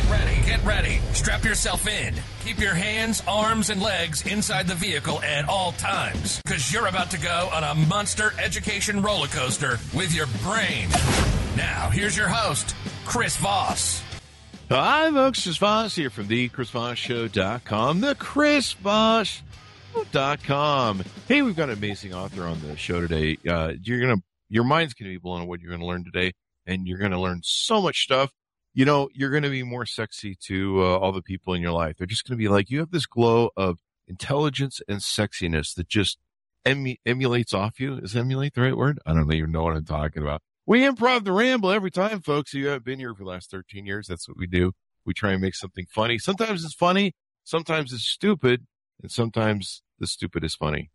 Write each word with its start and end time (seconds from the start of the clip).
Get 0.00 0.10
ready, 0.10 0.40
get 0.46 0.64
ready. 0.64 0.98
Strap 1.12 1.44
yourself 1.44 1.86
in. 1.86 2.14
Keep 2.42 2.58
your 2.58 2.72
hands, 2.72 3.22
arms, 3.28 3.68
and 3.68 3.82
legs 3.82 4.26
inside 4.26 4.66
the 4.66 4.74
vehicle 4.74 5.20
at 5.20 5.46
all 5.46 5.72
times, 5.72 6.40
because 6.42 6.72
you're 6.72 6.86
about 6.86 7.10
to 7.10 7.20
go 7.20 7.50
on 7.52 7.64
a 7.64 7.74
monster 7.86 8.32
education 8.42 9.02
roller 9.02 9.26
coaster 9.26 9.78
with 9.94 10.14
your 10.14 10.26
brain. 10.42 10.88
Now, 11.54 11.90
here's 11.90 12.16
your 12.16 12.28
host, 12.28 12.74
Chris 13.04 13.36
Voss. 13.36 14.02
Hi, 14.70 15.10
folks. 15.10 15.42
Chris 15.42 15.58
Voss 15.58 15.94
here 15.94 16.08
from 16.08 16.28
the 16.28 16.48
ChrisVossShow.com, 16.48 18.00
the 18.00 18.14
ChrisVoss.com. 18.14 21.02
Hey, 21.28 21.42
we've 21.42 21.56
got 21.56 21.68
an 21.68 21.76
amazing 21.76 22.14
author 22.14 22.44
on 22.44 22.58
the 22.62 22.74
show 22.78 23.02
today. 23.02 23.36
Uh, 23.46 23.74
you're 23.82 24.00
gonna, 24.00 24.22
your 24.48 24.64
mind's 24.64 24.94
gonna 24.94 25.10
be 25.10 25.18
blown 25.18 25.42
on 25.42 25.46
what 25.46 25.60
you're 25.60 25.72
gonna 25.72 25.84
learn 25.84 26.04
today, 26.04 26.32
and 26.66 26.88
you're 26.88 26.96
gonna 26.98 27.20
learn 27.20 27.42
so 27.44 27.82
much 27.82 28.04
stuff. 28.04 28.30
You 28.80 28.86
know, 28.86 29.10
you're 29.12 29.28
gonna 29.28 29.50
be 29.50 29.62
more 29.62 29.84
sexy 29.84 30.34
to 30.46 30.82
uh, 30.82 30.96
all 30.96 31.12
the 31.12 31.20
people 31.20 31.52
in 31.52 31.60
your 31.60 31.72
life. 31.72 31.96
They're 31.98 32.06
just 32.06 32.26
gonna 32.26 32.38
be 32.38 32.48
like, 32.48 32.70
you 32.70 32.78
have 32.78 32.90
this 32.90 33.04
glow 33.04 33.50
of 33.54 33.78
intelligence 34.08 34.80
and 34.88 35.00
sexiness 35.00 35.74
that 35.74 35.86
just 35.86 36.16
emu- 36.66 36.96
emulates 37.04 37.52
off 37.52 37.78
you. 37.78 37.98
Is 37.98 38.16
emulate 38.16 38.54
the 38.54 38.62
right 38.62 38.74
word? 38.74 38.98
I 39.04 39.12
don't 39.12 39.30
even 39.34 39.52
know 39.52 39.64
what 39.64 39.76
I'm 39.76 39.84
talking 39.84 40.22
about. 40.22 40.40
We 40.64 40.80
improv 40.80 41.24
the 41.24 41.32
ramble 41.32 41.70
every 41.70 41.90
time, 41.90 42.22
folks. 42.22 42.54
You 42.54 42.68
have 42.68 42.82
been 42.82 42.98
here 42.98 43.14
for 43.14 43.24
the 43.24 43.28
last 43.28 43.50
13 43.50 43.84
years. 43.84 44.06
That's 44.06 44.26
what 44.26 44.38
we 44.38 44.46
do. 44.46 44.72
We 45.04 45.12
try 45.12 45.32
and 45.32 45.42
make 45.42 45.56
something 45.56 45.84
funny. 45.90 46.16
Sometimes 46.16 46.64
it's 46.64 46.72
funny. 46.72 47.12
Sometimes 47.44 47.92
it's 47.92 48.04
stupid. 48.04 48.66
And 49.02 49.10
sometimes 49.12 49.82
the 49.98 50.06
stupid 50.06 50.42
is 50.42 50.54
funny. 50.54 50.90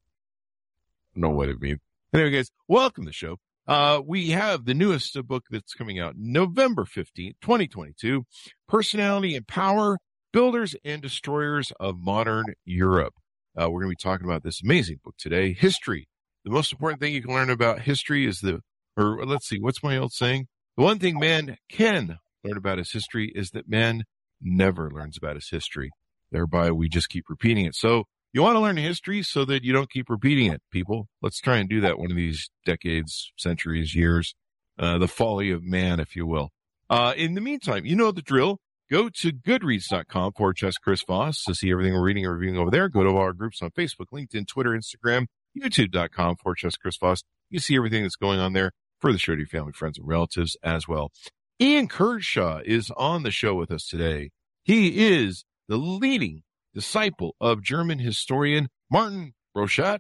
Know 1.13 1.29
what 1.29 1.49
it 1.49 1.61
means. 1.61 1.81
Anyway, 2.11 2.31
guys, 2.31 2.49
welcome 2.67 3.03
to 3.03 3.09
the 3.09 3.13
show. 3.13 3.37
Uh, 3.67 4.01
we 4.05 4.29
have 4.29 4.65
the 4.65 4.73
newest 4.73 5.17
book 5.27 5.43
that's 5.49 5.73
coming 5.73 5.99
out 5.99 6.15
November 6.17 6.85
15th, 6.85 7.35
2022. 7.41 8.23
Personality 8.67 9.35
and 9.35 9.47
Power, 9.47 9.97
Builders 10.31 10.75
and 10.83 11.01
Destroyers 11.01 11.71
of 11.79 11.97
Modern 11.97 12.45
Europe. 12.63 13.13
Uh, 13.59 13.69
we're 13.69 13.81
going 13.81 13.91
to 13.91 13.97
be 13.97 14.09
talking 14.09 14.25
about 14.25 14.43
this 14.43 14.61
amazing 14.63 14.99
book 15.03 15.15
today. 15.17 15.53
History. 15.53 16.07
The 16.43 16.51
most 16.51 16.71
important 16.71 17.01
thing 17.01 17.13
you 17.13 17.23
can 17.23 17.33
learn 17.33 17.49
about 17.49 17.81
history 17.81 18.27
is 18.27 18.39
the 18.39 18.59
or 18.97 19.25
let's 19.25 19.47
see, 19.47 19.59
what's 19.59 19.83
my 19.83 19.97
old 19.97 20.13
saying? 20.13 20.47
The 20.77 20.83
one 20.83 20.99
thing 20.99 21.19
man 21.19 21.57
can 21.69 22.17
learn 22.43 22.57
about 22.57 22.77
his 22.77 22.91
history 22.91 23.31
is 23.33 23.49
that 23.51 23.67
man 23.67 24.03
never 24.41 24.89
learns 24.91 25.17
about 25.17 25.35
his 25.35 25.49
history. 25.49 25.91
Thereby, 26.31 26.71
we 26.71 26.89
just 26.89 27.09
keep 27.09 27.25
repeating 27.29 27.65
it. 27.65 27.75
So 27.75 28.05
you 28.35 28.41
want 28.41 28.57
to 28.57 28.59
learn 28.59 28.75
history 28.75 29.23
so 29.23 29.45
that 29.45 29.63
you 29.63 29.71
don't 29.71 29.89
keep 29.89 30.09
repeating 30.09 30.51
it, 30.51 30.61
people. 30.69 31.07
Let's 31.21 31.39
try 31.39 31.55
and 31.55 31.69
do 31.69 31.79
that 31.79 31.97
one 31.97 32.11
of 32.11 32.17
these 32.17 32.49
decades, 32.65 33.31
centuries, 33.37 33.95
years. 33.95 34.35
Uh, 34.77 34.97
the 34.97 35.07
folly 35.07 35.51
of 35.51 35.63
man, 35.63 36.01
if 36.01 36.17
you 36.17 36.27
will. 36.27 36.49
Uh, 36.89 37.13
in 37.15 37.35
the 37.35 37.39
meantime, 37.39 37.85
you 37.85 37.95
know 37.95 38.11
the 38.11 38.21
drill. 38.21 38.59
Go 38.91 39.07
to 39.07 39.31
goodreads.com 39.31 40.33
forward 40.33 40.57
slash 40.59 40.73
Chris 40.83 41.01
Voss 41.07 41.45
to 41.45 41.55
see 41.55 41.71
everything 41.71 41.93
we're 41.93 42.03
reading 42.03 42.25
and 42.25 42.33
reviewing 42.33 42.57
over 42.57 42.69
there. 42.69 42.89
Go 42.89 43.03
to 43.03 43.15
our 43.15 43.31
groups 43.31 43.61
on 43.61 43.71
Facebook, 43.71 44.07
LinkedIn, 44.13 44.49
Twitter, 44.49 44.71
Instagram, 44.71 45.27
youtube.com 45.57 46.35
forward 46.35 46.57
slash 46.59 46.75
Chris 46.75 46.97
Voss. 46.97 47.23
You 47.49 47.59
see 47.59 47.77
everything 47.77 48.03
that's 48.03 48.17
going 48.17 48.39
on 48.39 48.51
there 48.51 48.73
for 48.99 49.13
the 49.13 49.17
show 49.17 49.31
to 49.31 49.39
your 49.39 49.47
family, 49.47 49.71
friends, 49.71 49.97
and 49.97 50.05
relatives 50.05 50.57
as 50.61 50.89
well. 50.89 51.13
Ian 51.61 51.87
Kershaw 51.87 52.59
is 52.65 52.91
on 52.97 53.23
the 53.23 53.31
show 53.31 53.55
with 53.55 53.71
us 53.71 53.87
today. 53.87 54.31
He 54.61 55.07
is 55.07 55.45
the 55.69 55.77
leading 55.77 56.43
disciple 56.75 57.35
of 57.41 57.63
German 57.63 57.97
historian 57.97 58.67
Martin 58.91 59.33
Broszat. 59.55 59.99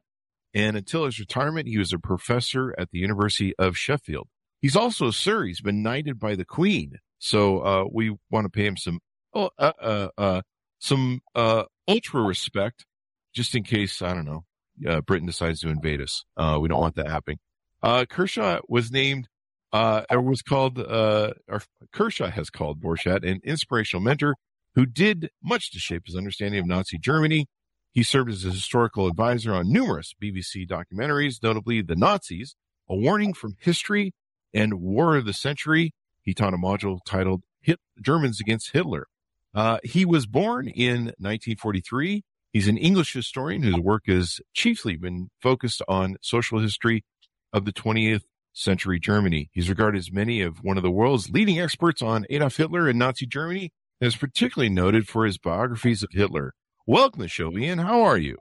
And 0.53 0.77
until 0.77 1.05
his 1.05 1.19
retirement, 1.19 1.67
he 1.67 1.77
was 1.77 1.91
a 1.91 1.99
professor 1.99 2.75
at 2.77 2.91
the 2.91 2.99
University 2.99 3.55
of 3.57 3.75
Sheffield. 3.75 4.27
He's 4.61 4.75
also 4.75 5.11
sir. 5.11 5.45
He's 5.45 5.61
been 5.61 5.81
knighted 5.81 6.19
by 6.19 6.35
the 6.35 6.45
Queen. 6.45 6.99
So, 7.17 7.59
uh, 7.59 7.85
we 7.91 8.15
want 8.29 8.45
to 8.45 8.49
pay 8.49 8.65
him 8.65 8.77
some, 8.77 8.99
oh, 9.33 9.49
uh, 9.57 9.73
uh, 9.81 10.07
uh, 10.17 10.41
some, 10.79 11.21
uh, 11.33 11.63
ultra 11.87 12.21
respect 12.21 12.85
just 13.33 13.55
in 13.55 13.63
case, 13.63 14.01
I 14.01 14.13
don't 14.13 14.25
know, 14.25 14.45
uh, 14.87 15.01
Britain 15.01 15.27
decides 15.27 15.59
to 15.61 15.69
invade 15.69 16.01
us. 16.01 16.23
Uh, 16.37 16.57
we 16.61 16.69
don't 16.69 16.79
want 16.79 16.95
that 16.95 17.09
happening. 17.09 17.39
Uh, 17.83 18.05
Kershaw 18.05 18.59
was 18.67 18.91
named, 18.91 19.27
uh, 19.73 20.03
or 20.09 20.21
was 20.21 20.41
called, 20.41 20.79
uh, 20.79 21.33
or 21.47 21.61
Kershaw 21.91 22.29
has 22.29 22.49
called 22.49 22.81
Broszat 22.81 23.29
an 23.29 23.41
inspirational 23.43 24.01
mentor 24.01 24.35
who 24.75 24.85
did 24.85 25.29
much 25.41 25.71
to 25.71 25.79
shape 25.79 26.05
his 26.05 26.15
understanding 26.15 26.59
of 26.59 26.67
Nazi 26.67 26.97
Germany. 26.97 27.47
He 27.91 28.03
served 28.03 28.29
as 28.29 28.43
a 28.43 28.51
historical 28.51 29.07
advisor 29.07 29.53
on 29.53 29.71
numerous 29.71 30.13
BBC 30.21 30.67
documentaries, 30.67 31.41
notably 31.41 31.81
The 31.81 31.95
Nazis, 31.95 32.55
A 32.89 32.95
Warning 32.95 33.33
from 33.33 33.55
History, 33.59 34.13
and 34.53 34.75
War 34.75 35.15
of 35.15 35.25
the 35.25 35.33
Century. 35.33 35.93
He 36.21 36.33
taught 36.33 36.53
a 36.53 36.57
module 36.57 36.99
titled 37.05 37.43
Hit 37.61 37.79
Germans 38.01 38.41
Against 38.41 38.71
Hitler. 38.71 39.07
Uh, 39.53 39.79
he 39.83 40.03
was 40.03 40.25
born 40.25 40.67
in 40.67 41.05
1943. 41.19 42.23
He's 42.51 42.67
an 42.67 42.77
English 42.77 43.13
historian 43.13 43.63
whose 43.63 43.79
work 43.79 44.03
has 44.07 44.41
chiefly 44.53 44.97
been 44.97 45.29
focused 45.41 45.81
on 45.87 46.17
social 46.21 46.59
history 46.59 47.05
of 47.53 47.63
the 47.63 47.71
20th 47.71 48.23
century 48.51 48.99
Germany. 48.99 49.49
He's 49.53 49.69
regarded 49.69 49.99
as 49.99 50.11
many 50.11 50.41
of 50.41 50.57
one 50.63 50.75
of 50.75 50.83
the 50.83 50.91
world's 50.91 51.29
leading 51.29 51.59
experts 51.59 52.01
on 52.01 52.25
Adolf 52.29 52.57
Hitler 52.57 52.89
and 52.89 52.99
Nazi 52.99 53.25
Germany 53.25 53.71
and 53.99 54.07
is 54.07 54.15
particularly 54.15 54.69
noted 54.69 55.07
for 55.07 55.25
his 55.25 55.37
biographies 55.37 56.03
of 56.03 56.09
Hitler. 56.11 56.53
Welcome 56.85 57.19
to 57.19 57.25
the 57.25 57.29
show, 57.29 57.57
Ian. 57.57 57.79
How 57.79 58.01
are 58.01 58.17
you? 58.17 58.37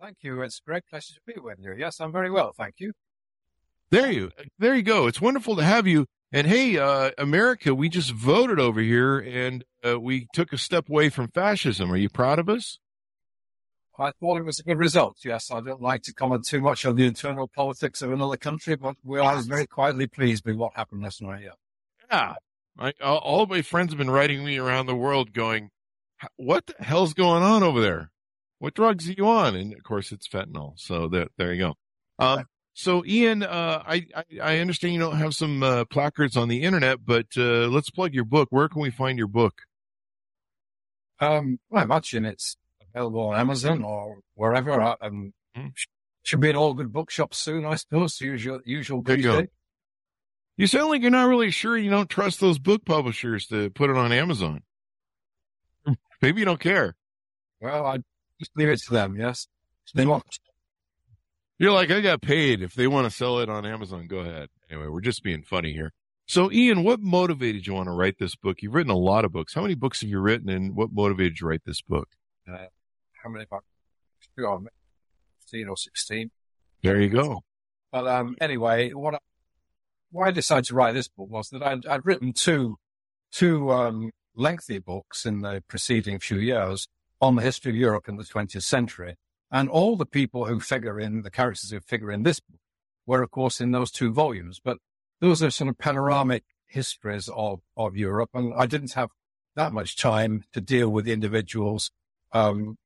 Thank 0.00 0.18
you. 0.20 0.40
It's 0.42 0.60
a 0.64 0.68
great 0.68 0.84
pleasure 0.88 1.14
to 1.14 1.20
be 1.26 1.40
with 1.40 1.58
you. 1.60 1.74
Yes, 1.76 2.00
I'm 2.00 2.12
very 2.12 2.30
well. 2.30 2.52
Thank 2.56 2.76
you. 2.78 2.92
There 3.90 4.12
you, 4.12 4.30
there 4.58 4.74
you 4.74 4.82
go. 4.82 5.06
It's 5.06 5.20
wonderful 5.20 5.56
to 5.56 5.64
have 5.64 5.86
you. 5.86 6.06
And 6.30 6.46
hey, 6.46 6.76
uh, 6.76 7.10
America, 7.16 7.74
we 7.74 7.88
just 7.88 8.10
voted 8.10 8.60
over 8.60 8.80
here 8.80 9.18
and 9.18 9.64
uh, 9.86 9.98
we 9.98 10.26
took 10.34 10.52
a 10.52 10.58
step 10.58 10.88
away 10.88 11.08
from 11.08 11.28
fascism. 11.28 11.90
Are 11.90 11.96
you 11.96 12.10
proud 12.10 12.38
of 12.38 12.50
us? 12.50 12.78
I 13.98 14.12
thought 14.20 14.38
it 14.38 14.44
was 14.44 14.60
a 14.60 14.62
good 14.62 14.78
result. 14.78 15.16
Yes, 15.24 15.50
I 15.50 15.60
don't 15.60 15.80
like 15.80 16.02
to 16.02 16.14
comment 16.14 16.44
too 16.46 16.60
much 16.60 16.86
on 16.86 16.94
the 16.94 17.06
internal 17.06 17.48
politics 17.48 18.00
of 18.00 18.12
another 18.12 18.36
country, 18.36 18.76
but 18.76 18.94
we 19.02 19.18
are 19.18 19.40
very 19.42 19.66
quietly 19.66 20.06
pleased 20.06 20.44
with 20.44 20.54
what 20.56 20.74
happened 20.76 21.02
last 21.02 21.20
night. 21.20 21.42
Yeah. 21.42 21.50
Yeah. 22.10 22.34
I, 22.78 22.92
all 23.00 23.46
my 23.46 23.62
friends 23.62 23.90
have 23.90 23.98
been 23.98 24.10
writing 24.10 24.44
me 24.44 24.58
around 24.58 24.86
the 24.86 24.94
world 24.94 25.32
going, 25.32 25.70
what 26.36 26.66
the 26.66 26.74
hell's 26.78 27.14
going 27.14 27.42
on 27.42 27.62
over 27.62 27.80
there? 27.80 28.10
What 28.58 28.74
drugs 28.74 29.08
are 29.08 29.12
you 29.12 29.26
on? 29.26 29.56
And 29.56 29.72
of 29.72 29.82
course 29.82 30.12
it's 30.12 30.28
fentanyl. 30.28 30.74
So 30.76 31.08
there, 31.08 31.26
there 31.36 31.52
you 31.52 31.60
go. 31.60 31.74
Um, 32.18 32.44
so 32.74 33.04
Ian, 33.04 33.42
uh, 33.42 33.82
I, 33.86 34.06
I, 34.14 34.24
I, 34.42 34.58
understand 34.58 34.94
you 34.94 35.00
don't 35.00 35.16
have 35.16 35.34
some, 35.34 35.62
uh, 35.62 35.84
placards 35.84 36.36
on 36.36 36.48
the 36.48 36.62
internet, 36.62 37.04
but, 37.04 37.26
uh, 37.36 37.68
let's 37.68 37.90
plug 37.90 38.14
your 38.14 38.24
book. 38.24 38.48
Where 38.50 38.68
can 38.68 38.82
we 38.82 38.90
find 38.90 39.18
your 39.18 39.28
book? 39.28 39.62
Um, 41.20 41.58
well, 41.70 41.80
I 41.80 41.84
imagine 41.84 42.24
it's 42.24 42.56
available 42.94 43.28
on 43.28 43.38
Amazon 43.38 43.82
or 43.84 44.20
wherever. 44.34 44.80
Um, 45.00 45.32
mm. 45.56 45.72
Should 46.22 46.40
be 46.40 46.50
in 46.50 46.56
all 46.56 46.74
good 46.74 46.92
bookshops 46.92 47.38
soon, 47.38 47.64
I 47.64 47.76
suppose. 47.76 48.20
Usual, 48.20 48.60
usual. 48.64 49.02
There 49.02 49.16
you 49.16 49.22
go. 49.22 49.46
You 50.58 50.66
sound 50.66 50.88
like 50.88 51.02
you're 51.02 51.12
not 51.12 51.28
really 51.28 51.52
sure. 51.52 51.78
You 51.78 51.88
don't 51.88 52.10
trust 52.10 52.40
those 52.40 52.58
book 52.58 52.84
publishers 52.84 53.46
to 53.46 53.70
put 53.70 53.90
it 53.90 53.96
on 53.96 54.10
Amazon. 54.10 54.62
Maybe 56.20 56.40
you 56.40 56.44
don't 56.44 56.58
care. 56.58 56.96
Well, 57.60 57.86
I 57.86 57.98
just 58.40 58.50
leave 58.56 58.68
it 58.68 58.80
to 58.86 58.92
them. 58.92 59.16
Yes, 59.16 59.46
they 59.94 60.04
want. 60.04 60.24
You're 61.58 61.70
like, 61.70 61.92
I 61.92 62.00
got 62.00 62.22
paid. 62.22 62.60
If 62.60 62.74
they 62.74 62.88
want 62.88 63.08
to 63.08 63.16
sell 63.16 63.38
it 63.38 63.48
on 63.48 63.64
Amazon, 63.64 64.08
go 64.08 64.18
ahead. 64.18 64.48
Anyway, 64.68 64.88
we're 64.88 65.00
just 65.00 65.22
being 65.22 65.44
funny 65.44 65.72
here. 65.72 65.92
So, 66.26 66.50
Ian, 66.50 66.82
what 66.82 67.00
motivated 67.00 67.66
you 67.66 67.74
want 67.74 67.86
to 67.86 67.92
write 67.92 68.18
this 68.18 68.34
book? 68.34 68.60
You've 68.60 68.74
written 68.74 68.92
a 68.92 68.98
lot 68.98 69.24
of 69.24 69.32
books. 69.32 69.54
How 69.54 69.62
many 69.62 69.74
books 69.76 70.00
have 70.00 70.10
you 70.10 70.18
written, 70.18 70.48
and 70.50 70.74
what 70.74 70.92
motivated 70.92 71.34
you 71.34 71.38
to 71.38 71.46
write 71.46 71.64
this 71.64 71.82
book? 71.82 72.08
Uh, 72.52 72.66
how 73.22 73.30
many 73.30 73.44
books? 73.44 73.64
15 74.36 75.68
or 75.68 75.76
16. 75.76 76.30
There 76.82 77.00
you 77.00 77.10
go. 77.10 77.42
But 77.92 78.06
um, 78.06 78.36
anyway, 78.40 78.90
what 78.92 79.14
I, 79.14 79.18
why 80.10 80.28
I 80.28 80.30
decided 80.30 80.64
to 80.66 80.74
write 80.74 80.92
this 80.92 81.08
book 81.08 81.28
was 81.30 81.48
that 81.50 81.62
I'd, 81.62 81.86
I'd 81.86 82.06
written 82.06 82.32
two 82.32 82.76
two 83.30 83.70
um, 83.70 84.10
lengthy 84.34 84.78
books 84.78 85.26
in 85.26 85.40
the 85.40 85.62
preceding 85.68 86.18
few 86.18 86.38
years 86.38 86.88
on 87.20 87.36
the 87.36 87.42
history 87.42 87.72
of 87.72 87.76
Europe 87.76 88.08
in 88.08 88.16
the 88.16 88.24
20th 88.24 88.62
century, 88.62 89.16
and 89.50 89.68
all 89.68 89.96
the 89.96 90.06
people 90.06 90.46
who 90.46 90.60
figure 90.60 90.98
in 90.98 91.22
the 91.22 91.30
characters 91.30 91.70
who 91.70 91.80
figure 91.80 92.10
in 92.10 92.22
this 92.22 92.40
book 92.40 92.60
were, 93.06 93.22
of 93.22 93.30
course, 93.30 93.60
in 93.60 93.72
those 93.72 93.90
two 93.90 94.12
volumes. 94.12 94.60
But 94.62 94.78
those 95.20 95.42
are 95.42 95.50
sort 95.50 95.68
of 95.68 95.78
panoramic 95.78 96.44
histories 96.66 97.28
of 97.34 97.60
of 97.76 97.96
Europe, 97.96 98.30
and 98.34 98.52
I 98.56 98.66
didn't 98.66 98.94
have 98.94 99.10
that 99.56 99.72
much 99.72 99.96
time 99.96 100.44
to 100.52 100.60
deal 100.60 100.88
with 100.88 101.08
individuals 101.08 101.90
um, 102.32 102.76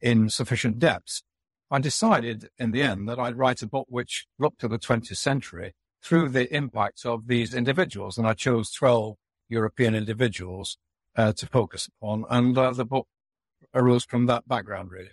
in 0.00 0.30
sufficient 0.30 0.78
depth. 0.78 1.22
I 1.70 1.78
decided 1.78 2.48
in 2.58 2.72
the 2.72 2.82
end 2.82 3.08
that 3.08 3.18
I'd 3.18 3.36
write 3.36 3.62
a 3.62 3.66
book 3.66 3.86
which 3.88 4.26
looked 4.38 4.60
to 4.60 4.68
the 4.68 4.78
20th 4.78 5.16
century 5.16 5.74
through 6.02 6.30
the 6.30 6.52
impact 6.54 7.04
of 7.06 7.26
these 7.26 7.54
individuals. 7.54 8.18
And 8.18 8.26
I 8.26 8.34
chose 8.34 8.70
12 8.72 9.16
European 9.48 9.94
individuals 9.94 10.76
uh, 11.16 11.32
to 11.34 11.46
focus 11.46 11.88
upon. 11.88 12.24
And 12.28 12.56
uh, 12.56 12.72
the 12.72 12.84
book 12.84 13.06
arose 13.74 14.04
from 14.04 14.26
that 14.26 14.48
background, 14.48 14.90
really. 14.90 15.10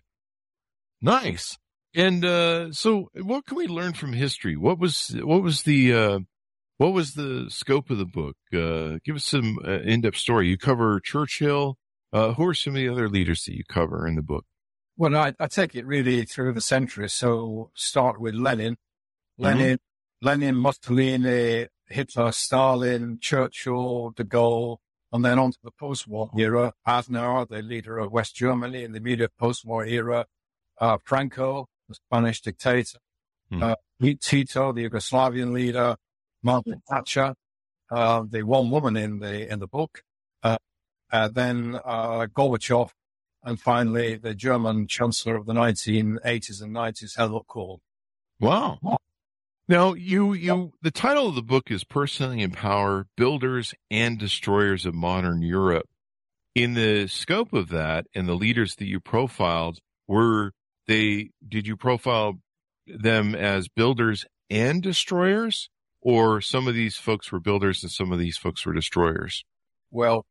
Nice. 1.02 1.58
And 1.96 2.24
uh, 2.24 2.72
so, 2.72 3.10
what 3.14 3.46
can 3.46 3.58
we 3.58 3.68
learn 3.68 3.94
from 3.94 4.14
history? 4.14 4.56
What 4.56 4.78
was 4.78 5.16
what 5.24 5.42
was 5.42 5.64
the 5.64 5.94
uh, 5.94 6.20
what 6.78 6.94
was 6.94 7.14
the 7.14 7.48
scope 7.50 7.90
of 7.90 7.98
the 7.98 8.06
book? 8.06 8.38
Uh, 8.54 9.00
give 9.04 9.16
us 9.16 9.26
some 9.26 9.58
uh, 9.66 9.80
in-depth 9.80 10.18
story. 10.18 10.50
You 10.50 10.58
cover 10.58 11.00
Churchill. 11.00 11.78
Uh, 12.12 12.34
who 12.34 12.48
are 12.48 12.56
some 12.56 12.74
of 12.74 12.78
the 12.78 12.90
other 12.90 13.08
leaders 13.08 13.44
that 13.44 13.56
you 13.56 13.64
cover 13.70 14.08
in 14.08 14.16
the 14.16 14.24
book? 14.24 14.44
Well, 14.98 15.16
I, 15.16 15.34
I 15.40 15.46
take 15.46 15.76
it 15.76 15.86
really 15.86 16.26
through 16.26 16.54
the 16.54 16.62
centuries. 16.62 17.14
So 17.14 17.70
start 17.76 18.20
with 18.20 18.34
Lenin, 18.34 18.78
Lenin, 19.38 19.78
mm-hmm. 19.78 19.89
Lenin, 20.22 20.56
Mussolini, 20.56 21.68
Hitler, 21.88 22.32
Stalin, 22.32 23.20
Churchill, 23.20 24.12
De 24.12 24.24
Gaulle, 24.24 24.78
and 25.12 25.26
then 25.26 25.40
on 25.40 25.52
to 25.52 25.58
the 25.64 25.72
post-war 25.72 26.30
era. 26.38 26.74
Adenauer, 26.88 27.48
the 27.48 27.62
leader 27.62 27.98
of 27.98 28.12
West 28.12 28.36
Germany 28.36 28.84
in 28.84 28.92
the 28.92 28.98
immediate 28.98 29.36
post-war 29.38 29.86
era. 29.86 30.26
Uh, 30.80 30.98
Franco, 31.04 31.68
the 31.88 31.96
Spanish 31.96 32.42
dictator. 32.42 33.00
Hmm. 33.50 33.64
Uh, 33.64 33.76
Tito, 34.20 34.72
the 34.72 34.90
Yugoslavian 34.90 35.52
leader. 35.52 35.96
Margaret 36.42 36.80
Thatcher, 36.90 37.36
uh, 37.92 38.24
the 38.30 38.44
one 38.44 38.70
woman 38.70 38.96
in 38.96 39.20
the 39.20 39.52
in 39.52 39.60
the 39.60 39.68
book. 39.68 40.04
Uh, 40.42 40.58
uh, 41.12 41.28
then 41.28 41.80
uh, 41.84 42.28
Gorbachev, 42.28 42.92
and 43.44 43.60
finally 43.60 44.16
the 44.16 44.34
German 44.34 44.88
Chancellor 44.88 45.36
of 45.36 45.46
the 45.46 45.54
1980s 45.54 46.62
and 46.62 46.76
90s, 46.76 47.18
Helmut 47.18 47.48
Kohl. 47.48 47.82
Wow. 48.40 48.80
Now, 49.70 49.94
you, 49.94 50.34
you, 50.34 50.74
the 50.82 50.90
title 50.90 51.28
of 51.28 51.36
the 51.36 51.44
book 51.44 51.70
is 51.70 51.84
Personally 51.84 52.42
and 52.42 52.52
Power, 52.52 53.06
Builders 53.16 53.76
and 53.92 54.18
Destroyers 54.18 54.84
of 54.84 54.96
Modern 54.96 55.44
Europe. 55.44 55.88
In 56.56 56.74
the 56.74 57.06
scope 57.06 57.54
of 57.54 57.70
that 57.70 58.08
and 58.16 58.28
the 58.28 58.34
leaders 58.34 58.78
that 58.78 58.88
you 58.88 59.00
profiled, 59.00 59.78
were 60.08 60.54
they, 60.88 61.30
did 61.48 61.68
you 61.68 61.78
profile 61.78 62.40
them 62.88 63.36
as 63.36 63.68
builders 63.68 64.26
and 64.50 64.82
destroyers? 64.82 65.70
Or 66.02 66.42
some 66.42 66.68
of 66.68 66.74
these 66.74 66.98
folks 66.98 67.32
were 67.32 67.40
builders 67.40 67.84
and 67.84 67.92
some 67.92 68.12
of 68.12 68.18
these 68.18 68.38
folks 68.38 68.66
were 68.66 68.74
destroyers? 68.74 69.46
Well, 69.92 70.26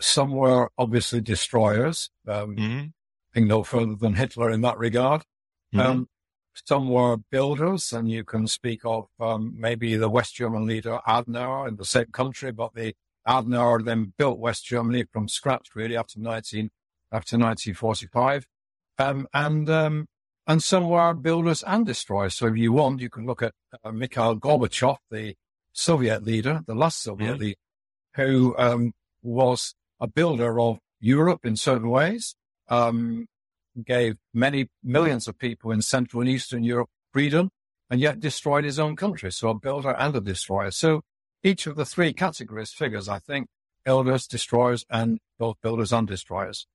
some 0.00 0.30
were 0.30 0.70
obviously 0.78 1.20
destroyers. 1.20 2.08
Um, 2.28 2.54
mm-hmm. 2.54 2.86
think 3.34 3.48
no 3.48 3.64
further 3.64 3.96
than 3.96 4.14
Hitler 4.14 4.52
in 4.52 4.60
that 4.60 4.78
regard. 4.78 5.22
Mm-hmm. 5.74 5.80
Um, 5.80 6.08
some 6.64 6.88
were 6.88 7.16
builders, 7.16 7.92
and 7.92 8.10
you 8.10 8.24
can 8.24 8.46
speak 8.46 8.80
of 8.84 9.08
um, 9.20 9.54
maybe 9.56 9.96
the 9.96 10.08
West 10.08 10.34
German 10.34 10.66
leader 10.66 10.98
Adenauer 11.06 11.68
in 11.68 11.76
the 11.76 11.84
same 11.84 12.06
country, 12.06 12.52
but 12.52 12.74
the 12.74 12.94
Adenauer 13.26 13.84
then 13.84 14.12
built 14.16 14.38
West 14.38 14.64
Germany 14.64 15.04
from 15.12 15.28
scratch, 15.28 15.74
really, 15.74 15.96
after 15.96 16.20
19, 16.20 16.70
after 17.12 17.36
1945. 17.36 18.46
Um, 18.98 19.28
and, 19.34 19.68
um, 19.68 20.06
and 20.46 20.62
some 20.62 20.88
were 20.88 21.12
builders 21.14 21.62
and 21.64 21.84
destroyers. 21.84 22.34
So 22.34 22.46
if 22.46 22.56
you 22.56 22.72
want, 22.72 23.00
you 23.00 23.10
can 23.10 23.26
look 23.26 23.42
at 23.42 23.52
uh, 23.84 23.92
Mikhail 23.92 24.36
Gorbachev, 24.36 24.96
the 25.10 25.34
Soviet 25.72 26.22
leader, 26.22 26.62
the 26.66 26.74
last 26.74 27.02
Soviet 27.02 27.32
mm-hmm. 27.32 27.42
leader, 27.42 27.58
who 28.14 28.54
um, 28.56 28.92
was 29.22 29.74
a 30.00 30.06
builder 30.06 30.58
of 30.60 30.78
Europe 31.00 31.44
in 31.44 31.56
certain 31.56 31.90
ways, 31.90 32.34
um, 32.68 33.26
gave 33.84 34.16
many 34.32 34.68
millions 34.82 35.28
of 35.28 35.38
people 35.38 35.70
in 35.70 35.82
Central 35.82 36.20
and 36.20 36.30
Eastern 36.30 36.64
Europe 36.64 36.88
freedom 37.12 37.50
and 37.90 38.00
yet 38.00 38.20
destroyed 38.20 38.64
his 38.64 38.78
own 38.78 38.96
country. 38.96 39.30
So 39.30 39.50
a 39.50 39.54
builder 39.54 39.90
and 39.90 40.14
a 40.16 40.20
destroyer. 40.20 40.70
So 40.70 41.02
each 41.42 41.66
of 41.66 41.76
the 41.76 41.84
three 41.84 42.12
categories 42.12 42.72
figures, 42.72 43.08
I 43.08 43.18
think, 43.18 43.48
builders, 43.84 44.26
destroyers, 44.26 44.84
and 44.90 45.18
both 45.38 45.56
builders 45.62 45.92
and 45.92 46.06
destroyers. 46.06 46.66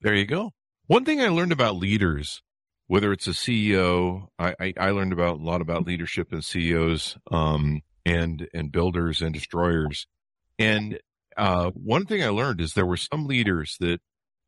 There 0.00 0.14
you 0.14 0.26
go. 0.26 0.50
One 0.86 1.04
thing 1.04 1.20
I 1.20 1.28
learned 1.28 1.52
about 1.52 1.76
leaders, 1.76 2.42
whether 2.88 3.12
it's 3.12 3.28
a 3.28 3.30
CEO, 3.30 4.26
I, 4.38 4.54
I, 4.58 4.74
I 4.76 4.90
learned 4.90 5.12
about 5.12 5.38
a 5.38 5.42
lot 5.42 5.60
about 5.60 5.86
leadership 5.86 6.32
and 6.32 6.44
CEOs, 6.44 7.16
um, 7.30 7.82
and, 8.04 8.48
and 8.52 8.72
builders 8.72 9.22
and 9.22 9.32
destroyers. 9.32 10.06
And, 10.58 10.98
uh, 11.36 11.70
one 11.70 12.06
thing 12.06 12.22
I 12.22 12.28
learned 12.28 12.60
is 12.60 12.74
there 12.74 12.86
were 12.86 12.96
some 12.96 13.26
leaders 13.26 13.76
that 13.78 14.00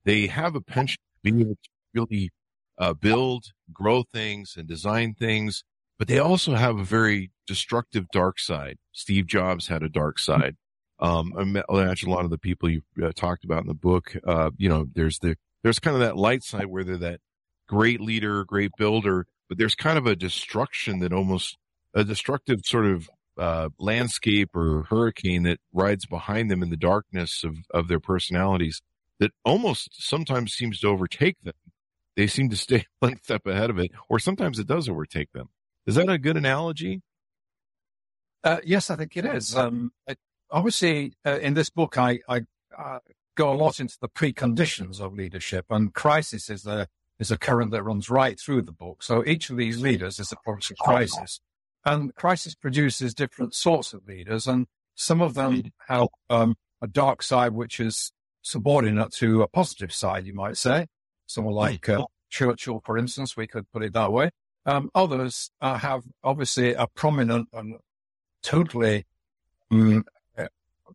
they 0.05 0.27
have 0.27 0.57
a 0.57 0.61
penchant 0.61 0.99
being 1.23 1.41
able 1.41 1.55
to 1.63 1.71
really 1.95 2.31
uh, 2.79 2.95
build, 2.95 3.45
grow 3.73 4.03
things 4.03 4.55
and 4.57 4.67
design 4.67 5.15
things, 5.15 5.65
but 5.99 6.09
they 6.09 6.19
also 6.19 6.55
have 6.55 6.79
a 6.79 6.85
very 6.85 7.31
destructive 7.47 8.07
dark 8.13 8.39
side. 8.39 8.77
Steve 8.93 9.27
Jobs 9.27 9.69
had 9.69 9.83
a 9.83 9.89
dark 9.89 10.19
side. 10.19 10.57
Um, 10.99 11.33
I 11.37 11.43
imagine 11.43 12.09
a 12.09 12.13
lot 12.13 12.25
of 12.25 12.31
the 12.31 12.39
people 12.39 12.71
you 12.71 12.83
uh, 13.03 13.13
talked 13.15 13.45
about 13.45 13.63
in 13.63 13.67
the 13.67 13.75
book, 13.75 14.17
uh, 14.27 14.51
you 14.57 14.69
know, 14.69 14.87
there's 14.95 15.19
the, 15.19 15.37
there's 15.63 15.79
kind 15.79 15.95
of 15.95 16.01
that 16.01 16.17
light 16.17 16.45
side 16.45 16.67
where 16.67 16.85
they're 16.85 16.97
that 16.99 17.21
great 17.69 18.01
leader, 18.01 18.45
great 18.45 18.71
builder, 18.79 19.27
but 19.49 19.59
there's 19.59 19.75
kind 19.75 19.99
of 19.99 20.07
a 20.07 20.17
destruction 20.17 21.01
that 21.01 21.13
almost 21.13 21.57
a 21.95 22.05
destructive 22.05 22.61
sort 22.65 22.87
of 22.87 23.09
uh, 23.39 23.69
landscape 23.79 24.51
or 24.55 24.85
hurricane 24.91 25.43
that 25.43 25.59
rides 25.73 26.07
behind 26.07 26.51
them 26.51 26.63
in 26.63 26.71
the 26.71 26.77
darkness 26.77 27.43
of, 27.45 27.57
of 27.73 27.89
their 27.89 28.01
personalities 28.01 28.83
that 29.19 29.31
almost 29.45 29.91
sometimes 29.93 30.53
seems 30.53 30.81
to 30.81 30.89
overtake 30.89 31.37
them 31.43 31.55
they 32.17 32.27
seem 32.27 32.51
to 32.51 32.57
stay 32.57 32.87
one 33.01 33.19
step 33.23 33.47
ahead 33.47 33.71
of 33.71 33.79
it, 33.79 33.91
or 34.09 34.19
sometimes 34.19 34.59
it 34.59 34.67
does 34.67 34.89
overtake 34.89 35.33
them. 35.33 35.49
Is 35.87 35.97
that 35.97 36.09
a 36.09 36.19
good 36.19 36.37
analogy? 36.37 37.03
Uh, 38.45 38.59
yes, 38.65 38.91
I 38.91 38.97
think 38.97 39.17
it 39.17 39.25
is. 39.25 39.57
Um, 39.57 39.93
it, 40.07 40.19
obviously, 40.51 41.15
uh, 41.25 41.39
in 41.39 41.55
this 41.55 41.71
book, 41.71 41.99
I, 41.99 42.21
I 42.29 42.43
uh, 42.77 42.99
go 43.37 43.53
a 43.53 43.55
lot 43.55 43.81
into 43.81 43.97
the 44.01 44.09
preconditions 44.09 45.01
of 45.01 45.15
leadership, 45.15 45.67
and 45.71 45.93
crisis 45.93 46.51
is 46.51 46.67
a 46.67 46.89
is 47.19 47.31
a 47.31 47.39
current 47.39 47.71
that 47.71 47.85
runs 47.85 48.11
right 48.11 48.39
through 48.41 48.63
the 48.63 48.73
book. 48.73 49.03
So 49.03 49.25
each 49.25 49.49
of 49.49 49.57
these 49.57 49.81
leaders 49.81 50.19
is 50.19 50.33
a 50.33 50.37
product 50.43 50.73
of 50.73 50.79
crisis, 50.79 51.41
and 51.85 52.15
crisis 52.17 52.55
produces 52.55 53.15
different 53.15 53.55
sorts 53.55 53.93
of 53.93 54.07
leaders, 54.09 54.47
and 54.47 54.67
some 54.95 55.21
of 55.21 55.35
them 55.35 55.63
have 55.87 56.09
um, 56.31 56.57
a 56.81 56.89
dark 56.89 57.23
side 57.23 57.53
which 57.53 57.79
is 57.79 58.13
subordinate 58.43 59.13
to 59.13 59.43
a 59.43 59.49
positive 59.49 59.93
side, 59.93 60.27
you 60.27 60.35
might 60.35 60.57
say 60.57 60.87
someone 61.27 61.55
like 61.55 61.89
uh, 61.89 62.05
Churchill, 62.31 62.83
for 62.85 62.99
instance, 62.99 63.37
we 63.37 63.47
could 63.47 63.71
put 63.73 63.83
it 63.83 63.93
that 63.93 64.13
way. 64.13 64.31
Um, 64.65 64.91
others 64.95 65.51
uh, 65.61 65.79
have 65.79 66.05
obviously 66.23 66.73
a 66.73 66.87
prominent 66.87 67.49
and 67.53 67.77
totally 68.43 69.07
um, 69.71 70.05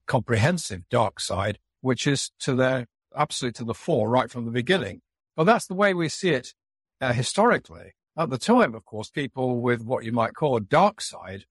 comprehensive 0.06 0.88
dark 0.90 1.20
side, 1.20 1.60
which 1.82 2.08
is 2.08 2.32
to 2.40 2.56
their 2.56 2.88
absolutely 3.16 3.58
to 3.58 3.66
the 3.66 3.74
fore 3.74 4.10
right 4.10 4.30
from 4.30 4.46
the 4.46 4.52
beginning. 4.52 5.02
But 5.36 5.46
that's 5.46 5.68
the 5.68 5.74
way 5.74 5.94
we 5.94 6.10
see 6.10 6.30
it 6.30 6.54
uh, 7.02 7.14
historically. 7.14 7.94
At 8.18 8.30
the 8.30 8.38
time, 8.38 8.74
of 8.74 8.86
course, 8.86 9.10
people 9.10 9.60
with 9.62 9.84
what 9.84 10.04
you 10.04 10.12
might 10.12 10.34
call 10.34 10.56
a 10.56 10.62
dark 10.62 11.02
side 11.02 11.46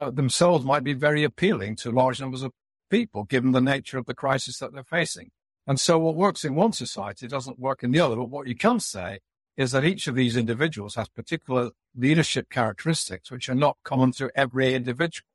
uh, 0.00 0.10
themselves 0.10 0.64
might 0.64 0.84
be 0.84 0.92
very 0.92 1.24
appealing 1.24 1.76
to 1.76 1.90
large 1.90 2.20
numbers 2.20 2.42
of 2.42 2.52
people, 2.90 3.24
given 3.24 3.52
the 3.52 3.60
nature 3.60 3.96
of 3.96 4.06
the 4.06 4.14
crisis 4.14 4.58
that 4.58 4.72
they're 4.72 4.84
facing. 4.84 5.30
And 5.66 5.80
so 5.80 5.98
what 5.98 6.14
works 6.14 6.44
in 6.44 6.54
one 6.54 6.72
society 6.72 7.26
doesn't 7.26 7.58
work 7.58 7.82
in 7.82 7.90
the 7.90 8.00
other. 8.00 8.16
But 8.16 8.30
what 8.30 8.46
you 8.46 8.54
can 8.54 8.80
say 8.80 9.20
is 9.56 9.72
that 9.72 9.84
each 9.84 10.06
of 10.08 10.14
these 10.14 10.36
individuals 10.36 10.96
has 10.96 11.08
particular 11.08 11.70
leadership 11.96 12.50
characteristics, 12.50 13.30
which 13.30 13.48
are 13.48 13.54
not 13.54 13.78
common 13.84 14.12
to 14.12 14.30
every 14.34 14.74
individual. 14.74 15.26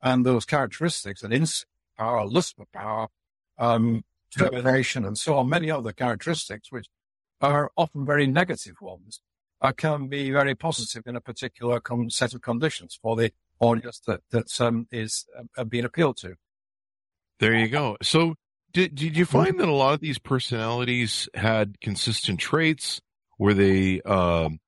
And 0.00 0.24
those 0.24 0.44
characteristics 0.44 1.22
and 1.22 1.32
instinct 1.32 1.70
power, 1.98 2.26
lust 2.26 2.56
for 2.56 2.66
power, 2.72 3.08
um, 3.58 4.04
determination, 4.30 5.04
and 5.04 5.18
so 5.18 5.36
on, 5.36 5.48
many 5.48 5.70
other 5.70 5.92
characteristics, 5.92 6.70
which 6.70 6.86
are 7.40 7.70
often 7.76 8.06
very 8.06 8.26
negative 8.26 8.76
ones, 8.80 9.20
uh, 9.60 9.72
can 9.72 10.08
be 10.08 10.30
very 10.30 10.54
positive 10.54 11.06
in 11.06 11.16
a 11.16 11.20
particular 11.20 11.80
com- 11.80 12.10
set 12.10 12.34
of 12.34 12.42
conditions 12.42 12.98
for 13.00 13.16
the 13.16 13.32
audience 13.60 14.00
that, 14.06 14.20
that 14.30 14.60
um, 14.60 14.86
is 14.90 15.26
uh, 15.56 15.64
being 15.64 15.84
appealed 15.84 16.16
to. 16.18 16.34
There 17.40 17.54
you 17.54 17.68
go. 17.68 17.96
So 18.02 18.34
did 18.74 18.94
did 18.96 19.16
you 19.16 19.24
find 19.24 19.58
that 19.60 19.68
a 19.68 19.72
lot 19.72 19.94
of 19.94 20.00
these 20.00 20.18
personalities 20.18 21.28
had 21.34 21.80
consistent 21.80 22.40
traits? 22.40 23.00
Were 23.38 23.54
they, 23.54 24.00
um, 24.02 24.58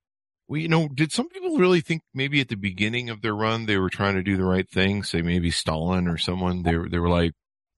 well, 0.49 0.61
you 0.61 0.69
know, 0.69 0.89
did 0.89 1.13
some 1.13 1.29
people 1.29 1.59
really 1.59 1.81
think 1.81 2.03
maybe 2.15 2.41
at 2.41 2.49
the 2.49 2.57
beginning 2.57 3.11
of 3.11 3.21
their 3.21 3.35
run 3.35 3.67
they 3.67 3.77
were 3.77 3.91
trying 3.91 4.15
to 4.15 4.23
do 4.23 4.37
the 4.37 4.45
right 4.45 4.69
thing? 4.69 5.03
Say 5.03 5.23
maybe 5.23 5.51
Stalin 5.51 6.09
or 6.09 6.19
someone. 6.19 6.63
They 6.63 6.77
they 6.89 6.99
were 6.99 7.09
like, 7.09 7.33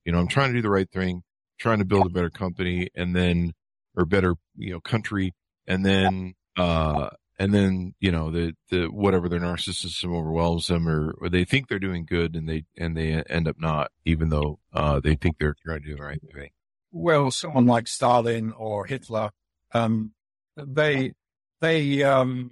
you 0.05 0.13
know, 0.13 0.19
I'm 0.19 0.29
trying 0.29 0.51
to 0.51 0.59
do 0.59 0.63
the 0.63 0.71
right 0.71 0.91
thing, 0.91 1.23
trying 1.59 1.79
to 1.79 1.87
build 1.87 2.07
a 2.07 2.11
better 2.11 2.31
company, 2.31 2.91
and 2.95 3.17
then 3.17 3.55
or 3.97 4.05
better, 4.05 4.35
you 4.57 4.73
know, 4.73 4.81
country, 4.81 5.33
and 5.67 5.85
then 5.85 6.35
uh, 6.59 7.09
and 7.39 7.55
then 7.55 7.95
you 8.01 8.11
know 8.11 8.31
the 8.31 8.55
the 8.71 8.87
whatever 8.87 9.29
their 9.29 9.41
narcissism 9.41 10.15
overwhelms 10.15 10.67
them 10.67 10.89
or, 10.89 11.13
or, 11.21 11.29
they 11.29 11.45
think 11.45 11.69
they're 11.69 11.79
doing 11.79 12.05
good 12.05 12.35
and 12.35 12.49
they 12.49 12.65
and 12.77 12.97
they 12.97 13.23
end 13.29 13.49
up 13.49 13.57
not 13.59 13.91
even 14.05 14.29
though 14.29 14.59
uh, 14.73 15.01
they 15.01 15.15
think 15.15 15.37
they're 15.39 15.57
trying 15.65 15.83
to 15.83 15.89
do 15.89 15.97
the 15.97 16.03
right 16.03 16.21
thing 16.35 16.51
well 16.91 17.31
someone 17.31 17.67
like 17.67 17.87
stalin 17.87 18.53
or 18.53 18.87
hitler 18.87 19.31
um, 19.73 20.13
they 20.57 21.13
they 21.61 22.03
um, 22.03 22.51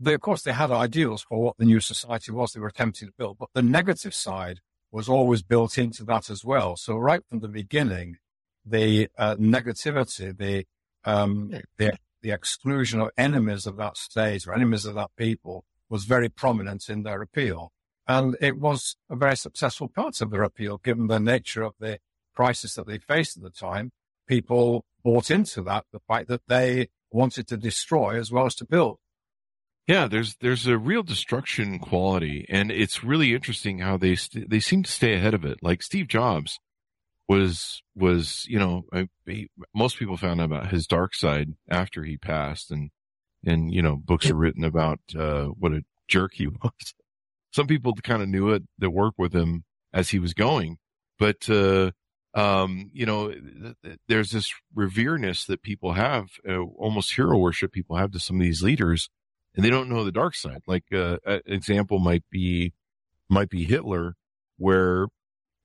they, 0.00 0.14
of 0.14 0.20
course, 0.20 0.42
they 0.42 0.52
had 0.52 0.70
ideals 0.70 1.22
for 1.22 1.40
what 1.40 1.56
the 1.58 1.64
new 1.64 1.80
society 1.80 2.32
was 2.32 2.52
they 2.52 2.60
were 2.60 2.68
attempting 2.68 3.08
to 3.08 3.14
build, 3.16 3.38
but 3.38 3.50
the 3.54 3.62
negative 3.62 4.14
side 4.14 4.60
was 4.90 5.08
always 5.08 5.42
built 5.42 5.78
into 5.78 6.04
that 6.04 6.30
as 6.30 6.44
well. 6.44 6.76
So 6.76 6.96
right 6.96 7.20
from 7.28 7.40
the 7.40 7.48
beginning, 7.48 8.16
the 8.64 9.08
uh, 9.18 9.36
negativity, 9.36 10.36
the, 10.36 10.64
um, 11.04 11.52
the, 11.78 11.92
the 12.24 12.32
exclusion 12.32 13.00
of 13.02 13.10
enemies 13.18 13.66
of 13.66 13.76
that 13.76 13.98
state 13.98 14.46
or 14.48 14.54
enemies 14.54 14.86
of 14.86 14.94
that 14.94 15.10
people 15.16 15.64
was 15.90 16.04
very 16.04 16.30
prominent 16.30 16.88
in 16.88 17.02
their 17.02 17.20
appeal. 17.20 17.70
And 18.08 18.34
it 18.40 18.58
was 18.58 18.96
a 19.10 19.14
very 19.14 19.36
successful 19.36 19.88
part 19.88 20.20
of 20.22 20.30
their 20.30 20.42
appeal, 20.42 20.78
given 20.78 21.06
the 21.06 21.20
nature 21.20 21.62
of 21.62 21.74
the 21.78 21.98
crisis 22.34 22.74
that 22.74 22.86
they 22.86 22.98
faced 22.98 23.36
at 23.36 23.42
the 23.42 23.50
time. 23.50 23.92
People 24.26 24.86
bought 25.02 25.30
into 25.30 25.60
that, 25.62 25.84
the 25.92 26.00
fact 26.08 26.28
that 26.28 26.40
they 26.48 26.88
wanted 27.10 27.46
to 27.48 27.58
destroy 27.58 28.18
as 28.18 28.32
well 28.32 28.46
as 28.46 28.54
to 28.56 28.64
build. 28.64 28.96
Yeah, 29.86 30.08
there's 30.08 30.36
there's 30.40 30.66
a 30.66 30.78
real 30.78 31.02
destruction 31.02 31.78
quality, 31.78 32.46
and 32.48 32.70
it's 32.70 33.04
really 33.04 33.34
interesting 33.34 33.80
how 33.80 33.98
they 33.98 34.14
st- 34.14 34.48
they 34.48 34.60
seem 34.60 34.82
to 34.82 34.90
stay 34.90 35.12
ahead 35.12 35.34
of 35.34 35.44
it. 35.44 35.58
Like 35.60 35.82
Steve 35.82 36.08
Jobs 36.08 36.58
was 37.28 37.82
was 37.94 38.44
you 38.48 38.58
know 38.58 38.84
I, 38.92 39.08
he, 39.26 39.48
most 39.74 39.98
people 39.98 40.16
found 40.16 40.40
out 40.40 40.46
about 40.46 40.70
his 40.70 40.86
dark 40.86 41.14
side 41.14 41.54
after 41.68 42.04
he 42.04 42.16
passed, 42.16 42.70
and 42.70 42.90
and 43.44 43.72
you 43.72 43.82
know 43.82 43.96
books 43.96 44.30
are 44.30 44.36
written 44.36 44.64
about 44.64 45.00
uh, 45.18 45.44
what 45.44 45.72
a 45.72 45.84
jerk 46.08 46.32
he 46.34 46.46
was. 46.62 46.94
Some 47.52 47.66
people 47.66 47.94
kind 47.94 48.22
of 48.22 48.28
knew 48.28 48.50
it 48.50 48.64
that 48.78 48.90
worked 48.90 49.18
with 49.18 49.34
him 49.34 49.64
as 49.92 50.10
he 50.10 50.18
was 50.18 50.34
going, 50.34 50.78
but 51.18 51.48
uh, 51.48 51.92
um, 52.34 52.90
you 52.92 53.06
know, 53.06 53.30
th- 53.30 53.76
th- 53.82 53.98
there's 54.08 54.30
this 54.30 54.52
revereness 54.74 55.44
that 55.46 55.62
people 55.62 55.92
have, 55.92 56.26
uh, 56.48 56.58
almost 56.58 57.14
hero 57.14 57.38
worship 57.38 57.72
people 57.72 57.96
have 57.96 58.10
to 58.10 58.18
some 58.18 58.36
of 58.36 58.42
these 58.42 58.62
leaders, 58.62 59.08
and 59.54 59.64
they 59.64 59.70
don't 59.70 59.88
know 59.88 60.04
the 60.04 60.12
dark 60.12 60.34
side. 60.34 60.62
Like 60.66 60.84
uh, 60.92 61.18
an 61.24 61.42
example 61.46 62.00
might 62.00 62.24
be 62.30 62.72
might 63.28 63.50
be 63.50 63.64
Hitler, 63.64 64.16
where 64.58 65.06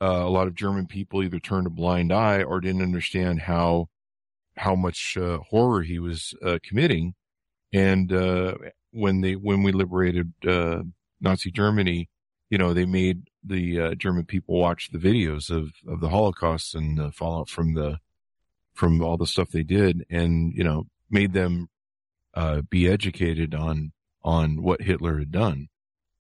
uh, 0.02 0.24
a 0.26 0.30
lot 0.30 0.48
of 0.48 0.56
German 0.56 0.88
people 0.88 1.24
either 1.24 1.40
turned 1.40 1.68
a 1.68 1.72
blind 1.72 2.12
eye 2.12 2.44
or 2.44 2.60
didn't 2.60 2.82
understand 2.82 3.42
how 3.42 3.90
how 4.58 4.76
much 4.76 5.18
uh, 5.18 5.40
horror 5.50 5.84
he 5.84 6.00
was 6.00 6.34
uh, 6.46 6.60
committing. 6.64 7.16
And 7.72 8.12
uh, 8.12 8.56
when 8.92 9.22
they 9.22 9.36
when 9.36 9.64
we 9.64 9.72
liberated 9.72 10.34
Nazi 11.22 11.52
Germany, 11.52 12.10
you 12.50 12.58
know, 12.58 12.74
they 12.74 12.86
made 12.86 13.30
the 13.44 13.80
uh, 13.80 13.96
German 13.96 14.26
people 14.26 14.60
watch 14.60 14.90
the 14.92 14.98
videos 14.98 15.50
of, 15.50 15.72
of 15.88 16.02
the 16.02 16.10
Holocaust 16.10 16.76
and 16.76 16.98
the 16.98 17.12
fallout 17.12 17.50
from 17.50 17.74
the 17.74 18.00
from 18.74 19.02
all 19.02 19.18
the 19.18 19.28
stuff 19.28 19.50
they 19.50 19.64
did, 19.64 20.06
and 20.10 20.54
you 20.54 20.64
know 20.64 20.88
made 21.10 21.34
them 21.34 21.70
uh, 22.34 22.62
be 22.62 22.88
educated 22.88 23.54
on 23.54 23.92
on 24.24 24.62
what 24.62 24.82
Hitler 24.82 25.20
had 25.20 25.32
done. 25.32 25.68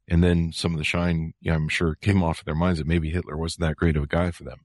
And 0.09 0.23
then 0.23 0.51
some 0.51 0.73
of 0.73 0.77
the 0.77 0.83
shine, 0.83 1.33
yeah, 1.41 1.55
I'm 1.55 1.69
sure, 1.69 1.95
came 1.95 2.23
off 2.23 2.39
of 2.39 2.45
their 2.45 2.55
minds 2.55 2.79
that 2.79 2.87
maybe 2.87 3.11
Hitler 3.11 3.37
wasn't 3.37 3.61
that 3.61 3.75
great 3.75 3.95
of 3.95 4.03
a 4.03 4.07
guy 4.07 4.31
for 4.31 4.43
them. 4.43 4.61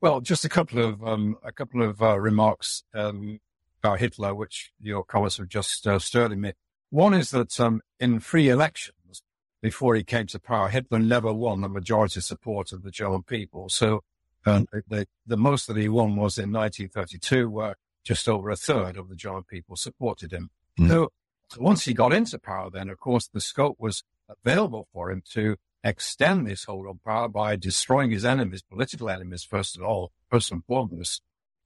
Well, 0.00 0.20
just 0.20 0.44
a 0.44 0.48
couple 0.48 0.84
of 0.84 1.02
um, 1.06 1.36
a 1.42 1.52
couple 1.52 1.82
of 1.82 2.02
uh, 2.02 2.18
remarks 2.20 2.84
um, 2.94 3.40
about 3.82 3.98
Hitler, 3.98 4.34
which 4.34 4.72
your 4.80 5.04
comments 5.04 5.38
have 5.38 5.48
just 5.48 5.86
uh, 5.86 5.98
stirred 5.98 6.32
in 6.32 6.40
me. 6.40 6.52
One 6.90 7.14
is 7.14 7.30
that 7.30 7.58
um, 7.58 7.80
in 7.98 8.20
free 8.20 8.48
elections, 8.48 9.22
before 9.62 9.94
he 9.94 10.04
came 10.04 10.26
to 10.28 10.38
power, 10.38 10.68
Hitler 10.68 10.98
never 10.98 11.32
won 11.32 11.60
the 11.60 11.68
majority 11.68 12.20
support 12.20 12.72
of 12.72 12.82
the 12.82 12.90
German 12.90 13.22
people. 13.22 13.68
So 13.68 14.02
um, 14.44 14.66
the, 14.86 15.08
the 15.26 15.36
most 15.36 15.66
that 15.66 15.76
he 15.76 15.88
won 15.88 16.10
was 16.16 16.38
in 16.38 16.52
1932, 16.52 17.50
where 17.50 17.74
just 18.04 18.28
over 18.28 18.50
a 18.50 18.56
third 18.56 18.96
of 18.96 19.08
the 19.08 19.16
German 19.16 19.42
people 19.42 19.74
supported 19.74 20.32
him. 20.32 20.50
Mm. 20.78 20.88
So 20.88 21.12
once 21.58 21.84
he 21.84 21.94
got 21.94 22.12
into 22.12 22.38
power, 22.38 22.70
then 22.70 22.88
of 22.88 23.00
course 23.00 23.26
the 23.26 23.40
scope 23.40 23.76
was 23.78 24.04
available 24.28 24.88
for 24.92 25.10
him 25.10 25.22
to 25.32 25.56
extend 25.84 26.46
this 26.46 26.64
hold 26.64 26.86
on 26.86 26.98
power 27.04 27.28
by 27.28 27.56
destroying 27.56 28.10
his 28.10 28.24
enemies, 28.24 28.62
political 28.62 29.08
enemies, 29.08 29.44
first 29.44 29.76
of 29.76 29.82
all, 29.82 30.12
first 30.30 30.50
and 30.50 30.64
foremost, 30.64 31.22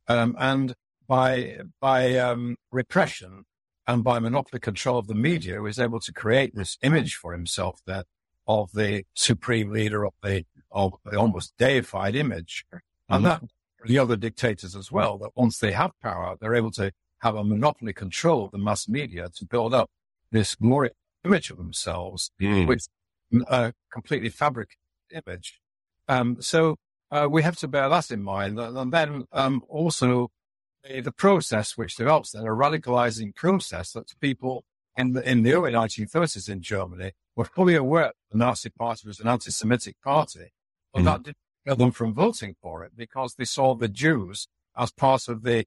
um, 0.09 0.37
and 0.39 0.75
by 1.07 1.59
by 1.81 2.17
um, 2.17 2.57
repression 2.71 3.45
and 3.87 4.05
by 4.05 4.19
monopoly 4.19 4.61
control 4.61 4.99
of 4.99 5.07
the 5.09 5.15
media, 5.15 5.55
he 5.55 5.59
was 5.59 5.79
able 5.79 6.01
to 6.01 6.13
create 6.13 6.55
this 6.55 6.79
image 6.83 7.17
for 7.17 7.33
himself 7.33 7.81
that 7.87 8.07
of 8.47 8.71
the 8.73 9.05
supreme 9.15 9.71
leader 9.71 10.05
of 10.05 10.13
the 10.23 10.45
of 10.71 10.95
the 11.05 11.19
almost 11.19 11.53
deified 11.59 12.15
image. 12.15 12.65
Mm-hmm. 12.73 13.15
And 13.15 13.27
that 13.27 13.43
the 13.85 13.99
other 13.99 14.17
dictators 14.17 14.77
as 14.77 14.93
well, 14.93 15.19
that 15.19 15.31
once 15.35 15.59
they 15.59 15.73
have 15.73 15.93
power, 16.03 16.37
they're 16.41 16.55
able 16.55 16.71
to 16.73 16.93
have 17.21 17.35
a 17.35 17.45
monopoly 17.45 17.93
control 17.93 18.45
of 18.45 18.53
the 18.53 18.59
mass 18.59 18.89
media 18.89 19.29
to 19.37 19.45
build 19.45 19.75
up 19.75 19.91
this 20.31 20.55
glorious 20.55 20.95
image 21.25 21.51
of 21.51 21.57
themselves, 21.57 22.31
mm. 22.41 22.67
which 22.67 22.85
a 23.49 23.73
completely 23.93 24.29
fabricated 24.29 24.77
image. 25.13 25.61
Um, 26.09 26.41
so 26.41 26.77
uh, 27.11 27.29
we 27.31 27.43
have 27.43 27.57
to 27.59 27.69
bear 27.69 27.89
that 27.89 28.11
in 28.11 28.23
mind. 28.23 28.59
And 28.59 28.93
then 28.93 29.25
um, 29.33 29.63
also 29.69 30.31
the 30.85 31.13
process 31.13 31.77
which 31.77 31.97
develops 31.97 32.33
then, 32.33 32.45
a 32.45 32.51
radicalizing 32.51 33.35
process 33.35 33.93
that 33.93 34.13
people 34.21 34.65
in 34.97 35.13
the, 35.13 35.29
in 35.29 35.43
the 35.43 35.53
early 35.53 35.73
1930s 35.73 36.49
in 36.49 36.63
Germany 36.63 37.13
were 37.37 37.45
fully 37.45 37.75
aware 37.75 38.13
the 38.31 38.39
Nazi 38.39 38.71
Party 38.71 39.07
was 39.07 39.21
an 39.21 39.29
anti-Semitic 39.29 39.97
party, 40.03 40.53
but 40.93 41.03
mm. 41.03 41.05
that 41.05 41.23
didn't 41.23 41.37
prevent 41.65 41.79
them 41.79 41.91
from 41.93 42.15
voting 42.15 42.55
for 42.61 42.85
it 42.85 42.93
because 42.97 43.35
they 43.35 43.45
saw 43.45 43.75
the 43.75 43.89
Jews 43.89 44.49
as 44.77 44.91
part 44.91 45.29
of 45.29 45.43
the 45.43 45.65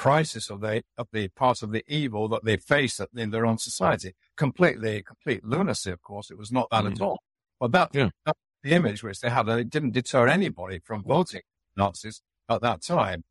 crisis 0.00 0.48
of 0.48 0.62
the, 0.62 0.82
of 0.96 1.08
the 1.12 1.28
part 1.28 1.62
of 1.62 1.72
the 1.72 1.84
evil 1.86 2.26
that 2.26 2.42
they 2.42 2.56
faced 2.56 3.02
in 3.14 3.30
their 3.30 3.44
own 3.44 3.58
society. 3.58 4.14
Completely, 4.34 5.02
complete 5.02 5.44
lunacy, 5.44 5.90
of 5.90 6.00
course. 6.00 6.30
It 6.30 6.38
was 6.38 6.50
not 6.50 6.68
that 6.70 6.84
mm. 6.84 6.92
at 6.92 7.02
all. 7.02 7.20
But 7.60 7.72
that, 7.72 7.90
yeah. 7.92 8.08
that, 8.24 8.34
the 8.62 8.70
image 8.70 9.02
which 9.02 9.20
they 9.20 9.28
had, 9.28 9.46
and 9.46 9.60
it 9.60 9.68
didn't 9.68 9.92
deter 9.92 10.26
anybody 10.26 10.78
from 10.82 11.02
voting 11.02 11.42
Nazis 11.76 12.22
at 12.48 12.62
that 12.62 12.80
time 12.80 13.24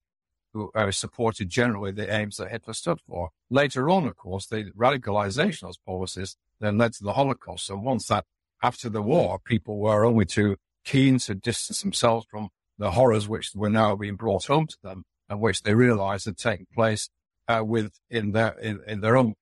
who 0.53 0.69
uh, 0.75 0.91
supported 0.91 1.49
generally 1.49 1.91
the 1.91 2.13
aims 2.13 2.37
that 2.37 2.51
Hitler 2.51 2.75
stood 2.75 2.99
for. 3.01 3.29
Later 3.49 3.89
on, 3.89 4.05
of 4.05 4.15
course, 4.15 4.45
the 4.45 4.71
radicalization 4.77 5.63
of 5.63 5.69
those 5.69 5.77
policies 5.79 6.37
then 6.59 6.77
led 6.77 6.93
to 6.93 7.03
the 7.03 7.13
Holocaust. 7.13 7.71
And 7.71 7.83
once 7.83 8.07
that, 8.09 8.25
after 8.61 8.89
the 8.89 9.01
war, 9.01 9.39
people 9.43 9.79
were 9.79 10.05
only 10.05 10.25
too 10.25 10.57
keen 10.85 11.17
to 11.19 11.33
distance 11.33 11.81
themselves 11.81 12.27
from 12.29 12.49
the 12.77 12.91
horrors 12.91 13.27
which 13.27 13.55
were 13.55 13.71
now 13.71 13.95
being 13.95 14.15
brought 14.15 14.45
home 14.45 14.67
to 14.67 14.77
them 14.83 15.03
and 15.29 15.39
which 15.39 15.61
they 15.61 15.73
realized 15.73 16.25
had 16.25 16.37
taken 16.37 16.67
place 16.73 17.09
uh, 17.47 17.63
with 17.63 17.91
in 18.09 18.31
their 18.31 18.57
in, 18.59 18.81
in 18.87 19.01
their 19.01 19.17
own 19.17 19.35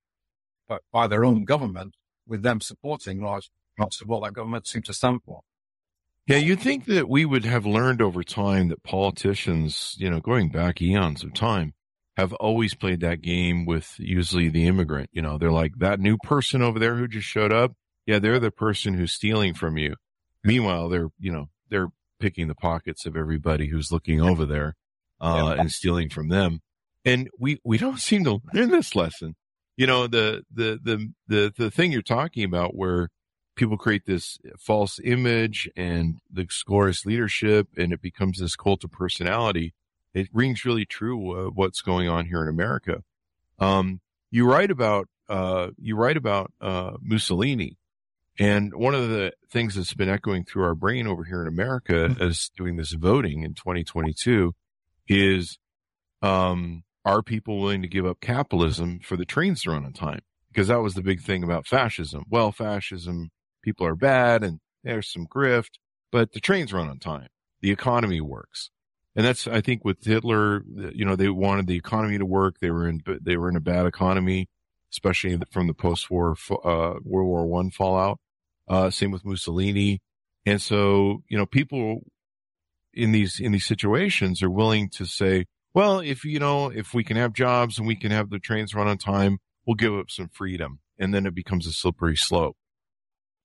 by 0.91 1.08
their 1.08 1.24
own 1.24 1.46
government, 1.46 1.96
with 2.27 2.44
them 2.44 2.60
supporting 2.60 3.22
large 3.22 3.50
parts 3.77 4.01
of 4.01 4.08
what 4.08 4.24
that 4.24 4.34
government 4.34 4.67
seemed 4.67 4.86
to 4.86 4.94
stand 4.94 5.22
for. 5.24 5.41
Yeah, 6.25 6.38
you'd 6.38 6.60
think 6.60 6.86
that 6.86 7.08
we 7.08 7.24
would 7.24 7.46
have 7.46 7.65
learned 7.65 8.01
over 8.01 8.22
time 8.22 8.67
that 8.67 8.84
politicians, 8.84 9.96
you 9.98 10.10
know, 10.10 10.20
going 10.20 10.50
back 10.50 10.82
eons 10.82 11.24
of 11.24 11.34
time, 11.34 11.74
have 12.17 12.34
always 12.34 12.74
played 12.74 13.00
that 13.00 13.22
game 13.22 13.65
with 13.65 13.96
usually 13.98 14.50
the 14.50 14.67
immigrant. 14.67 15.10
You 15.13 15.22
know, 15.22 15.38
they're 15.38 15.51
like 15.51 15.77
that 15.77 16.01
new 16.01 16.17
person 16.17 16.62
over 16.62 16.79
there 16.79 16.96
who 16.96 17.08
just 17.08 17.27
showed 17.27 17.53
up. 17.53 17.74
Yeah, 18.06 18.20
they're 18.20 18.39
the 18.39 18.51
person 18.51 18.96
who's 18.96 19.13
stealing 19.13 19.53
from 19.53 19.77
you. 19.77 19.96
Meanwhile, 20.44 20.89
they're, 20.89 21.10
you 21.20 21.32
know, 21.32 21.50
they're 21.70 21.89
picking 22.20 22.48
the 22.48 22.56
pockets 22.56 23.06
of 23.06 23.15
everybody 23.15 23.67
who's 23.67 23.91
looking 23.91 24.20
over 24.20 24.46
there, 24.46 24.75
uh, 25.19 25.55
and 25.57 25.71
stealing 25.71 26.09
from 26.09 26.29
them. 26.29 26.62
And 27.05 27.29
we, 27.39 27.59
we 27.63 27.77
don't 27.77 28.00
seem 28.00 28.24
to 28.25 28.41
learn 28.53 28.69
this 28.69 28.95
lesson. 28.95 29.36
You 29.77 29.88
know, 29.88 30.07
the, 30.07 30.43
the, 30.53 30.79
the, 30.83 31.13
the, 31.27 31.53
the 31.55 31.71
thing 31.71 31.91
you're 31.91 32.01
talking 32.01 32.43
about 32.43 32.75
where 32.75 33.09
people 33.55 33.77
create 33.77 34.05
this 34.05 34.38
false 34.59 35.00
image 35.03 35.69
and 35.75 36.19
the 36.31 36.47
glorious 36.65 37.05
leadership 37.05 37.67
and 37.77 37.91
it 37.93 38.01
becomes 38.01 38.39
this 38.39 38.55
cult 38.55 38.83
of 38.83 38.91
personality. 38.91 39.74
It 40.13 40.29
rings 40.33 40.65
really 40.65 40.86
true 40.86 41.47
uh, 41.47 41.50
what's 41.50 41.81
going 41.81 42.07
on 42.07 42.25
here 42.25 42.41
in 42.41 42.50
America. 42.50 43.03
Um, 43.59 44.01
you 44.31 44.50
write 44.50 44.71
about, 44.71 45.07
uh, 45.29 45.69
you 45.77 45.95
write 45.95 46.17
about, 46.17 46.51
uh, 46.62 46.93
Mussolini. 47.01 47.77
And 48.39 48.74
one 48.75 48.93
of 48.93 49.09
the 49.09 49.33
things 49.50 49.75
that's 49.75 49.95
been 49.95 50.09
echoing 50.09 50.43
through 50.43 50.63
our 50.63 50.75
brain 50.75 51.07
over 51.07 51.24
here 51.24 51.41
in 51.41 51.47
America 51.47 51.93
mm-hmm. 51.93 52.21
as 52.21 52.51
doing 52.55 52.75
this 52.75 52.91
voting 52.91 53.43
in 53.43 53.55
2022 53.55 54.53
is, 55.08 55.58
um, 56.22 56.84
are 57.06 57.22
people 57.22 57.60
willing 57.60 57.82
to 57.82 57.88
give 57.88 58.06
up 58.06 58.20
capitalism 58.22 59.00
for 59.02 59.16
the 59.16 59.26
trains 59.26 59.62
to 59.62 59.72
run 59.72 59.86
on 59.86 59.94
time? 59.94 60.22
Because 60.50 60.68
that 60.68 60.82
was 60.82 60.94
the 60.94 61.02
big 61.02 61.22
thing 61.22 61.44
about 61.44 61.68
fascism. 61.68 62.24
Well, 62.30 62.52
fascism 62.52 63.30
people 63.64 63.86
are 63.86 63.96
bad 63.96 64.44
and 64.44 64.60
there's 64.84 65.12
some 65.12 65.28
grift, 65.28 65.72
but 66.12 66.34
the 66.34 66.40
trains 66.40 66.74
run 66.74 66.90
on 66.90 67.00
time. 67.00 67.28
The 67.62 67.72
economy 67.72 68.22
works. 68.22 68.70
And 69.16 69.26
that's, 69.26 69.48
I 69.48 69.62
think 69.62 69.84
with 69.84 70.04
Hitler, 70.04 70.64
you 70.94 71.04
know, 71.04 71.16
they 71.16 71.30
wanted 71.30 71.68
the 71.68 71.76
economy 71.76 72.18
to 72.18 72.26
work. 72.26 72.60
They 72.60 72.72
were 72.72 72.88
in, 72.88 73.02
they 73.22 73.36
were 73.36 73.50
in 73.50 73.56
a 73.56 73.62
bad 73.62 73.86
economy, 73.86 74.48
especially 74.94 75.38
from 75.52 75.68
the 75.68 75.74
post-war, 75.74 76.36
uh, 76.52 76.94
World 77.04 77.28
War 77.28 77.48
One 77.48 77.72
fallout. 77.72 78.20
Uh, 78.68 78.90
same 78.90 79.12
with 79.12 79.26
Mussolini. 79.26 80.02
And 80.46 80.62
so, 80.62 81.24
you 81.30 81.38
know, 81.38 81.46
people 81.46 82.04
in 82.98 83.12
these, 83.12 83.39
in 83.39 83.51
these 83.51 83.66
situations 83.66 84.42
are 84.42 84.50
willing 84.50 84.89
to 84.98 85.06
say, 85.06 85.46
well, 85.74 86.00
if, 86.00 86.25
you 86.25 86.39
know, 86.39 86.70
if 86.70 86.94
we 86.94 87.04
can 87.04 87.18
have 87.18 87.34
jobs 87.34 87.77
and 87.77 87.88
we 87.88 87.96
can 87.96 88.12
have 88.12 88.30
the 88.30 88.39
trains 88.39 88.74
run 88.74 88.88
on 88.88 88.98
time, 88.98 89.39
we'll 89.66 89.75
give 89.75 89.94
up 89.94 90.10
some 90.10 90.30
freedom 90.30 90.80
and 90.98 91.13
then 91.13 91.25
it 91.25 91.36
becomes 91.36 91.68
a 91.68 91.72
slippery 91.72 92.18
slope. 92.18 92.58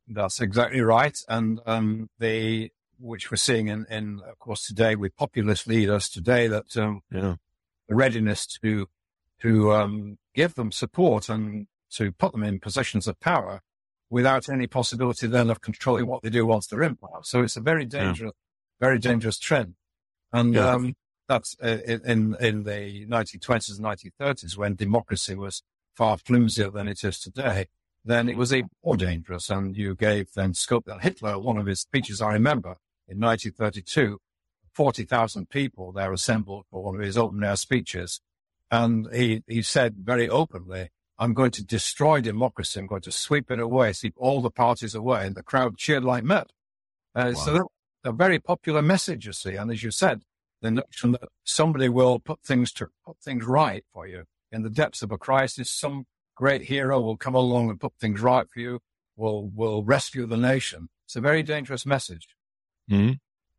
That's 0.09 0.41
exactly 0.41 0.81
right. 0.81 1.17
And 1.29 1.61
um, 1.67 2.09
the 2.19 2.71
which 2.99 3.31
we're 3.31 3.37
seeing 3.37 3.69
in, 3.69 3.85
in, 3.91 4.21
of 4.29 4.39
course, 4.39 4.65
today 4.67 4.95
with 4.95 5.17
populist 5.17 5.67
leaders 5.67 6.09
today 6.09 6.47
that 6.49 6.77
um, 6.77 7.01
Yeah. 7.11 7.37
the 7.89 7.95
readiness 7.95 8.47
to 8.63 8.87
to 9.43 9.73
um, 9.73 10.19
give 10.35 10.55
them 10.55 10.71
support 10.71 11.29
and 11.29 11.67
to 11.97 12.13
put 12.13 12.33
them 12.33 12.45
in 12.45 12.61
positions 12.61 13.09
of 13.09 13.19
power 13.19 13.61
without 14.09 14.49
any 14.49 14.67
possibility 14.69 15.27
then 15.27 15.51
of 15.51 15.61
controlling 15.61 16.07
what 16.07 16.23
they 16.23 16.31
do 16.31 16.47
once 16.47 16.67
they're 16.67 16.83
in 16.83 16.95
power. 16.97 17.21
So 17.23 17.43
it's 17.43 17.57
a 17.57 17.61
very 17.61 17.85
dangerous, 17.85 18.33
very 18.83 18.99
dangerous 18.99 19.39
trend. 19.39 19.75
And 20.33 20.55
Yeah. 20.55 20.71
um, 20.73 20.95
that's 21.29 21.57
uh, 21.63 21.79
in 21.87 22.37
in 22.49 22.65
the 22.65 23.07
1920s 23.07 23.79
and 23.79 23.87
1930s 23.87 24.57
when 24.57 24.75
democracy 24.75 25.35
was 25.37 25.63
far 25.97 26.17
flimsier 26.19 26.71
than 26.71 26.89
it 26.89 27.01
is 27.05 27.17
today. 27.21 27.67
Then 28.05 28.29
it 28.29 28.37
was 28.37 28.53
even 28.53 28.71
more 28.85 28.97
dangerous, 28.97 29.49
and 29.49 29.77
you 29.77 29.95
gave 29.95 30.33
then 30.35 30.53
scope. 30.55 30.89
And 30.89 31.01
Hitler, 31.01 31.39
one 31.39 31.59
of 31.59 31.67
his 31.67 31.81
speeches 31.81 32.21
I 32.21 32.33
remember 32.33 32.73
in 33.07 33.21
1932, 33.21 34.19
40,000 34.73 35.49
people 35.49 35.93
there 35.93 36.13
assembled 36.13 36.65
for 36.71 36.83
one 36.83 36.97
of 36.97 37.01
his 37.03 37.17
open 37.17 37.45
air 37.45 37.57
speeches. 37.57 38.21
And 38.71 39.07
he, 39.15 39.43
he 39.47 39.63
said 39.63 39.95
very 39.99 40.29
openly, 40.29 40.89
I'm 41.19 41.35
going 41.35 41.51
to 41.53 41.65
destroy 41.65 42.21
democracy. 42.21 42.81
I'm 42.81 42.87
going 42.87 43.03
to 43.03 43.13
sweep 43.13 43.51
it 43.51 43.61
away, 43.61 43.93
sweep 43.93 44.15
all 44.17 44.41
the 44.41 44.51
parties 44.51 44.95
away. 44.95 45.27
And 45.27 45.37
the 45.37 45.43
crowd 45.43 45.77
cheered 45.77 46.05
like 46.05 46.25
mad. 46.25 46.49
Uh, 47.15 47.35
So 47.35 47.53
that, 47.53 47.67
a 48.05 48.13
very 48.13 48.39
popular 48.39 48.83
message, 48.83 49.27
you 49.27 49.33
see. 49.33 49.55
And 49.55 49.71
as 49.71 49.83
you 49.83 49.91
said, 49.91 50.23
the 50.61 50.71
notion 50.71 51.13
that 51.13 51.29
somebody 51.45 51.89
will 51.89 52.19
put 52.19 52.43
things 52.43 52.73
to 52.75 52.89
put 53.05 53.19
things 53.19 53.45
right 53.45 53.85
for 53.93 54.07
you 54.07 54.25
in 54.51 54.63
the 54.63 54.71
depths 54.71 55.03
of 55.03 55.11
a 55.11 55.19
crisis, 55.19 55.71
some 55.71 56.07
great 56.37 56.63
hero 56.63 57.01
will 57.01 57.17
come 57.17 57.35
along 57.35 57.71
and 57.71 57.81
put 57.81 57.93
things 58.01 58.21
right 58.21 58.47
for 58.49 58.61
you, 58.61 58.81
will, 59.17 59.49
will 59.49 59.83
rescue 59.83 60.27
the 60.27 60.37
nation. 60.37 60.89
It's 61.07 61.17
a 61.17 61.21
very 61.21 61.43
dangerous 61.43 61.85
message. 61.87 62.29
hmm 62.89 63.13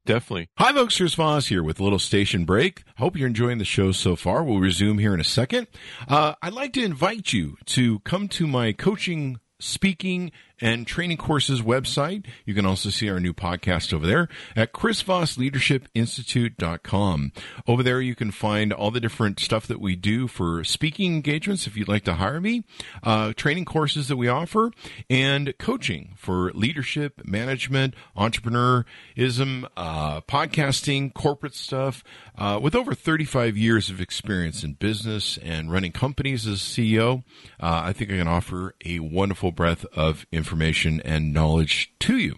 Definitely. 0.06 0.50
Hi 0.58 0.74
folks, 0.74 0.98
here's 0.98 1.16
Voss 1.16 1.48
here 1.48 1.64
with 1.64 1.80
a 1.80 1.84
little 1.84 1.98
station 1.98 2.44
break. 2.44 2.84
Hope 2.98 3.16
you're 3.16 3.28
enjoying 3.28 3.58
the 3.58 3.64
show 3.64 3.94
so 3.94 4.18
far. 4.18 4.44
We'll 4.44 4.60
resume 4.60 4.98
here 4.98 5.14
in 5.14 5.22
a 5.22 5.26
second. 5.26 5.68
Uh, 6.10 6.36
I'd 6.42 6.52
like 6.52 6.74
to 6.74 6.84
invite 6.84 7.32
you 7.32 7.56
to 7.68 8.00
come 8.00 8.28
to 8.30 8.46
my 8.46 8.74
coaching, 8.74 9.40
speaking, 9.62 10.34
and 10.62 10.86
training 10.88 11.18
courses 11.18 11.62
website. 11.62 12.26
You 12.46 12.54
can 12.54 12.66
also 12.66 12.90
see 12.90 13.10
our 13.10 13.20
new 13.20 13.34
podcast 13.34 13.94
over 13.94 14.08
there 14.08 14.30
at 14.56 14.72
chrisvossleadershipinstitute.com. 14.74 17.32
Over 17.68 17.84
there, 17.84 18.00
you 18.02 18.16
can 18.16 18.32
find 18.32 18.72
all 18.72 18.92
the 18.92 19.02
different 19.02 19.40
stuff 19.40 19.66
that 19.68 19.82
we 19.82 19.96
do 19.96 20.28
for 20.28 20.64
speaking 20.64 21.14
engagements 21.14 21.68
if 21.68 21.76
you'd 21.76 21.88
like 21.88 22.04
to 22.06 22.14
hire 22.14 22.40
me, 22.40 22.64
uh, 23.04 23.34
training 23.34 23.66
courses 23.66 24.08
that 24.08 24.18
we 24.18 24.28
offer, 24.28 24.72
and 25.10 25.58
coaching 25.58 26.14
for 26.16 26.52
leadership, 26.54 27.22
management, 27.26 27.96
entrepreneurism, 28.16 29.68
uh, 29.76 30.22
podcasting, 30.22 31.12
corporate 31.14 31.56
stuff. 31.56 32.04
Uh, 32.38 32.60
with 32.62 32.76
over 32.76 32.94
35 32.96 33.58
years 33.58 33.90
of 33.90 34.00
experience 34.00 34.64
in 34.64 34.74
business 34.74 35.38
and 35.40 35.72
running 35.72 35.92
companies 35.92 36.46
as 36.48 36.60
CEO, 36.60 37.24
uh, 37.60 37.82
I 37.86 37.94
think 37.94 38.12
I 38.12 38.18
can 38.18 38.28
offer 38.28 38.76
a 38.86 39.00
wonderful 39.00 39.52
breadth 39.52 39.86
of 39.94 40.28
information 40.32 40.53
and 41.02 41.34
knowledge 41.34 41.94
to 42.00 42.18
you 42.18 42.36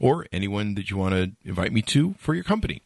or 0.00 0.26
anyone 0.32 0.74
that 0.74 0.90
you 0.90 0.96
want 0.96 1.14
to 1.14 1.32
invite 1.44 1.72
me 1.72 1.82
to 1.82 2.14
for 2.18 2.34
your 2.34 2.44
company. 2.44 2.82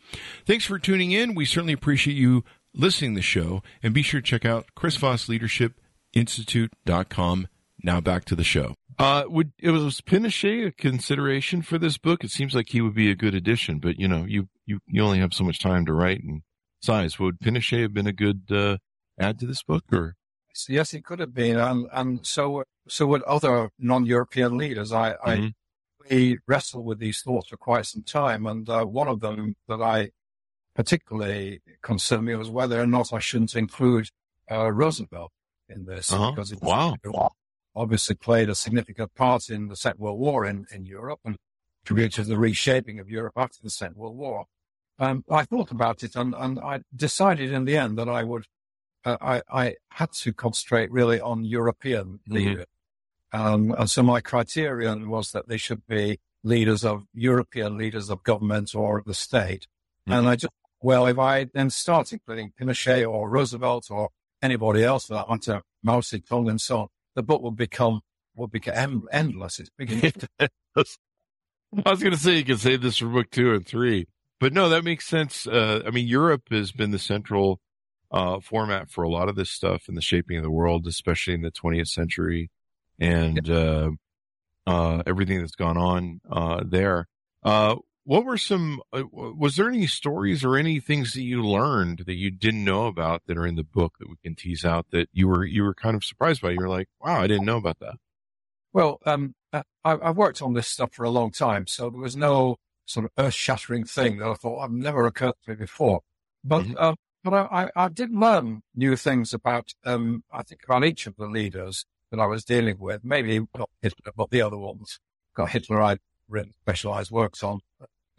Thanks 0.46 0.64
for 0.64 0.78
tuning 0.78 1.12
in. 1.12 1.34
We 1.34 1.44
certainly 1.44 1.72
appreciate 1.72 2.16
you 2.16 2.44
listening 2.74 3.14
to 3.14 3.18
the 3.18 3.22
show 3.22 3.62
and 3.82 3.94
be 3.94 4.02
sure 4.02 4.20
to 4.20 4.26
check 4.26 4.44
out 4.44 4.66
Chris 4.74 4.96
Voss 4.96 5.28
Leadership 5.28 5.74
Institute.com. 6.12 7.48
Now 7.82 8.00
back 8.00 8.24
to 8.26 8.36
the 8.36 8.44
show. 8.44 8.74
Uh, 8.98 9.24
would 9.26 9.52
it 9.58 9.70
was 9.70 10.00
Pinochet 10.00 10.66
a 10.66 10.70
consideration 10.72 11.62
for 11.62 11.78
this 11.78 11.98
book? 11.98 12.22
It 12.22 12.30
seems 12.30 12.54
like 12.54 12.68
he 12.68 12.80
would 12.80 12.94
be 12.94 13.10
a 13.10 13.16
good 13.16 13.34
addition, 13.34 13.78
but 13.78 13.98
you 13.98 14.06
know, 14.06 14.24
you 14.24 14.48
you 14.66 14.80
you 14.86 15.02
only 15.02 15.18
have 15.18 15.34
so 15.34 15.44
much 15.44 15.58
time 15.58 15.86
to 15.86 15.92
write 15.92 16.22
and 16.22 16.42
size. 16.82 17.18
Would 17.18 17.40
Pinochet 17.40 17.82
have 17.82 17.94
been 17.94 18.06
a 18.06 18.12
good 18.12 18.42
uh, 18.50 18.76
add 19.18 19.38
to 19.40 19.46
this 19.46 19.62
book, 19.62 19.84
or 19.92 20.16
yes, 20.68 20.92
it 20.92 21.04
could 21.04 21.20
have 21.20 21.34
been, 21.34 21.56
and 21.56 21.88
and 21.92 22.26
so 22.26 22.64
so 22.88 23.06
would 23.06 23.22
other 23.22 23.70
non-European 23.78 24.56
leaders. 24.56 24.92
I 24.92 25.12
I 25.24 25.36
Mhm. 25.38 25.54
we 26.10 26.38
wrestled 26.48 26.84
with 26.84 26.98
these 26.98 27.20
thoughts 27.22 27.48
for 27.48 27.56
quite 27.56 27.86
some 27.86 28.02
time, 28.02 28.44
and 28.46 28.68
uh, 28.68 28.84
one 28.84 29.08
of 29.08 29.20
them 29.20 29.54
that 29.68 29.80
I 29.80 30.10
particularly 30.74 31.60
concerned 31.82 32.24
me 32.26 32.34
was 32.34 32.50
whether 32.50 32.80
or 32.80 32.86
not 32.86 33.12
I 33.12 33.18
shouldn't 33.18 33.54
include 33.54 34.08
uh, 34.50 34.70
Roosevelt 34.72 35.32
in 35.68 35.84
this 35.84 36.12
Uh-huh. 36.12 36.30
because 36.32 36.52
it 36.52 36.60
Wow. 36.62 36.96
obviously 37.74 38.14
played 38.16 38.48
a 38.50 38.54
significant 38.54 39.14
part 39.14 39.48
in 39.48 39.68
the 39.68 39.76
Second 39.76 40.00
World 40.00 40.18
War 40.18 40.44
in, 40.44 40.66
in 40.72 40.84
Europe 40.84 41.20
and 41.24 41.36
contributed 41.84 42.24
to 42.24 42.30
the 42.30 42.38
reshaping 42.38 42.98
of 42.98 43.08
Europe 43.08 43.34
after 43.36 43.58
the 43.62 43.70
Second 43.70 43.96
World 43.96 44.16
War. 44.16 44.46
Um, 44.98 45.24
I 45.30 45.44
thought 45.44 45.70
about 45.70 46.02
it 46.02 46.14
and, 46.16 46.34
and 46.34 46.58
I 46.58 46.82
decided 46.94 47.50
in 47.52 47.64
the 47.64 47.76
end 47.76 47.96
that 47.98 48.08
I 48.08 48.24
would, 48.24 48.44
I, 49.04 49.42
I 49.52 49.74
had 49.90 50.12
to 50.12 50.32
concentrate 50.32 50.90
really 50.90 51.20
on 51.20 51.44
European 51.44 52.20
Mhm. 52.28 52.32
leaders. 52.34 52.66
Um, 53.32 53.74
and 53.78 53.90
so 53.90 54.02
my 54.02 54.20
criterion 54.20 55.08
was 55.08 55.32
that 55.32 55.48
they 55.48 55.56
should 55.56 55.86
be 55.86 56.20
leaders 56.44 56.84
of 56.84 57.04
European 57.14 57.76
leaders 57.78 58.10
of 58.10 58.22
government 58.22 58.74
or 58.74 58.98
of 58.98 59.04
the 59.06 59.14
state. 59.14 59.66
Mhm. 60.08 60.18
And 60.18 60.28
I 60.28 60.36
just, 60.36 60.52
well, 60.80 61.06
if 61.06 61.18
I 61.18 61.44
then 61.44 61.70
start 61.70 62.12
including 62.12 62.52
Pinochet 62.60 63.08
or 63.08 63.28
Roosevelt 63.30 63.90
or 63.90 64.10
anybody 64.42 64.84
else 64.84 65.06
for 65.06 65.14
that 65.14 65.28
matter, 65.30 65.62
Mao 65.82 66.00
Zedong 66.00 66.50
and 66.50 66.60
so 66.60 66.80
on, 66.80 66.88
the 67.14 67.22
book 67.22 67.42
would 67.42 67.56
become, 67.56 68.00
will 68.34 68.48
become 68.48 69.08
endless. 69.12 69.58
It's 69.58 69.70
beginning. 69.76 70.12
I 70.40 71.90
was 71.90 72.00
going 72.02 72.12
to 72.12 72.18
say 72.18 72.36
you 72.36 72.44
can 72.44 72.58
save 72.58 72.82
this 72.82 72.98
for 72.98 73.06
book 73.06 73.30
two 73.30 73.54
and 73.54 73.66
three, 73.66 74.06
but 74.40 74.52
no, 74.52 74.68
that 74.68 74.84
makes 74.84 75.06
sense. 75.06 75.46
Uh, 75.46 75.82
I 75.86 75.90
mean, 75.90 76.06
Europe 76.06 76.42
has 76.50 76.70
been 76.70 76.90
the 76.90 76.98
central 76.98 77.60
uh, 78.12 78.40
format 78.40 78.90
for 78.90 79.02
a 79.02 79.08
lot 79.08 79.28
of 79.28 79.36
this 79.36 79.50
stuff 79.50 79.88
in 79.88 79.94
the 79.94 80.00
shaping 80.02 80.36
of 80.36 80.42
the 80.42 80.50
world, 80.50 80.86
especially 80.86 81.34
in 81.34 81.42
the 81.42 81.50
20th 81.50 81.88
century, 81.88 82.50
and 82.98 83.48
uh, 83.50 83.90
uh, 84.66 85.02
everything 85.06 85.40
that's 85.40 85.54
gone 85.56 85.76
on 85.76 86.20
uh, 86.30 86.62
there. 86.66 87.08
Uh, 87.42 87.76
what 88.04 88.24
were 88.24 88.38
some? 88.38 88.80
Uh, 88.92 89.04
was 89.12 89.56
there 89.56 89.68
any 89.68 89.86
stories 89.86 90.44
or 90.44 90.56
any 90.56 90.80
things 90.80 91.12
that 91.12 91.22
you 91.22 91.42
learned 91.44 92.00
that 92.06 92.14
you 92.16 92.30
didn't 92.30 92.64
know 92.64 92.86
about 92.86 93.22
that 93.26 93.38
are 93.38 93.46
in 93.46 93.54
the 93.54 93.64
book 93.64 93.94
that 94.00 94.08
we 94.10 94.16
can 94.22 94.34
tease 94.34 94.64
out 94.64 94.86
that 94.90 95.08
you 95.12 95.28
were 95.28 95.44
you 95.44 95.62
were 95.62 95.74
kind 95.74 95.94
of 95.96 96.04
surprised 96.04 96.42
by? 96.42 96.50
You're 96.50 96.68
like, 96.68 96.88
"Wow, 97.00 97.20
I 97.20 97.26
didn't 97.28 97.44
know 97.46 97.58
about 97.58 97.78
that." 97.78 97.94
Well, 98.72 98.98
um, 99.06 99.34
I, 99.52 99.62
I've 99.84 100.16
worked 100.16 100.42
on 100.42 100.54
this 100.54 100.68
stuff 100.68 100.94
for 100.94 101.04
a 101.04 101.10
long 101.10 101.30
time, 101.30 101.66
so 101.66 101.90
there 101.90 102.00
was 102.00 102.16
no 102.16 102.56
sort 102.86 103.06
of 103.06 103.12
earth-shattering 103.18 103.84
thing 103.84 104.18
that 104.18 104.28
I 104.28 104.34
thought 104.34 104.60
I've 104.60 104.70
never 104.72 105.06
occurred 105.06 105.34
to 105.44 105.50
me 105.50 105.56
before. 105.56 106.00
But 106.42 106.64
Mhm. 106.64 106.74
uh, 106.78 106.94
but 107.22 107.32
I, 107.34 107.64
I, 107.76 107.84
I 107.84 107.88
did 107.88 108.10
learn 108.12 108.62
new 108.74 108.96
things 108.96 109.32
about 109.32 109.72
um, 109.84 110.24
I 110.32 110.42
think 110.42 110.62
about 110.64 110.84
each 110.84 111.06
of 111.06 111.16
the 111.16 111.26
leaders 111.26 111.84
that 112.10 112.20
I 112.20 112.26
was 112.26 112.44
dealing 112.44 112.78
with. 112.78 113.04
Maybe 113.04 113.40
not 113.56 113.70
Hitler, 113.80 114.12
but 114.16 114.30
the 114.30 114.42
other 114.42 114.58
ones. 114.58 114.98
Got 115.34 115.50
Hitler, 115.50 115.80
I'd 115.80 115.98
written 116.28 116.52
specialized 116.62 117.10
works 117.10 117.42
on. 117.42 117.60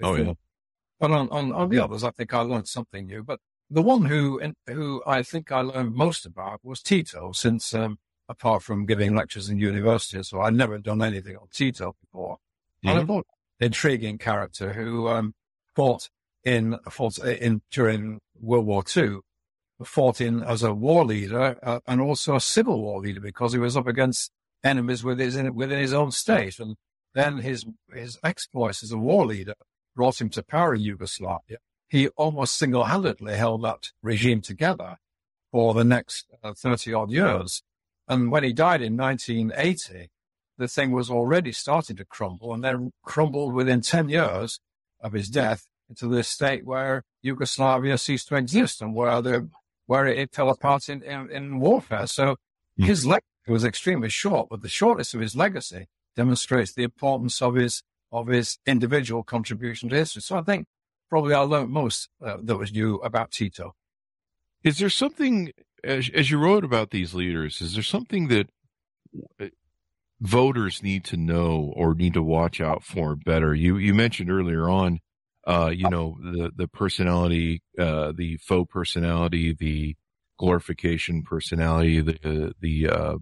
Oh, 0.02 0.16
yeah. 0.16 0.34
But 1.00 1.12
on, 1.12 1.30
on, 1.30 1.52
on 1.52 1.70
the 1.70 1.80
others, 1.80 2.04
I 2.04 2.12
think 2.12 2.34
I 2.34 2.40
learned 2.42 2.68
something 2.68 3.06
new. 3.08 3.24
But 3.24 3.40
the 3.70 3.82
one 3.82 4.06
who 4.06 4.42
who 4.68 5.04
I 5.06 5.22
think 5.24 5.52
I 5.52 5.62
learned 5.62 5.94
most 5.96 6.26
about 6.26 6.62
was 6.64 6.82
Tito, 6.82 7.32
since 7.34 7.74
um, 7.74 8.00
apart 8.30 8.64
from 8.64 8.86
giving 8.86 9.16
lectures 9.16 9.50
in 9.50 9.58
universities, 9.60 10.30
so 10.30 10.42
I'd 10.42 10.54
never 10.54 10.78
done 10.78 11.02
anything 11.02 11.36
on 11.38 11.48
Tito 11.52 11.96
before. 12.02 12.38
And 12.84 13.00
I 13.00 13.02
Mhm. 13.04 13.08
thought 13.08 13.28
intriguing 13.60 14.18
character 14.18 14.74
who 14.74 15.08
um, 15.08 15.34
fought 15.76 16.10
in 16.44 16.78
in 17.24 17.62
during 17.72 18.20
World 18.40 18.66
War 18.66 18.84
II, 18.96 19.20
fought 19.84 20.22
in 20.22 20.44
as 20.44 20.64
a 20.64 20.74
war 20.74 21.06
leader 21.06 21.58
uh, 21.64 21.80
and 21.88 22.02
also 22.02 22.36
a 22.36 22.42
civil 22.42 22.82
war 22.82 23.00
leader 23.02 23.20
because 23.20 23.54
he 23.54 23.60
was 23.60 23.76
up 23.76 23.88
against 23.88 24.32
enemies 24.64 25.04
within 25.04 25.54
within 25.56 25.80
his 25.80 25.94
own 25.94 26.12
state, 26.12 26.60
and 26.60 26.76
then 27.14 27.40
his 27.40 27.66
his 27.94 28.18
exploits 28.24 28.84
as 28.84 28.92
a 28.92 28.98
war 28.98 29.26
leader 29.26 29.56
brought 29.96 30.20
him 30.20 30.30
to 30.30 30.44
power 30.44 30.76
in 30.76 30.82
Yugoslavia. 30.82 31.58
He 31.88 32.08
almost 32.10 32.58
single-handedly 32.58 33.36
held 33.36 33.64
that 33.64 33.92
regime 34.02 34.42
together 34.42 34.98
for 35.52 35.76
the 35.76 35.84
next 35.84 36.26
uh, 36.44 36.54
30 36.54 36.94
odd 36.94 37.12
years. 37.12 37.62
And 38.08 38.32
when 38.32 38.44
he 38.44 38.52
died 38.52 38.82
in 38.82 38.98
1980, 38.98 40.10
the 40.58 40.68
thing 40.68 40.92
was 40.92 41.12
already 41.12 41.52
starting 41.52 41.96
to 41.98 42.06
crumble 42.06 42.52
and 42.52 42.64
then 42.64 42.92
crumbled 43.04 43.54
within 43.54 43.82
10 43.82 44.10
years 44.10 44.60
of 45.00 45.14
his 45.14 45.30
death 45.30 45.68
into 45.94 46.08
this 46.16 46.28
state 46.28 46.66
where 46.66 47.04
Yugoslavia 47.22 47.98
ceased 47.98 48.28
to 48.30 48.36
exist 48.36 48.82
and 48.82 48.94
where 48.96 49.22
the, 49.22 49.50
where 49.86 50.06
it 50.08 50.34
fell 50.34 50.50
apart 50.50 50.90
in, 50.90 51.02
in, 51.04 51.30
in 51.32 51.60
warfare. 51.60 52.08
So 52.08 52.36
Mhm. 52.80 52.86
his 52.86 53.06
legacy 53.06 53.28
was 53.48 53.64
extremely 53.64 54.10
short, 54.10 54.50
but 54.50 54.62
the 54.62 54.70
shortness 54.70 55.14
of 55.14 55.22
his 55.22 55.36
legacy 55.36 55.86
demonstrates 56.16 56.74
the 56.74 56.84
importance 56.84 57.42
of 57.42 57.54
his, 57.56 57.84
of 58.12 58.28
his 58.28 58.58
individual 58.66 59.24
contribution 59.24 59.90
to 59.90 59.96
history. 59.96 60.22
So 60.24 60.38
I 60.38 60.42
think 60.42 60.66
probably 61.10 61.36
I 61.36 61.40
learned 61.42 61.70
most 61.70 62.10
uh, 62.26 62.38
that 62.42 62.58
was 62.58 62.72
new 62.74 62.96
about 63.10 63.30
Tito. 63.32 63.76
Is 64.64 64.80
there 64.80 64.90
something 64.90 65.52
as, 65.84 66.10
as 66.14 66.32
you 66.32 66.40
wrote 66.40 66.64
about 66.64 66.90
these 66.90 67.14
leaders? 67.14 67.62
Is 67.62 67.74
there 67.76 67.84
something 67.84 68.28
that 68.30 68.48
voters 70.20 70.82
need 70.82 71.04
to 71.06 71.18
know 71.18 71.74
or 71.76 71.94
need 71.94 72.14
to 72.14 72.24
watch 72.24 72.62
out 72.62 72.84
for 72.84 73.16
better? 73.16 73.54
You 73.54 73.78
you 73.78 73.94
mentioned 73.94 74.32
earlier 74.32 74.70
on, 74.70 75.00
uh, 75.46 75.72
you 75.74 75.90
know, 75.90 76.18
the 76.22 76.52
the 76.56 76.68
personality, 76.68 77.62
uh, 77.78 78.14
the 78.16 78.38
faux 78.38 78.72
personality, 78.72 79.54
the 79.54 79.96
glorification 80.38 81.24
personality, 81.24 82.00
the 82.00 82.54
the 82.60 82.90
uh, 82.90 83.18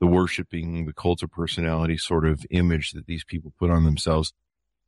the 0.00 0.06
worshiping, 0.06 0.86
the 0.86 0.92
cult 0.92 1.22
of 1.22 1.30
personality 1.30 1.96
sort 1.96 2.26
of 2.26 2.44
image 2.50 2.92
that 2.92 3.06
these 3.06 3.24
people 3.24 3.52
put 3.58 3.70
on 3.70 3.84
themselves. 3.84 4.32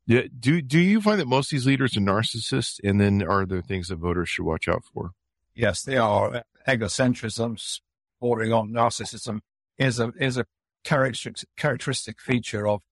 Do 0.06 0.62
do 0.62 0.78
you 0.78 1.00
find 1.00 1.18
that 1.18 1.26
most 1.26 1.46
of 1.46 1.56
these 1.56 1.66
leaders 1.66 1.96
are 1.96 2.00
narcissists, 2.00 2.78
and 2.84 3.00
then 3.00 3.22
are 3.22 3.46
there 3.46 3.62
things 3.62 3.88
that 3.88 3.96
voters 3.96 4.28
should 4.28 4.44
watch 4.44 4.68
out 4.68 4.84
for? 4.92 5.12
Yes, 5.54 5.82
they 5.82 5.96
are. 5.96 6.44
Egocentrism, 6.68 7.80
bordering 8.20 8.52
on 8.52 8.70
narcissism, 8.70 9.40
is 9.78 9.98
a 9.98 10.12
is 10.20 10.36
a 10.36 10.44
characteristic 10.84 11.48
characteristic 11.56 12.20
feature 12.20 12.68
of 12.68 12.82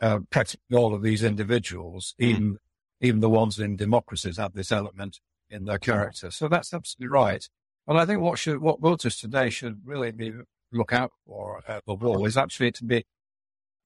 uh, 0.00 0.20
practically 0.30 0.76
all 0.76 0.94
of 0.94 1.02
these 1.02 1.24
individuals. 1.24 2.14
Mm. 2.20 2.24
Even 2.24 2.58
even 3.00 3.20
the 3.20 3.30
ones 3.30 3.58
in 3.58 3.76
democracies 3.76 4.36
have 4.36 4.54
this 4.54 4.72
element 4.72 5.20
in 5.48 5.64
their 5.64 5.78
character. 5.78 6.30
So 6.30 6.48
that's 6.48 6.72
absolutely 6.72 7.12
right. 7.12 7.48
And 7.86 7.98
I 7.98 8.06
think 8.06 8.20
what 8.20 8.38
should 8.38 8.60
what 8.60 8.80
voters 8.80 9.16
today 9.16 9.50
should 9.50 9.80
really 9.84 10.12
be 10.12 10.32
look 10.72 10.92
out 10.92 11.12
for 11.26 11.62
uh, 11.66 11.78
above 11.78 12.04
all 12.04 12.24
is 12.26 12.36
actually 12.36 12.72
to 12.72 12.84
be 12.84 13.04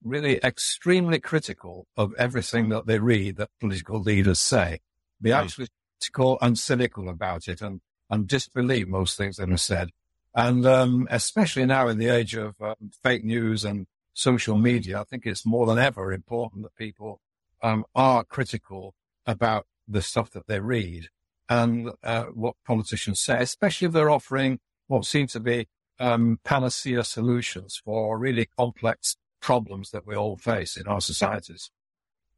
really 0.02 0.36
extremely 0.44 1.18
critical 1.18 1.86
of 1.96 2.12
everything 2.18 2.68
that 2.68 2.86
they 2.86 2.98
read 2.98 3.36
that 3.36 3.50
political 3.58 4.00
leaders 4.00 4.38
say. 4.38 4.80
Be 5.20 5.32
actually 5.32 5.68
critical 5.98 6.36
and 6.42 6.58
cynical 6.58 7.08
about 7.08 7.48
it 7.48 7.62
and, 7.62 7.80
and 8.10 8.28
disbelieve 8.28 8.88
most 8.88 9.16
things 9.16 9.36
that 9.36 9.50
are 9.50 9.56
said. 9.56 9.90
And 10.34 10.66
um, 10.66 11.08
especially 11.10 11.64
now 11.64 11.88
in 11.88 11.98
the 11.98 12.08
age 12.08 12.34
of 12.34 12.60
um, 12.60 12.74
fake 13.02 13.24
news 13.24 13.64
and 13.64 13.86
social 14.12 14.58
media, 14.58 15.00
I 15.00 15.04
think 15.04 15.24
it's 15.24 15.46
more 15.46 15.64
than 15.64 15.78
ever 15.78 16.12
important 16.12 16.64
that 16.64 16.76
people 16.76 17.20
um, 17.62 17.84
are 17.94 18.24
critical 18.24 18.94
about 19.26 19.66
the 19.86 20.02
stuff 20.02 20.30
that 20.30 20.46
they 20.46 20.60
read 20.60 21.08
and 21.48 21.90
uh, 22.02 22.24
what 22.24 22.56
politicians 22.66 23.20
say, 23.20 23.36
especially 23.38 23.86
if 23.86 23.92
they're 23.92 24.10
offering 24.10 24.60
what 24.86 25.04
seem 25.04 25.26
to 25.26 25.40
be 25.40 25.68
um, 25.98 26.38
panacea 26.44 27.04
solutions 27.04 27.80
for 27.84 28.18
really 28.18 28.46
complex 28.58 29.16
problems 29.40 29.90
that 29.90 30.06
we 30.06 30.16
all 30.16 30.36
face 30.36 30.76
in 30.76 30.86
our 30.86 31.00
societies. 31.00 31.70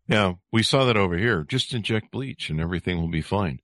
Yeah, 0.08 0.34
we 0.52 0.62
saw 0.62 0.84
that 0.84 0.96
over 0.96 1.16
here. 1.16 1.44
Just 1.44 1.72
inject 1.72 2.10
bleach 2.10 2.50
and 2.50 2.60
everything 2.60 3.00
will 3.00 3.08
be 3.08 3.22
fine. 3.22 3.60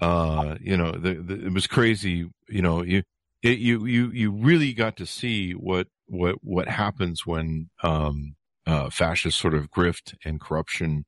Uh, 0.00 0.56
you 0.60 0.76
know, 0.76 0.92
the, 0.92 1.14
the, 1.14 1.46
it 1.46 1.52
was 1.52 1.66
crazy. 1.66 2.30
You 2.48 2.62
know, 2.62 2.82
you, 2.82 3.02
it, 3.42 3.58
you, 3.58 3.86
you, 3.86 4.10
you 4.10 4.32
really 4.32 4.72
got 4.72 4.96
to 4.98 5.06
see 5.06 5.52
what, 5.52 5.88
what, 6.06 6.36
what 6.42 6.68
happens 6.68 7.26
when, 7.26 7.70
um, 7.82 8.36
uh, 8.66 8.90
fascist 8.90 9.38
sort 9.38 9.54
of 9.54 9.70
grift 9.70 10.14
and 10.24 10.40
corruption, 10.40 11.04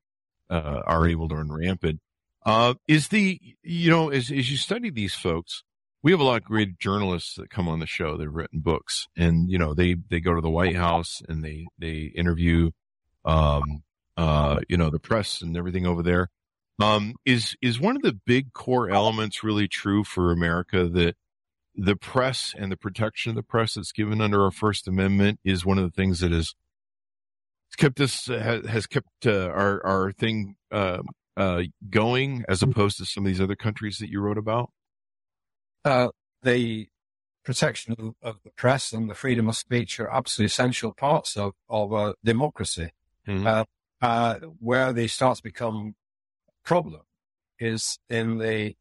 uh, 0.51 0.83
are 0.87 1.07
able 1.07 1.29
to 1.29 1.37
run 1.37 1.53
rampant. 1.53 2.01
Uh, 2.45 2.75
is 2.87 3.09
the, 3.09 3.41
you 3.63 3.91
know, 3.91 4.11
as, 4.11 4.31
as 4.31 4.51
you 4.51 4.57
study 4.57 4.91
these 4.91 5.15
folks, 5.15 5.63
we 6.03 6.11
have 6.11 6.21
a 6.21 6.25
lot 6.25 6.37
of 6.37 6.45
great 6.45 6.79
journalists 6.79 7.37
that 7.37 7.49
come 7.49 7.69
on 7.69 7.81
the 7.81 7.87
show. 7.87 8.17
They've 8.17 8.33
written 8.33 8.61
books 8.61 9.09
and, 9.17 9.51
you 9.51 9.59
know, 9.59 9.73
they, 9.73 9.97
they 10.11 10.21
go 10.21 10.35
to 10.35 10.43
the 10.43 10.51
White 10.51 10.77
House 10.77 11.23
and 11.27 11.43
they, 11.43 11.67
they 11.79 12.13
interview, 12.15 12.71
um, 13.25 13.83
uh, 14.19 14.61
you 14.69 14.77
know, 14.77 14.91
the 14.91 14.99
press 14.99 15.41
and 15.41 15.57
everything 15.57 15.87
over 15.87 16.03
there. 16.03 16.29
Um, 16.81 17.15
is, 17.25 17.57
is 17.63 17.81
one 17.81 17.97
of 17.97 18.03
the 18.03 18.19
big 18.27 18.53
core 18.53 18.91
elements 18.91 19.43
really 19.43 19.69
true 19.69 20.05
for 20.05 20.31
America 20.31 20.87
that 20.89 21.17
the 21.75 21.97
press 21.97 22.55
and 22.57 22.71
the 22.71 22.77
protection 22.77 23.31
of 23.31 23.37
the 23.37 23.43
press 23.43 23.75
that's 23.75 23.93
given 23.93 24.21
under 24.21 24.43
our 24.43 24.51
First 24.51 24.87
Amendment 24.87 25.41
is 25.45 25.65
one 25.65 25.79
of 25.79 25.85
the 25.85 25.91
things 25.91 26.21
that 26.21 26.33
has 26.33 26.55
kept 27.77 28.01
us, 28.01 28.27
has 28.27 28.87
kept 28.87 29.27
uh, 29.27 29.49
our, 29.49 29.85
our 29.85 30.13
thing, 30.13 30.57
uh, 30.71 30.99
uh, 31.37 31.63
going 31.91 32.45
as 32.49 32.63
opposed 32.63 32.99
to 32.99 33.05
some 33.05 33.25
of 33.25 33.29
these 33.29 33.41
other 33.41 33.57
countries 33.57 33.99
that 33.99 34.09
you 34.09 34.21
wrote 34.21 34.39
about? 34.39 34.71
uh, 35.85 36.09
the 36.43 36.89
protection 37.45 37.95
of, 37.99 38.15
of, 38.23 38.37
the 38.45 38.51
press 38.51 38.93
and 38.93 39.11
the 39.11 39.15
freedom 39.15 39.49
of 39.49 39.57
speech 39.57 40.01
are 40.01 40.11
absolutely 40.11 40.47
essential 40.47 40.93
parts 40.95 41.37
of, 41.37 41.53
of 41.69 41.93
a 41.93 42.15
democracy. 42.25 42.91
Mm-hmm. 43.29 43.47
Uh, 43.47 43.65
uh, 44.03 44.39
where 44.59 44.93
they 44.93 45.07
start 45.07 45.39
to 45.39 45.43
become 45.43 45.95
a 46.49 46.69
problem 46.69 47.03
is 47.59 47.99
in 48.11 48.39
the 48.39 48.75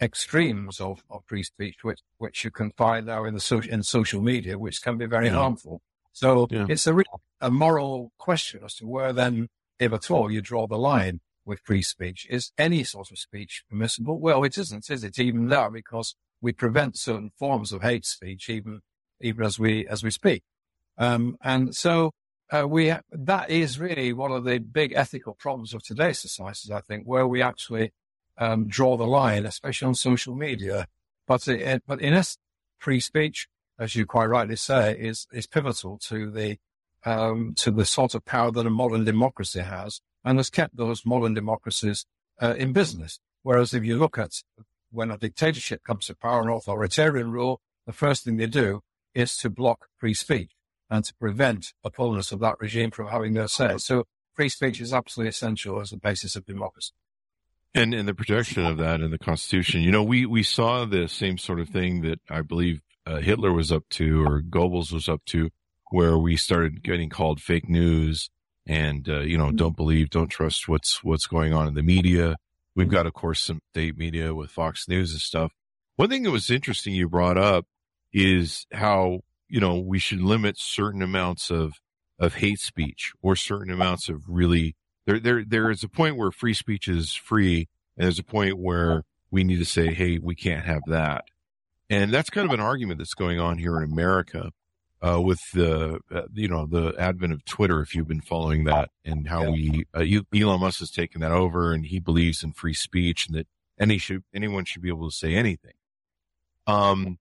extremes 0.00 0.80
of, 0.80 1.02
of 1.10 1.22
free 1.26 1.42
speech, 1.42 1.76
which, 1.82 2.00
which 2.18 2.44
you 2.44 2.50
can 2.50 2.70
find 2.76 3.06
now 3.06 3.24
in 3.24 3.34
the 3.34 3.40
so, 3.40 3.60
in 3.60 3.82
social 3.82 4.22
media, 4.22 4.58
which 4.58 4.80
can 4.80 4.96
be 4.96 5.06
very 5.06 5.26
yeah. 5.26 5.34
harmful. 5.34 5.82
So 6.12 6.46
yeah. 6.50 6.66
it's 6.68 6.86
a, 6.86 6.94
real, 6.94 7.22
a 7.40 7.50
moral 7.50 8.12
question 8.18 8.60
as 8.64 8.74
to 8.76 8.86
where 8.86 9.12
then, 9.12 9.48
if 9.78 9.92
at 9.92 10.10
all, 10.10 10.30
you 10.30 10.40
draw 10.40 10.66
the 10.66 10.76
line 10.76 11.20
with 11.44 11.60
free 11.60 11.82
speech. 11.82 12.26
Is 12.30 12.52
any 12.56 12.84
sort 12.84 13.10
of 13.10 13.18
speech 13.18 13.64
permissible? 13.68 14.18
Well, 14.20 14.44
it 14.44 14.56
isn't, 14.58 14.90
is 14.90 15.04
it? 15.04 15.18
Even 15.18 15.48
now, 15.48 15.70
because 15.70 16.14
we 16.40 16.52
prevent 16.52 16.98
certain 16.98 17.30
forms 17.38 17.72
of 17.72 17.82
hate 17.82 18.04
speech, 18.04 18.48
even 18.48 18.80
even 19.20 19.44
as 19.44 19.58
we 19.58 19.86
as 19.86 20.02
we 20.02 20.10
speak. 20.10 20.42
Um, 20.98 21.36
and 21.42 21.74
so 21.74 22.12
uh, 22.50 22.66
we 22.68 22.92
that 23.10 23.50
is 23.50 23.78
really 23.78 24.12
one 24.12 24.32
of 24.32 24.44
the 24.44 24.58
big 24.58 24.92
ethical 24.94 25.34
problems 25.34 25.72
of 25.72 25.82
today's 25.82 26.18
societies, 26.18 26.70
I 26.70 26.80
think, 26.80 27.04
where 27.04 27.26
we 27.26 27.40
actually 27.40 27.92
um, 28.38 28.66
draw 28.68 28.96
the 28.96 29.06
line, 29.06 29.46
especially 29.46 29.86
on 29.86 29.94
social 29.94 30.34
media. 30.34 30.86
But 31.26 31.46
it, 31.48 31.82
but 31.86 32.00
in 32.00 32.12
essence, 32.12 32.38
free 32.78 33.00
speech, 33.00 33.48
as 33.82 33.96
you 33.96 34.06
quite 34.06 34.26
rightly 34.26 34.56
say, 34.56 34.96
is 34.96 35.26
is 35.32 35.46
pivotal 35.46 35.98
to 35.98 36.30
the 36.30 36.58
um, 37.04 37.54
to 37.56 37.70
the 37.72 37.84
sort 37.84 38.14
of 38.14 38.24
power 38.24 38.52
that 38.52 38.66
a 38.66 38.70
modern 38.70 39.04
democracy 39.04 39.60
has, 39.60 40.00
and 40.24 40.38
has 40.38 40.50
kept 40.50 40.76
those 40.76 41.04
modern 41.04 41.34
democracies 41.34 42.06
uh, 42.40 42.54
in 42.56 42.72
business. 42.72 43.18
Whereas 43.42 43.74
if 43.74 43.84
you 43.84 43.98
look 43.98 44.18
at 44.18 44.42
when 44.90 45.10
a 45.10 45.18
dictatorship 45.18 45.82
comes 45.82 46.06
to 46.06 46.14
power, 46.14 46.42
an 46.42 46.48
authoritarian 46.48 47.32
rule, 47.32 47.60
the 47.86 47.92
first 47.92 48.24
thing 48.24 48.36
they 48.36 48.46
do 48.46 48.82
is 49.14 49.36
to 49.38 49.50
block 49.50 49.88
free 49.98 50.14
speech 50.14 50.52
and 50.88 51.04
to 51.04 51.14
prevent 51.14 51.72
opponents 51.82 52.30
of 52.30 52.38
that 52.40 52.60
regime 52.60 52.90
from 52.92 53.08
having 53.08 53.32
their 53.32 53.48
say. 53.48 53.78
So 53.78 54.04
free 54.34 54.48
speech 54.48 54.80
is 54.80 54.92
absolutely 54.92 55.30
essential 55.30 55.80
as 55.80 55.92
a 55.92 55.96
basis 55.96 56.36
of 56.36 56.46
democracy. 56.46 56.92
And 57.74 57.94
in 57.94 58.04
the 58.04 58.14
protection 58.14 58.66
of 58.66 58.76
that 58.78 59.00
in 59.00 59.10
the 59.10 59.18
Constitution, 59.18 59.80
you 59.80 59.90
know, 59.90 60.02
we, 60.02 60.26
we 60.26 60.42
saw 60.42 60.84
the 60.84 61.08
same 61.08 61.38
sort 61.38 61.58
of 61.58 61.70
thing 61.70 62.02
that 62.02 62.20
I 62.28 62.42
believe 62.42 62.82
uh, 63.06 63.18
Hitler 63.18 63.52
was 63.52 63.72
up 63.72 63.84
to 63.90 64.24
or 64.24 64.42
Goebbels 64.42 64.92
was 64.92 65.08
up 65.08 65.24
to, 65.26 65.50
where 65.90 66.16
we 66.16 66.36
started 66.36 66.82
getting 66.82 67.10
called 67.10 67.40
fake 67.40 67.68
news 67.68 68.30
and, 68.66 69.08
uh, 69.08 69.20
you 69.20 69.36
know, 69.36 69.50
don't 69.50 69.76
believe, 69.76 70.10
don't 70.10 70.28
trust 70.28 70.68
what's, 70.68 71.02
what's 71.02 71.26
going 71.26 71.52
on 71.52 71.66
in 71.66 71.74
the 71.74 71.82
media. 71.82 72.36
We've 72.74 72.88
got, 72.88 73.06
of 73.06 73.12
course, 73.12 73.40
some 73.40 73.60
state 73.72 73.98
media 73.98 74.34
with 74.34 74.50
Fox 74.50 74.88
News 74.88 75.12
and 75.12 75.20
stuff. 75.20 75.52
One 75.96 76.08
thing 76.08 76.22
that 76.22 76.30
was 76.30 76.50
interesting 76.50 76.94
you 76.94 77.08
brought 77.08 77.36
up 77.36 77.66
is 78.12 78.66
how, 78.72 79.20
you 79.48 79.60
know, 79.60 79.78
we 79.78 79.98
should 79.98 80.22
limit 80.22 80.58
certain 80.58 81.02
amounts 81.02 81.50
of, 81.50 81.74
of 82.18 82.34
hate 82.34 82.60
speech 82.60 83.12
or 83.20 83.36
certain 83.36 83.72
amounts 83.72 84.08
of 84.08 84.22
really, 84.28 84.76
there, 85.06 85.18
there, 85.18 85.44
there 85.44 85.70
is 85.70 85.82
a 85.82 85.88
point 85.88 86.16
where 86.16 86.30
free 86.30 86.54
speech 86.54 86.88
is 86.88 87.14
free. 87.14 87.68
And 87.96 88.04
there's 88.04 88.18
a 88.18 88.24
point 88.24 88.58
where 88.58 89.02
we 89.30 89.44
need 89.44 89.58
to 89.58 89.64
say, 89.64 89.92
Hey, 89.92 90.18
we 90.18 90.34
can't 90.34 90.64
have 90.64 90.82
that. 90.86 91.24
And 91.92 92.10
that's 92.10 92.30
kind 92.30 92.46
of 92.46 92.54
an 92.54 92.60
argument 92.60 92.96
that's 92.96 93.12
going 93.12 93.38
on 93.38 93.58
here 93.58 93.76
in 93.76 93.84
America 93.84 94.50
uh, 95.02 95.20
with 95.20 95.40
the 95.52 96.00
uh, 96.10 96.22
you 96.32 96.48
know 96.48 96.64
the 96.64 96.94
advent 96.98 97.34
of 97.34 97.44
Twitter, 97.44 97.82
if 97.82 97.94
you've 97.94 98.08
been 98.08 98.22
following 98.22 98.64
that, 98.64 98.88
and 99.04 99.28
how 99.28 99.50
we 99.50 99.84
uh, 99.94 100.02
Elon 100.34 100.60
Musk 100.60 100.78
has 100.78 100.90
taken 100.90 101.20
that 101.20 101.32
over, 101.32 101.74
and 101.74 101.84
he 101.84 102.00
believes 102.00 102.42
in 102.42 102.54
free 102.54 102.72
speech 102.72 103.26
and 103.26 103.36
that 103.36 103.46
any 103.78 103.98
should 103.98 104.24
anyone 104.34 104.64
should 104.64 104.80
be 104.80 104.88
able 104.88 105.10
to 105.10 105.14
say 105.14 105.34
anything. 105.34 105.74
Um, 106.66 107.18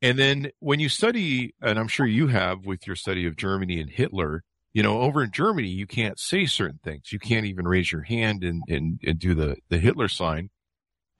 and 0.00 0.18
then 0.18 0.52
when 0.58 0.80
you 0.80 0.88
study, 0.88 1.54
and 1.60 1.78
I'm 1.78 1.88
sure 1.88 2.06
you 2.06 2.28
have 2.28 2.64
with 2.64 2.86
your 2.86 2.96
study 2.96 3.26
of 3.26 3.36
Germany 3.36 3.78
and 3.78 3.90
Hitler, 3.90 4.42
you 4.72 4.82
know, 4.82 5.02
over 5.02 5.22
in 5.22 5.32
Germany, 5.32 5.68
you 5.68 5.86
can't 5.86 6.18
say 6.18 6.46
certain 6.46 6.80
things. 6.82 7.12
You 7.12 7.18
can't 7.18 7.44
even 7.44 7.68
raise 7.68 7.92
your 7.92 8.02
hand 8.02 8.42
and 8.42 8.62
and, 8.68 9.00
and 9.04 9.18
do 9.18 9.34
the 9.34 9.56
the 9.68 9.76
Hitler 9.76 10.08
sign. 10.08 10.48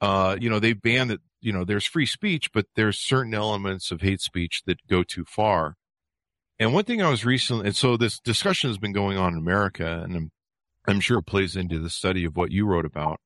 Uh, 0.01 0.35
you 0.39 0.49
know, 0.49 0.59
they 0.59 0.73
ban 0.73 1.07
that. 1.09 1.21
You 1.41 1.53
know, 1.53 1.63
there's 1.63 1.85
free 1.85 2.07
speech, 2.07 2.51
but 2.51 2.65
there's 2.75 2.97
certain 2.97 3.35
elements 3.35 3.91
of 3.91 4.01
hate 4.01 4.19
speech 4.19 4.63
that 4.65 4.79
go 4.89 5.03
too 5.03 5.25
far. 5.25 5.75
And 6.57 6.73
one 6.73 6.85
thing 6.85 7.03
I 7.03 7.09
was 7.09 7.23
recently, 7.23 7.67
and 7.67 7.75
so 7.75 7.97
this 7.97 8.19
discussion 8.19 8.71
has 8.71 8.79
been 8.79 8.93
going 8.93 9.19
on 9.19 9.33
in 9.33 9.37
America, 9.37 10.01
and 10.03 10.15
I'm, 10.15 10.31
I'm 10.87 10.99
sure 10.99 11.19
it 11.19 11.27
plays 11.27 11.55
into 11.55 11.77
the 11.77 11.91
study 11.91 12.25
of 12.25 12.35
what 12.35 12.51
you 12.51 12.65
wrote 12.65 12.85
about. 12.85 13.19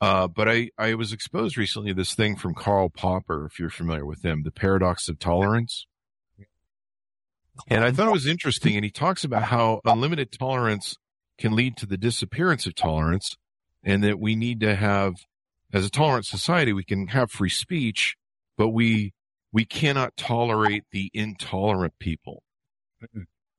Uh, 0.00 0.26
but 0.26 0.48
I, 0.48 0.70
I 0.78 0.94
was 0.94 1.12
exposed 1.12 1.58
recently 1.58 1.90
to 1.90 1.94
this 1.94 2.14
thing 2.14 2.34
from 2.34 2.54
Karl 2.54 2.88
Popper, 2.88 3.44
if 3.44 3.58
you're 3.58 3.68
familiar 3.68 4.06
with 4.06 4.24
him, 4.24 4.42
the 4.42 4.50
paradox 4.50 5.10
of 5.10 5.18
tolerance. 5.18 5.86
And 7.68 7.84
I 7.84 7.92
thought 7.92 8.08
it 8.08 8.12
was 8.12 8.26
interesting. 8.26 8.74
And 8.74 8.84
he 8.86 8.90
talks 8.90 9.22
about 9.22 9.42
how 9.42 9.82
unlimited 9.84 10.32
tolerance 10.32 10.96
can 11.36 11.54
lead 11.54 11.76
to 11.76 11.84
the 11.84 11.98
disappearance 11.98 12.66
of 12.66 12.74
tolerance 12.74 13.36
and 13.84 14.02
that 14.02 14.18
we 14.18 14.34
need 14.34 14.60
to 14.60 14.74
have, 14.74 15.16
as 15.72 15.86
a 15.86 15.90
tolerant 15.90 16.26
society, 16.26 16.72
we 16.72 16.84
can 16.84 17.08
have 17.08 17.30
free 17.30 17.50
speech, 17.50 18.16
but 18.56 18.68
we, 18.68 19.12
we 19.52 19.64
cannot 19.64 20.16
tolerate 20.16 20.84
the 20.92 21.10
intolerant 21.14 21.94
people. 21.98 22.42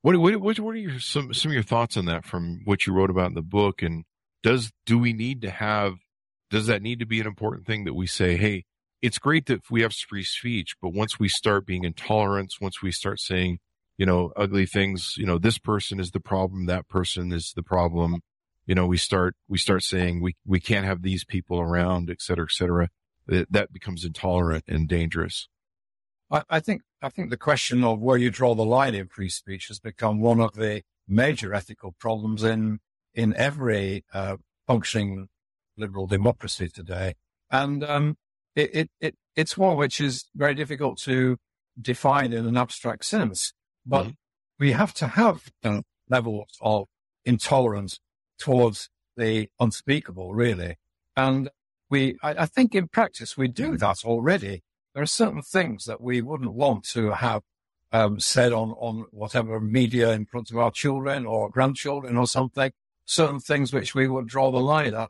What 0.02 0.18
what 0.18 0.36
what, 0.38 0.60
what 0.60 0.76
are 0.76 0.80
your 0.80 1.00
some 1.00 1.34
some 1.34 1.52
of 1.52 1.54
your 1.54 1.64
thoughts 1.64 1.96
on 1.96 2.06
that 2.06 2.26
from 2.26 2.62
what 2.66 2.86
you 2.86 2.94
wrote 2.94 3.10
about 3.10 3.28
in 3.28 3.34
the 3.36 3.42
book? 3.42 3.82
And 3.82 4.04
does 4.42 4.72
do 4.86 4.98
we 4.98 5.14
need 5.14 5.42
to 5.42 5.50
have 5.52 5.96
does 6.50 6.68
that 6.68 6.82
need 6.82 7.00
to 7.00 7.06
be 7.06 7.20
an 7.20 7.28
important 7.28 7.66
thing 7.66 7.86
that 7.86 7.94
we 7.94 8.08
say, 8.08 8.36
hey, 8.36 8.66
it's 9.02 9.20
great 9.20 9.46
that 9.48 9.62
we 9.70 9.82
have 9.82 9.94
free 9.94 10.24
speech, 10.24 10.76
but 10.82 10.94
once 10.94 11.20
we 11.20 11.30
start 11.30 11.66
being 11.66 11.84
intolerant, 11.84 12.54
once 12.60 12.82
we 12.82 12.92
start 12.92 13.20
saying, 13.20 13.60
you 13.98 14.06
know, 14.06 14.32
ugly 14.36 14.66
things, 14.66 15.16
you 15.18 15.26
know, 15.26 15.38
this 15.38 15.58
person 15.58 16.00
is 16.00 16.12
the 16.12 16.20
problem, 16.20 16.66
that 16.66 16.88
person 16.88 17.32
is 17.32 17.54
the 17.56 17.64
problem, 17.64 18.22
you 18.66 18.76
know, 18.76 18.86
we 18.86 18.98
start 18.98 19.36
we 19.48 19.58
start 19.58 19.84
saying 19.84 20.22
we 20.22 20.36
we 20.46 20.60
can't 20.60 20.86
have 20.86 21.02
these 21.02 21.24
people 21.26 21.60
around, 21.60 22.10
et 22.10 22.22
cetera, 22.22 22.46
et 22.46 22.52
cetera. 22.52 22.90
That, 23.28 23.52
that 23.52 23.72
becomes 23.72 24.04
intolerant 24.04 24.66
and 24.68 24.88
dangerous. 24.88 25.48
I, 26.32 26.44
I 26.50 26.60
think 26.60 26.82
I 27.02 27.10
think 27.10 27.30
the 27.30 27.38
question 27.38 27.84
of 27.84 28.00
where 28.00 28.18
you 28.18 28.32
draw 28.32 28.56
the 28.56 28.66
line 28.66 28.96
in 28.96 29.08
free 29.08 29.30
speech 29.30 29.68
has 29.68 29.80
become 29.80 30.22
one 30.22 30.40
of 30.40 30.54
the 30.54 30.84
major 31.08 31.54
ethical 31.54 31.94
problems 32.00 32.44
in 32.44 32.80
in 33.14 33.36
every 33.36 34.06
uh, 34.14 34.38
functioning 34.68 35.28
liberal 35.78 36.08
democracy 36.08 36.70
today, 36.70 37.16
and 37.50 37.84
um, 37.84 38.18
it, 38.56 38.70
it, 38.74 38.90
it 39.00 39.16
it's 39.36 39.58
one 39.58 39.78
which 39.78 40.02
is 40.02 40.30
very 40.36 40.56
difficult 40.56 41.00
to 41.00 41.38
define 41.80 42.34
in 42.34 42.46
an 42.46 42.58
abstract 42.58 43.06
sense. 43.06 43.54
But 43.86 44.04
mm-hmm. 44.04 44.12
we 44.60 44.72
have 44.72 44.94
to 44.96 45.08
have 45.08 45.52
levels 46.10 46.58
of 46.62 46.88
intolerance 47.26 48.00
towards 48.42 48.90
the 49.16 49.50
unspeakable, 49.60 50.34
really, 50.34 50.78
and 51.16 51.50
we 51.90 52.18
I, 52.24 52.32
I 52.44 52.46
think 52.46 52.76
in 52.76 52.88
practice 52.88 53.38
we 53.38 53.48
do 53.48 53.78
that 53.78 54.04
already 54.04 54.64
there 54.94 55.04
are 55.04 55.08
certain 55.08 55.42
things 55.42 55.86
that 55.86 56.02
we 56.02 56.22
wouldn't 56.22 56.54
want 56.54 56.84
to 56.84 57.12
have 57.12 57.44
um, 57.92 58.20
said 58.20 58.52
on, 58.52 58.72
on 58.72 59.06
whatever 59.12 59.60
media 59.60 60.12
in 60.12 60.26
front 60.26 60.52
of 60.52 60.58
our 60.58 60.72
children 60.72 61.26
or 61.26 61.50
grandchildren 61.50 62.18
or 62.18 62.28
something. 62.28 62.72
Certain 63.06 63.40
things 63.40 63.74
which 63.74 63.96
we 63.96 64.08
would 64.08 64.28
draw 64.28 64.52
the 64.52 64.60
line 64.60 64.94
at 64.94 65.10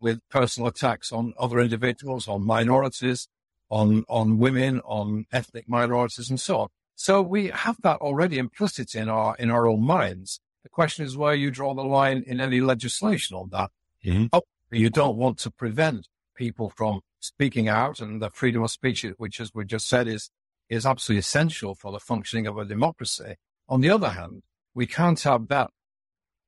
with 0.00 0.20
personal 0.30 0.68
attacks 0.68 1.12
on 1.12 1.34
other 1.38 1.60
individuals, 1.60 2.26
on 2.26 2.44
minorities, 2.44 3.28
on, 3.68 4.04
on 4.08 4.38
women, 4.38 4.80
on 4.80 5.26
ethnic 5.32 5.68
minorities 5.68 6.30
and 6.30 6.40
so 6.40 6.60
on. 6.60 6.68
So 6.94 7.22
we 7.22 7.48
have 7.48 7.76
that 7.82 8.00
already 8.00 8.38
implicit 8.38 8.94
in 8.94 9.08
our, 9.08 9.36
in 9.36 9.50
our 9.50 9.66
own 9.66 9.82
minds. 9.82 10.40
The 10.62 10.68
question 10.68 11.04
is 11.04 11.16
where 11.16 11.34
you 11.34 11.50
draw 11.50 11.74
the 11.74 11.82
line 11.82 12.22
in 12.26 12.40
any 12.40 12.60
legislation 12.60 13.36
on 13.36 13.48
that. 13.50 13.70
Mm-hmm. 14.04 14.26
Oh, 14.32 14.42
you 14.70 14.90
don't 14.90 15.16
want 15.16 15.38
to 15.38 15.50
prevent 15.50 16.08
people 16.36 16.70
from 16.70 17.00
speaking 17.18 17.68
out 17.68 18.00
and 18.00 18.20
the 18.20 18.30
freedom 18.30 18.62
of 18.62 18.70
speech, 18.70 19.04
which, 19.16 19.40
as 19.40 19.52
we 19.54 19.64
just 19.64 19.88
said, 19.88 20.06
is, 20.06 20.30
is 20.68 20.86
absolutely 20.86 21.20
essential 21.20 21.74
for 21.74 21.92
the 21.92 22.00
functioning 22.00 22.46
of 22.46 22.56
a 22.58 22.64
democracy. 22.64 23.36
On 23.68 23.80
the 23.80 23.90
other 23.90 24.10
hand, 24.10 24.42
we 24.74 24.86
can't 24.86 25.20
have 25.22 25.48
that 25.48 25.70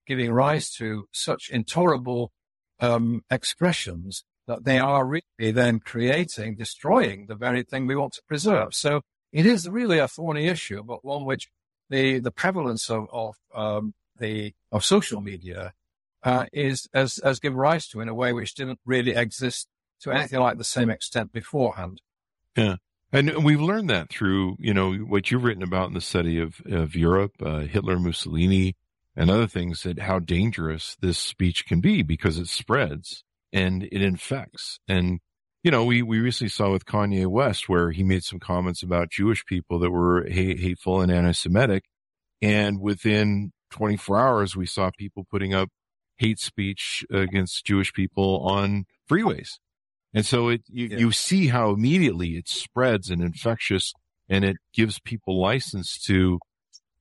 giving 0.07 0.33
rise 0.33 0.71
to 0.71 1.07
such 1.13 1.51
intolerable 1.51 2.33
um, 2.81 3.23
expressions 3.31 4.25
that 4.47 4.65
they 4.65 4.79
are 4.79 5.07
really 5.07 5.53
then 5.53 5.79
creating, 5.79 6.57
destroying 6.57 7.27
the 7.27 7.35
very 7.35 7.63
thing 7.63 7.87
we 7.87 7.97
want 7.97 8.13
to 8.15 8.23
preserve. 8.27 8.75
So 8.75 9.03
it 9.33 9.47
is 9.47 9.69
really 9.69 9.99
a 9.99 10.09
thorny 10.09 10.47
issue, 10.49 10.83
but 10.83 11.05
one 11.05 11.25
which 11.25 11.49
the 11.89 12.19
the 12.19 12.31
prevalence 12.31 12.91
of, 12.91 13.07
of 13.13 13.37
um, 13.55 13.95
the 14.23 14.55
of 14.71 14.85
social 14.85 15.21
media 15.21 15.73
uh, 16.23 16.47
is 16.53 16.89
has, 16.95 17.21
has 17.23 17.41
given 17.41 17.59
rise 17.59 17.87
to 17.89 18.01
in 18.01 18.09
a 18.09 18.15
way 18.15 18.33
which 18.33 18.55
didn't 18.55 18.81
really 18.87 19.15
exist 19.15 19.69
to 20.01 20.11
anything 20.11 20.41
like 20.41 20.57
the 20.59 20.65
same 20.65 20.91
extent 20.91 21.33
beforehand. 21.33 22.01
Yeah. 22.57 22.77
And 23.13 23.45
we've 23.45 23.61
learned 23.61 23.91
that 23.91 24.09
through, 24.09 24.57
you 24.59 24.73
know, 24.73 24.95
what 24.95 25.31
you've 25.31 25.45
written 25.45 25.63
about 25.63 25.89
in 25.89 25.95
the 25.95 26.01
study 26.01 26.41
of, 26.41 26.63
of 26.65 26.97
Europe, 26.97 27.33
uh, 27.45 27.61
Hitler, 27.61 27.99
Mussolini, 27.99 28.75
and 29.15 29.31
other 29.31 29.47
things 29.47 29.83
that 29.83 29.99
how 29.99 30.19
dangerous 30.19 30.97
this 31.01 31.19
speech 31.19 31.67
can 31.67 31.81
be 31.81 32.03
because 32.03 32.39
it 32.39 32.49
spreads 32.49 33.23
and 33.53 33.83
it 33.83 34.01
infects. 34.03 34.81
And, 34.89 35.21
you 35.63 35.71
know, 35.71 35.85
we, 35.85 36.01
we 36.01 36.21
recently 36.21 36.49
saw 36.49 36.73
with 36.73 36.87
Kanye 36.87 37.27
West 37.27 37.69
where 37.69 37.91
he 37.91 38.03
made 38.03 38.25
some 38.25 38.41
comments 38.41 38.83
about 38.83 39.11
Jewish 39.11 39.45
people 39.45 39.79
that 39.81 39.91
were 39.91 40.27
hate, 40.27 40.59
hateful 40.59 41.03
and 41.03 41.13
anti-Semitic. 41.13 41.85
And 42.41 42.81
within 42.81 43.53
24 43.73 44.19
hours, 44.19 44.57
we 44.57 44.67
saw 44.67 44.91
people 44.97 45.27
putting 45.31 45.53
up 45.55 45.69
hate 46.17 46.39
speech 46.39 47.05
against 47.11 47.65
Jewish 47.65 47.93
people 47.93 48.41
on 48.47 48.85
freeways. 49.11 49.59
And 50.15 50.25
so 50.25 50.49
it, 50.49 50.63
you, 50.69 50.87
yeah. 50.87 50.99
you 50.99 51.13
see 51.13 51.49
how 51.49 51.71
immediately 51.71 52.37
it 52.37 52.49
spreads 52.49 53.11
and 53.11 53.23
infectious 53.23 53.93
and 54.29 54.45
it 54.45 54.57
gives 54.73 55.01
people 55.01 55.41
license 55.41 55.99
to 56.07 56.39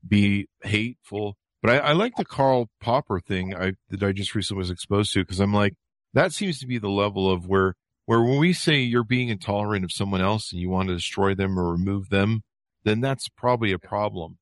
be 0.06 0.48
hateful. 0.64 1.36
But 1.62 1.72
I, 1.72 1.78
I 1.90 1.92
like 1.94 2.16
the 2.16 2.26
Karl 2.26 2.70
Popper 2.82 3.20
thing 3.20 3.56
I, 3.56 3.74
that 3.90 4.02
I 4.02 4.12
just 4.12 4.34
recently 4.34 4.60
was 4.60 4.72
exposed 4.72 5.14
to 5.14 5.20
because 5.20 5.40
I'm 5.40 5.54
like, 5.54 5.74
that 6.14 6.34
seems 6.34 6.60
to 6.60 6.68
be 6.68 6.78
the 6.78 6.90
level 6.90 7.32
of 7.32 7.48
where, 7.48 7.76
where 8.06 8.22
when 8.22 8.40
we 8.40 8.54
say 8.54 8.80
you're 8.80 9.04
being 9.04 9.30
intolerant 9.30 9.86
of 9.86 9.92
someone 9.92 10.22
else 10.22 10.52
and 10.52 10.62
you 10.62 10.70
want 10.70 10.90
to 10.90 10.96
destroy 10.96 11.36
them 11.36 11.60
or 11.60 11.72
remove 11.72 12.10
them, 12.10 12.42
then 12.84 13.02
that's 13.02 13.30
probably 13.30 13.72
a 13.72 13.80
problem. 13.80 14.38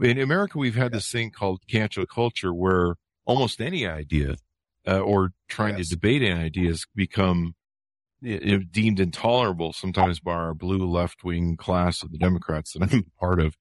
In 0.00 0.18
America, 0.20 0.58
we've 0.58 0.76
had 0.76 0.92
this 0.92 1.10
thing 1.10 1.30
called 1.30 1.60
cancel 1.68 2.06
culture 2.06 2.54
where 2.54 2.96
almost 3.24 3.60
any 3.60 3.86
idea 3.86 4.36
uh, 4.86 5.00
or 5.00 5.32
trying 5.48 5.76
yes. 5.78 5.88
to 5.88 5.96
debate 5.96 6.22
any 6.22 6.40
ideas 6.40 6.86
become 6.94 7.54
deemed 8.22 8.98
intolerable 8.98 9.72
sometimes 9.72 10.18
by 10.18 10.32
our 10.32 10.54
blue 10.54 10.88
left 10.88 11.22
wing 11.22 11.56
class 11.56 12.02
of 12.02 12.10
the 12.10 12.18
Democrats 12.18 12.72
that 12.72 12.92
I'm 12.92 13.04
part 13.20 13.40
of. 13.40 13.56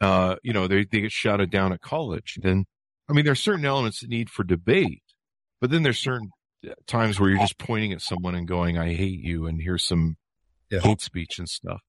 Uh, 0.00 0.36
you 0.42 0.52
know, 0.52 0.66
they, 0.66 0.84
they 0.84 1.02
get 1.02 1.12
shouted 1.12 1.50
down 1.50 1.72
at 1.72 1.80
college. 1.80 2.38
And 2.42 2.66
I 3.08 3.12
mean, 3.12 3.24
there 3.24 3.32
are 3.32 3.36
certain 3.36 3.66
elements 3.66 4.00
that 4.00 4.08
need 4.08 4.30
for 4.30 4.44
debate, 4.44 5.02
but 5.60 5.70
then 5.70 5.82
there's 5.82 5.98
certain 5.98 6.30
times 6.86 7.20
where 7.20 7.30
you're 7.30 7.38
just 7.38 7.58
pointing 7.58 7.92
at 7.92 8.00
someone 8.00 8.34
and 8.34 8.48
going, 8.48 8.78
I 8.78 8.94
hate 8.94 9.20
you. 9.20 9.46
And 9.46 9.60
here's 9.60 9.84
some 9.84 10.16
yeah. 10.70 10.80
hate 10.80 11.00
speech 11.00 11.38
and 11.38 11.48
stuff. 11.48 11.80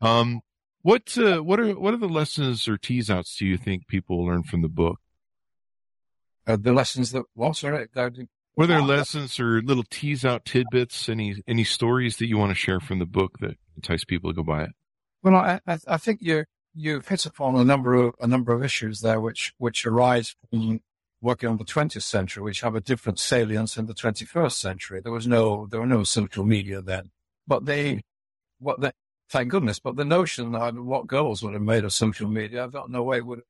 Um, 0.00 0.40
what, 0.84 1.16
uh, 1.16 1.40
what 1.40 1.58
are, 1.58 1.72
what 1.72 1.94
are 1.94 1.98
the 1.98 2.06
lessons 2.06 2.68
or 2.68 2.76
tease 2.76 3.10
outs 3.10 3.36
do 3.36 3.46
you 3.46 3.56
think 3.56 3.88
people 3.88 4.24
learn 4.24 4.42
from 4.42 4.62
the 4.62 4.68
book? 4.68 5.00
Uh, 6.46 6.58
the 6.60 6.74
lessons 6.74 7.10
that, 7.12 7.24
well, 7.34 7.54
sorry, 7.54 7.88
were 8.56 8.66
there 8.66 8.82
lessons 8.82 9.40
or 9.40 9.62
little 9.62 9.84
tease 9.88 10.24
out 10.24 10.44
tidbits? 10.44 11.08
Any 11.08 11.42
any 11.48 11.64
stories 11.64 12.18
that 12.18 12.28
you 12.28 12.36
want 12.38 12.50
to 12.50 12.54
share 12.54 12.80
from 12.80 12.98
the 12.98 13.06
book 13.06 13.38
that 13.40 13.56
entice 13.76 14.04
people 14.04 14.30
to 14.30 14.36
go 14.36 14.42
buy 14.44 14.64
it? 14.64 14.70
Well, 15.22 15.34
I, 15.34 15.60
I 15.66 15.96
think 15.96 16.20
you 16.22 16.44
you've 16.74 17.08
hit 17.08 17.26
upon 17.26 17.56
a 17.56 17.64
number 17.64 17.94
of 17.94 18.14
a 18.20 18.26
number 18.26 18.52
of 18.52 18.62
issues 18.62 19.00
there, 19.00 19.20
which 19.20 19.54
which 19.58 19.86
arise 19.86 20.36
from 20.50 20.80
working 21.20 21.48
on 21.48 21.56
the 21.56 21.64
20th 21.64 22.02
century, 22.02 22.42
which 22.42 22.60
have 22.60 22.74
a 22.74 22.80
different 22.80 23.18
salience 23.18 23.78
in 23.78 23.86
the 23.86 23.94
21st 23.94 24.52
century. 24.52 25.00
There 25.02 25.12
was 25.12 25.26
no 25.26 25.66
there 25.66 25.80
were 25.80 25.86
no 25.86 26.04
social 26.04 26.44
media 26.44 26.80
then, 26.82 27.10
but 27.48 27.64
they 27.64 28.02
what 28.58 28.80
they 28.80 28.92
thank 29.30 29.50
goodness. 29.50 29.78
But 29.78 29.96
the 29.96 30.04
notion 30.04 30.52
that 30.52 30.74
what 30.74 31.06
Goebbels 31.06 31.42
would 31.42 31.54
have 31.54 31.62
made 31.62 31.84
of 31.84 31.92
social 31.92 32.28
media, 32.28 32.64
I've 32.64 32.72
got 32.72 32.90
no 32.90 33.02
way 33.02 33.20
would 33.20 33.38
have 33.38 33.46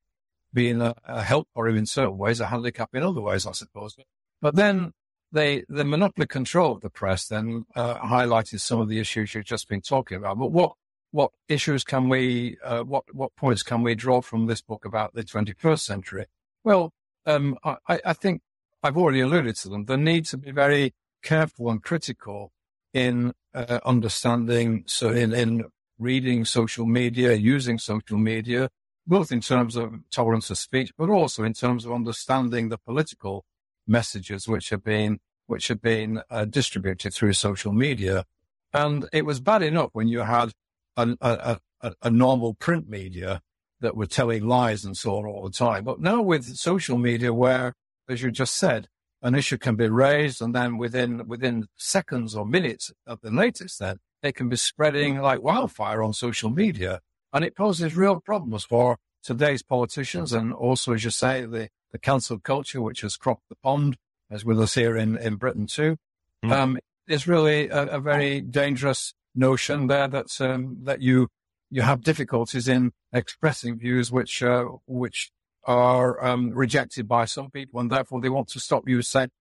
been 0.53 0.81
a, 0.81 0.95
a 1.05 1.21
help 1.21 1.47
or 1.55 1.67
in 1.67 1.85
certain 1.85 2.17
ways, 2.17 2.39
a 2.39 2.47
handicap 2.47 2.93
in 2.93 3.03
other 3.03 3.21
ways, 3.21 3.45
I 3.45 3.51
suppose. 3.51 3.95
But 4.41 4.55
then 4.55 4.93
they, 5.31 5.65
the 5.67 5.83
monopoly 5.83 6.27
control 6.27 6.73
of 6.73 6.81
the 6.81 6.89
press 6.89 7.27
then 7.27 7.65
uh, 7.75 7.99
highlighted 7.99 8.61
some 8.61 8.79
of 8.79 8.89
the 8.89 8.99
issues 8.99 9.33
you've 9.33 9.45
just 9.45 9.67
been 9.67 9.81
talking 9.81 10.17
about. 10.17 10.39
But 10.39 10.51
what 10.51 10.73
what 11.11 11.31
issues 11.47 11.85
can 11.85 12.09
we, 12.09 12.57
uh, 12.61 12.81
what 12.83 13.03
what 13.13 13.33
points 13.37 13.63
can 13.63 13.83
we 13.83 13.95
draw 13.95 14.19
from 14.21 14.47
this 14.47 14.61
book 14.61 14.83
about 14.83 15.13
the 15.13 15.23
21st 15.23 15.79
century? 15.79 16.25
Well, 16.65 16.91
um, 17.25 17.57
I, 17.63 17.77
I, 17.87 18.11
think 18.11 18.41
I've 18.83 18.97
already 18.97 19.21
alluded 19.21 19.55
to 19.57 19.69
them. 19.69 19.85
The 19.85 19.95
need 19.95 20.25
to 20.25 20.37
be 20.37 20.51
very 20.51 20.93
careful 21.23 21.69
and 21.69 21.81
critical 21.81 22.51
in 22.93 23.33
uh, 23.55 23.79
understanding, 23.85 24.83
so 24.85 25.09
in, 25.09 25.33
in 25.33 25.65
reading 25.97 26.45
social 26.45 26.85
media, 26.85 27.33
using 27.33 27.77
social 27.79 28.17
media, 28.17 28.69
both 29.07 29.31
in 29.31 29.41
terms 29.41 29.75
of 29.75 29.93
tolerance 30.11 30.49
of 30.49 30.57
speech, 30.57 30.91
but 30.97 31.09
also 31.09 31.43
in 31.43 31.53
terms 31.53 31.85
of 31.85 31.91
understanding 31.91 32.69
the 32.69 32.77
political 32.77 33.45
messages 33.87 34.47
which 34.47 34.69
have 34.69 34.83
been 34.83 35.19
which 35.47 35.67
have 35.67 35.81
been 35.81 36.21
uh, 36.31 36.43
distributed 36.43 37.13
through 37.13 37.31
social 37.33 37.71
media. 37.71 38.25
And 38.73 39.07
it 39.13 39.25
was 39.25 39.39
bad 39.39 39.61
enough 39.61 39.91
when 39.93 40.07
you 40.07 40.21
had 40.21 40.51
a, 40.97 41.15
a, 41.21 41.59
a, 41.81 41.93
a, 42.01 42.09
normal 42.09 42.55
print 42.55 42.89
media 42.89 43.41
that 43.79 43.95
were 43.95 44.07
telling 44.07 44.47
lies 44.47 44.83
and 44.83 44.97
so 44.97 45.17
on 45.17 45.25
all 45.25 45.43
the 45.43 45.51
time. 45.51 45.83
But 45.83 46.01
now 46.01 46.19
with 46.21 46.55
social 46.55 46.97
media, 46.97 47.31
where, 47.31 47.73
as 48.09 48.23
you 48.23 48.31
just 48.31 48.55
said, 48.55 48.87
an 49.21 49.35
issue 49.35 49.57
can 49.57 49.75
be 49.75 49.89
raised 49.89 50.41
and 50.41 50.53
then 50.53 50.77
within 50.77 51.27
within 51.27 51.67
seconds 51.77 52.35
or 52.35 52.45
minutes 52.45 52.91
at 53.07 53.21
the 53.21 53.31
latest, 53.31 53.79
then 53.79 53.99
they 54.21 54.31
can 54.31 54.49
be 54.49 54.55
spreading 54.55 55.19
like 55.19 55.41
wildfire 55.41 56.03
on 56.03 56.13
social 56.13 56.49
media, 56.49 57.01
and 57.33 57.43
it 57.43 57.55
poses 57.55 57.95
real 57.95 58.19
problems 58.19 58.63
for 58.63 58.97
today's 59.23 59.63
politicians 59.63 60.31
and 60.33 60.53
also, 60.53 60.93
as 60.93 61.03
you 61.03 61.09
say, 61.09 61.45
the 61.45 61.69
the 61.95 61.99
cancel 61.99 62.37
culture, 62.37 62.81
which 62.81 62.99
has 62.99 63.15
cropped 63.15 63.47
the 63.47 63.55
pond, 63.55 63.95
as 64.29 64.43
with 64.43 64.59
us 64.59 64.73
here 64.73 64.97
in, 64.97 65.17
in 65.17 65.37
Britain 65.37 65.65
too, 65.65 65.95
mm. 66.43 66.51
um, 66.51 66.77
is 67.07 67.25
really 67.25 67.69
a, 67.69 67.83
a, 67.83 67.99
very 68.01 68.41
dangerous 68.41 69.13
notion 69.33 69.87
there 69.87 70.09
that, 70.09 70.41
um, 70.41 70.79
that 70.83 71.01
you, 71.01 71.29
you 71.69 71.83
have 71.83 72.01
difficulties 72.01 72.67
in 72.67 72.91
expressing 73.13 73.79
views 73.79 74.11
which, 74.11 74.43
uh, 74.43 74.65
which 74.87 75.31
are 75.65 76.23
um, 76.23 76.51
rejected 76.51 77.07
by 77.07 77.25
some 77.25 77.49
people, 77.49 77.79
and 77.79 77.91
therefore 77.91 78.21
they 78.21 78.29
want 78.29 78.47
to 78.49 78.59
stop 78.59 78.87
you 78.87 79.01
saying, 79.01 79.31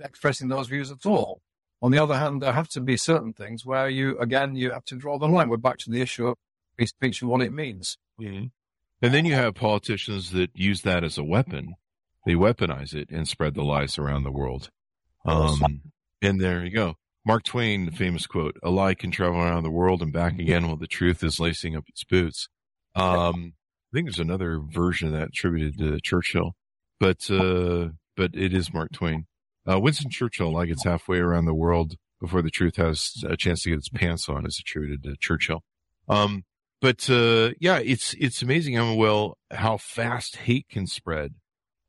expressing 0.00 0.48
those 0.48 0.68
views 0.68 0.90
at 0.90 1.06
all. 1.06 1.40
On 1.82 1.90
the 1.90 1.98
other 1.98 2.16
hand, 2.18 2.42
there 2.42 2.52
have 2.52 2.68
to 2.70 2.80
be 2.80 2.96
certain 2.96 3.32
things 3.32 3.64
where 3.64 3.88
you, 3.88 4.18
again, 4.18 4.54
you 4.54 4.70
have 4.70 4.84
to 4.86 4.96
draw 4.96 5.18
the 5.18 5.28
line. 5.28 5.48
We're 5.48 5.56
back 5.56 5.78
to 5.78 5.90
the 5.90 6.00
issue 6.00 6.28
of 6.28 6.36
free 6.76 6.86
speech 6.86 7.22
and 7.22 7.30
what 7.30 7.40
it 7.40 7.52
means. 7.52 7.96
Mm-hmm. 8.20 8.46
And 9.02 9.14
then 9.14 9.24
you 9.24 9.34
have 9.34 9.54
politicians 9.54 10.32
that 10.32 10.50
use 10.54 10.82
that 10.82 11.04
as 11.04 11.16
a 11.16 11.24
weapon. 11.24 11.74
They 12.26 12.34
weaponize 12.34 12.94
it 12.94 13.08
and 13.10 13.26
spread 13.26 13.54
the 13.54 13.62
lies 13.62 13.98
around 13.98 14.24
the 14.24 14.30
world. 14.30 14.70
Um, 15.24 15.82
and 16.20 16.38
there 16.38 16.64
you 16.64 16.70
go. 16.70 16.96
Mark 17.24 17.44
Twain, 17.44 17.86
the 17.86 17.92
famous 17.92 18.26
quote, 18.26 18.56
a 18.62 18.70
lie 18.70 18.94
can 18.94 19.10
travel 19.10 19.40
around 19.40 19.62
the 19.62 19.70
world 19.70 20.02
and 20.02 20.12
back 20.12 20.38
again 20.38 20.66
while 20.66 20.76
the 20.76 20.86
truth 20.86 21.22
is 21.22 21.40
lacing 21.40 21.76
up 21.76 21.84
its 21.88 22.04
boots. 22.04 22.48
Um, 22.94 23.54
I 23.92 23.96
think 23.96 24.06
there's 24.06 24.18
another 24.18 24.60
version 24.60 25.08
of 25.08 25.14
that 25.14 25.28
attributed 25.28 25.78
to 25.78 26.00
Churchill, 26.00 26.54
but, 26.98 27.30
uh, 27.30 27.88
but 28.16 28.34
it 28.34 28.54
is 28.54 28.72
Mark 28.72 28.92
Twain. 28.92 29.26
Uh, 29.70 29.80
Winston 29.80 30.10
Churchill, 30.10 30.52
like 30.52 30.68
it's 30.68 30.84
halfway 30.84 31.18
around 31.18 31.46
the 31.46 31.54
world 31.54 31.96
before 32.20 32.42
the 32.42 32.50
truth 32.50 32.76
has 32.76 33.22
a 33.26 33.36
chance 33.36 33.62
to 33.62 33.70
get 33.70 33.78
its 33.78 33.88
pants 33.88 34.28
on, 34.28 34.46
is 34.46 34.58
attributed 34.60 35.02
to 35.02 35.16
Churchill. 35.18 35.62
Um, 36.08 36.44
but 36.80 37.08
uh, 37.10 37.50
yeah, 37.60 37.78
it's 37.78 38.14
it's 38.14 38.42
amazing 38.42 38.74
how 38.74 38.94
well 38.94 39.36
how 39.50 39.76
fast 39.76 40.36
hate 40.36 40.66
can 40.68 40.86
spread 40.86 41.34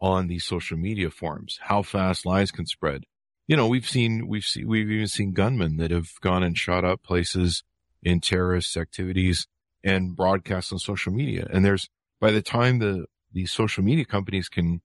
on 0.02 0.28
these 0.28 0.44
social 0.44 0.78
media 0.78 1.10
forums. 1.10 1.60
How 1.64 1.82
fast 1.82 2.26
lies 2.26 2.52
can 2.52 2.66
spread. 2.66 3.04
You 3.48 3.56
know, 3.56 3.68
we've 3.68 3.88
seen 3.88 4.28
we've 4.28 4.44
seen 4.44 4.68
we've 4.68 4.90
even 4.90 5.08
seen 5.08 5.32
gunmen 5.32 5.78
that 5.78 5.92
have 5.92 6.10
gone 6.22 6.44
and 6.44 6.58
shot 6.58 6.84
up 6.84 7.04
places 7.04 7.64
in 8.04 8.20
terrorist 8.20 8.76
activities 8.76 9.48
and 9.84 10.16
broadcast 10.16 10.72
on 10.72 10.80
social 10.80 11.12
media. 11.12 11.48
And 11.52 11.66
there's 11.66 11.90
by 12.20 12.32
the 12.32 12.42
time 12.42 12.80
the 12.80 13.06
the 13.34 13.46
social 13.46 13.84
media 13.84 14.06
companies 14.06 14.50
can, 14.50 14.82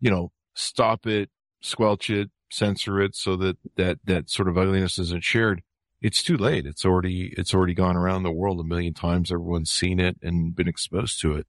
you 0.00 0.10
know, 0.10 0.32
stop 0.54 1.06
it, 1.06 1.30
squelch 1.60 2.10
it, 2.10 2.30
censor 2.50 3.00
it 3.00 3.14
so 3.14 3.36
that 3.36 3.56
that 3.76 3.98
that 4.04 4.30
sort 4.30 4.48
of 4.48 4.58
ugliness 4.58 4.98
isn't 4.98 5.24
shared 5.24 5.62
it's 6.04 6.22
too 6.22 6.36
late. 6.36 6.66
It's 6.66 6.84
already 6.84 7.32
it's 7.38 7.54
already 7.54 7.72
gone 7.72 7.96
around 7.96 8.24
the 8.24 8.30
world 8.30 8.60
a 8.60 8.62
million 8.62 8.92
times. 8.92 9.32
Everyone's 9.32 9.70
seen 9.70 9.98
it 9.98 10.18
and 10.22 10.54
been 10.54 10.68
exposed 10.68 11.18
to 11.22 11.32
it. 11.32 11.46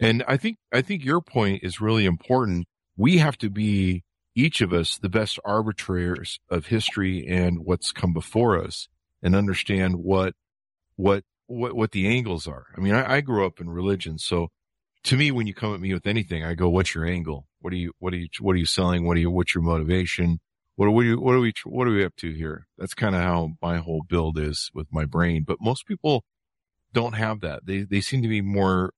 And 0.00 0.24
i 0.26 0.36
think 0.36 0.58
i 0.72 0.82
think 0.82 1.04
your 1.04 1.20
point 1.20 1.62
is 1.62 1.80
really 1.80 2.04
important. 2.04 2.66
We 2.96 3.18
have 3.18 3.38
to 3.38 3.50
be 3.50 4.02
each 4.34 4.60
of 4.60 4.72
us 4.72 4.98
the 4.98 5.08
best 5.08 5.38
arbitrators 5.44 6.40
of 6.50 6.66
history 6.66 7.24
and 7.24 7.60
what's 7.64 7.92
come 7.92 8.12
before 8.12 8.60
us 8.60 8.88
and 9.22 9.36
understand 9.36 10.00
what 10.02 10.34
what 10.96 11.22
what 11.46 11.74
what 11.74 11.92
the 11.92 12.06
angles 12.06 12.46
are 12.46 12.66
i 12.76 12.80
mean 12.80 12.94
i, 12.94 13.16
I 13.16 13.20
grew 13.20 13.46
up 13.46 13.60
in 13.60 13.68
religion 13.70 14.18
so 14.18 14.48
to 15.04 15.16
me 15.16 15.30
when 15.30 15.46
you 15.46 15.54
come 15.54 15.74
at 15.74 15.80
me 15.80 15.92
with 15.92 16.06
anything 16.06 16.44
i 16.44 16.54
go 16.54 16.68
what's 16.68 16.94
your 16.94 17.04
angle 17.04 17.46
what 17.64 17.72
are 17.72 17.76
you, 17.76 17.94
what 17.98 18.12
are 18.12 18.18
you, 18.18 18.28
what 18.40 18.52
are 18.52 18.58
you 18.58 18.66
selling? 18.66 19.06
What 19.06 19.16
are 19.16 19.20
you, 19.20 19.30
what's 19.30 19.54
your 19.54 19.64
motivation? 19.64 20.38
What 20.76 20.84
are 20.84 20.90
we, 20.90 21.16
what 21.16 21.34
are 21.34 21.40
we, 21.40 21.54
what 21.64 21.88
are 21.88 21.92
we 21.92 22.04
up 22.04 22.14
to 22.16 22.30
here? 22.30 22.66
That's 22.76 22.92
kind 22.92 23.14
of 23.14 23.22
how 23.22 23.52
my 23.62 23.78
whole 23.78 24.02
build 24.06 24.38
is 24.38 24.70
with 24.74 24.86
my 24.92 25.06
brain. 25.06 25.44
But 25.46 25.62
most 25.62 25.86
people 25.86 26.24
don't 26.92 27.14
have 27.14 27.40
that. 27.40 27.64
They, 27.64 27.80
they 27.80 28.02
seem 28.02 28.20
to 28.20 28.28
be 28.28 28.42
more 28.42 28.92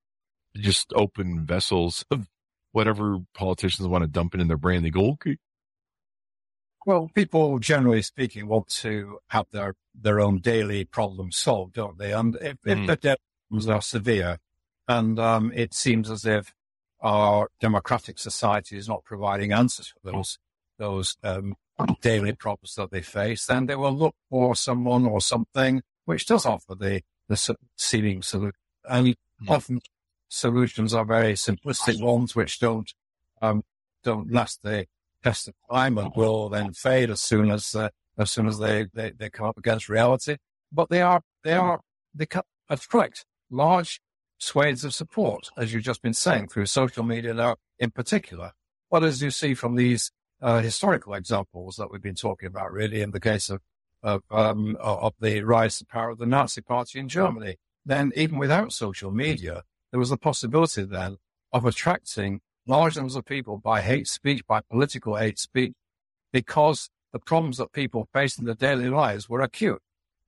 just 0.56 0.92
open 0.96 1.46
vessels 1.46 2.04
of 2.10 2.26
whatever 2.72 3.18
politicians 3.34 3.86
want 3.86 4.02
to 4.02 4.08
dump 4.08 4.34
it 4.34 4.40
in 4.40 4.48
their 4.48 4.56
brain. 4.56 4.82
They 4.82 4.90
go, 4.90 5.12
okay. 5.12 5.36
Well, 6.86 7.10
people 7.14 7.58
generally 7.58 8.00
speaking 8.00 8.46
want 8.46 8.68
to 8.68 9.18
have 9.28 9.46
their, 9.50 9.74
their 9.92 10.20
own 10.20 10.38
daily 10.38 10.84
problems 10.84 11.36
solved, 11.36 11.74
don't 11.74 11.98
they? 11.98 12.12
And 12.12 12.36
if, 12.36 12.62
mm. 12.62 12.88
if 12.88 13.00
the 13.00 13.16
problems 13.48 13.68
are 13.68 13.82
severe 13.82 14.38
and, 14.88 15.18
um, 15.18 15.52
it 15.52 15.74
seems 15.74 16.10
as 16.10 16.24
if 16.24 16.54
our 17.00 17.48
democratic 17.60 18.18
society 18.18 18.76
is 18.76 18.88
not 18.88 19.04
providing 19.04 19.52
answers 19.52 19.88
for 19.88 20.10
those 20.10 20.38
those 20.78 21.16
um, 21.22 21.54
daily 22.02 22.32
problems 22.32 22.74
that 22.74 22.90
they 22.90 23.02
face, 23.02 23.46
then 23.46 23.66
they 23.66 23.76
will 23.76 23.92
look 23.92 24.14
for 24.30 24.54
someone 24.54 25.06
or 25.06 25.20
something 25.20 25.82
which 26.04 26.26
does 26.26 26.46
offer 26.46 26.74
the 26.74 27.02
the 27.28 27.56
seeming 27.76 28.22
solution. 28.22 28.54
And 28.88 29.08
mm-hmm. 29.08 29.50
often 29.50 29.80
solutions 30.28 30.94
are 30.94 31.04
very 31.04 31.34
simplistic 31.34 32.00
ones 32.00 32.34
which 32.34 32.58
don't 32.58 32.92
um, 33.42 33.62
don't 34.02 34.32
last 34.32 34.62
the 34.62 34.86
test 35.26 35.48
of 35.48 36.12
will 36.14 36.48
then 36.48 36.72
fade 36.72 37.10
as 37.10 37.20
soon 37.20 37.50
as 37.50 37.74
uh, 37.74 37.88
as 38.18 38.30
soon 38.30 38.46
as 38.46 38.58
they, 38.58 38.86
they, 38.94 39.10
they 39.10 39.28
come 39.28 39.46
up 39.46 39.58
against 39.58 39.88
reality. 39.88 40.36
But 40.72 40.88
they 40.88 41.02
are 41.02 41.20
they 41.42 41.54
are 41.54 41.80
they 42.14 42.26
attract 42.68 43.24
large 43.50 44.00
swathes 44.38 44.84
of 44.84 44.94
support, 44.94 45.50
as 45.56 45.72
you've 45.72 45.82
just 45.82 46.02
been 46.02 46.14
saying, 46.14 46.48
through 46.48 46.66
social 46.66 47.02
media 47.02 47.34
now 47.34 47.56
in 47.78 47.90
particular. 47.90 48.52
But 48.90 49.02
as 49.02 49.20
you 49.20 49.30
see 49.30 49.54
from 49.54 49.74
these 49.74 50.12
uh, 50.40 50.60
historical 50.60 51.14
examples 51.14 51.76
that 51.76 51.90
we've 51.90 52.02
been 52.02 52.14
talking 52.14 52.46
about, 52.46 52.70
really, 52.72 53.02
in 53.02 53.10
the 53.10 53.20
case 53.20 53.50
of 53.50 53.60
of, 54.02 54.22
um, 54.30 54.76
of 54.78 55.14
the 55.20 55.42
rise 55.42 55.78
to 55.78 55.84
power 55.86 56.10
of 56.10 56.18
the 56.18 56.26
Nazi 56.26 56.60
Party 56.60 57.00
in 57.00 57.08
Germany, 57.08 57.56
then 57.84 58.12
even 58.14 58.38
without 58.38 58.72
social 58.72 59.10
media, 59.10 59.64
there 59.90 59.98
was 59.98 60.10
the 60.10 60.16
possibility 60.16 60.84
then 60.84 61.16
of 61.52 61.64
attracting 61.64 62.40
large 62.66 62.96
numbers 62.96 63.16
of 63.16 63.24
people 63.24 63.58
by 63.58 63.80
hate 63.80 64.08
speech, 64.08 64.46
by 64.46 64.60
political 64.60 65.16
hate 65.16 65.38
speech, 65.38 65.72
because 66.32 66.90
the 67.12 67.18
problems 67.18 67.58
that 67.58 67.72
people 67.72 68.08
faced 68.12 68.38
in 68.38 68.44
their 68.44 68.54
daily 68.54 68.88
lives 68.88 69.28
were 69.28 69.40
acute. 69.40 69.80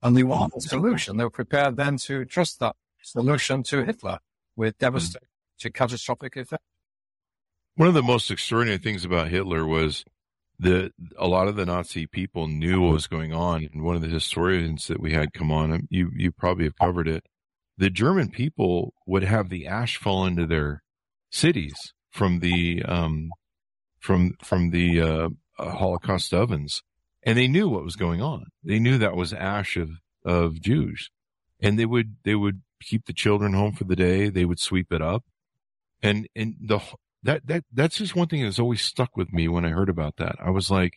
And 0.02 0.16
they 0.16 0.22
wanted 0.22 0.58
a 0.58 0.60
solution. 0.60 1.16
They 1.16 1.24
were 1.24 1.30
prepared 1.30 1.76
then 1.76 1.96
to 1.98 2.24
trust 2.24 2.60
that 2.60 2.76
solution 3.02 3.62
to 3.64 3.84
Hitler 3.84 4.20
with 4.56 4.74
hmm. 4.74 4.84
devastating 4.84 5.28
catastrophic 5.74 6.36
effect. 6.36 6.62
One 7.74 7.88
of 7.88 7.94
the 7.94 8.02
most 8.02 8.30
extraordinary 8.30 8.78
things 8.78 9.04
about 9.04 9.28
Hitler 9.28 9.66
was 9.66 10.04
that 10.60 10.92
a 11.16 11.28
lot 11.28 11.46
of 11.46 11.56
the 11.56 11.66
Nazi 11.66 12.06
people 12.06 12.48
knew 12.48 12.82
what 12.82 12.92
was 12.92 13.06
going 13.06 13.32
on. 13.32 13.68
And 13.72 13.82
one 13.82 13.96
of 13.96 14.02
the 14.02 14.08
historians 14.08 14.88
that 14.88 15.00
we 15.00 15.12
had 15.12 15.32
come 15.32 15.52
on, 15.52 15.86
you, 15.90 16.10
you 16.14 16.32
probably 16.32 16.64
have 16.64 16.76
covered 16.76 17.06
it. 17.06 17.24
The 17.76 17.90
German 17.90 18.30
people 18.30 18.94
would 19.06 19.22
have 19.22 19.48
the 19.48 19.68
ash 19.68 19.96
fall 19.96 20.26
into 20.26 20.46
their 20.46 20.82
cities 21.30 21.92
from 22.18 22.40
the, 22.40 22.82
um, 22.82 23.30
from, 24.00 24.34
from 24.42 24.70
the, 24.70 25.00
uh, 25.00 25.28
uh, 25.56 25.70
Holocaust 25.70 26.34
ovens. 26.34 26.82
And 27.22 27.38
they 27.38 27.46
knew 27.46 27.68
what 27.68 27.84
was 27.84 27.94
going 27.94 28.20
on. 28.20 28.46
They 28.64 28.80
knew 28.80 28.98
that 28.98 29.14
was 29.14 29.32
ash 29.32 29.76
of, 29.76 29.90
of 30.24 30.60
Jews. 30.60 31.10
And 31.60 31.78
they 31.78 31.86
would, 31.86 32.16
they 32.24 32.34
would 32.34 32.62
keep 32.82 33.06
the 33.06 33.12
children 33.12 33.52
home 33.54 33.72
for 33.72 33.84
the 33.84 33.96
day. 33.96 34.30
They 34.30 34.44
would 34.44 34.58
sweep 34.58 34.92
it 34.92 35.00
up. 35.00 35.24
And, 36.02 36.28
and 36.34 36.56
the, 36.60 36.80
that, 37.22 37.46
that, 37.46 37.64
that's 37.72 37.98
just 37.98 38.16
one 38.16 38.26
thing 38.26 38.42
that's 38.42 38.58
always 38.58 38.82
stuck 38.82 39.16
with 39.16 39.32
me 39.32 39.46
when 39.46 39.64
I 39.64 39.70
heard 39.70 39.88
about 39.88 40.16
that. 40.16 40.36
I 40.40 40.50
was 40.50 40.70
like, 40.70 40.94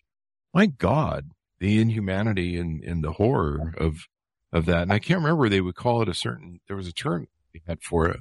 my 0.54 0.66
God, 0.66 1.32
the 1.60 1.80
inhumanity 1.80 2.58
and, 2.58 2.84
and 2.84 3.04
the 3.04 3.14
horror 3.14 3.74
of, 3.78 4.06
of 4.52 4.66
that. 4.66 4.84
And 4.84 4.94
I 4.94 5.00
can't 5.00 5.22
remember 5.22 5.50
they 5.50 5.62
would 5.62 5.76
call 5.76 6.02
it 6.02 6.10
a 6.10 6.16
certain, 6.16 6.62
there 6.68 6.78
was 6.78 6.88
a 6.88 6.94
term 6.94 7.28
they 7.54 7.62
had 7.68 7.84
for 7.84 8.08
it 8.10 8.20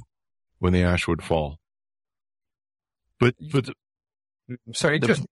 when 0.59 0.75
the 0.75 0.83
ash 0.83 1.09
would 1.09 1.23
fall. 1.23 1.61
But, 3.21 3.35
but, 3.53 3.67
the, 4.49 4.59
sorry, 4.73 4.99
the, 4.99 5.07
just 5.07 5.27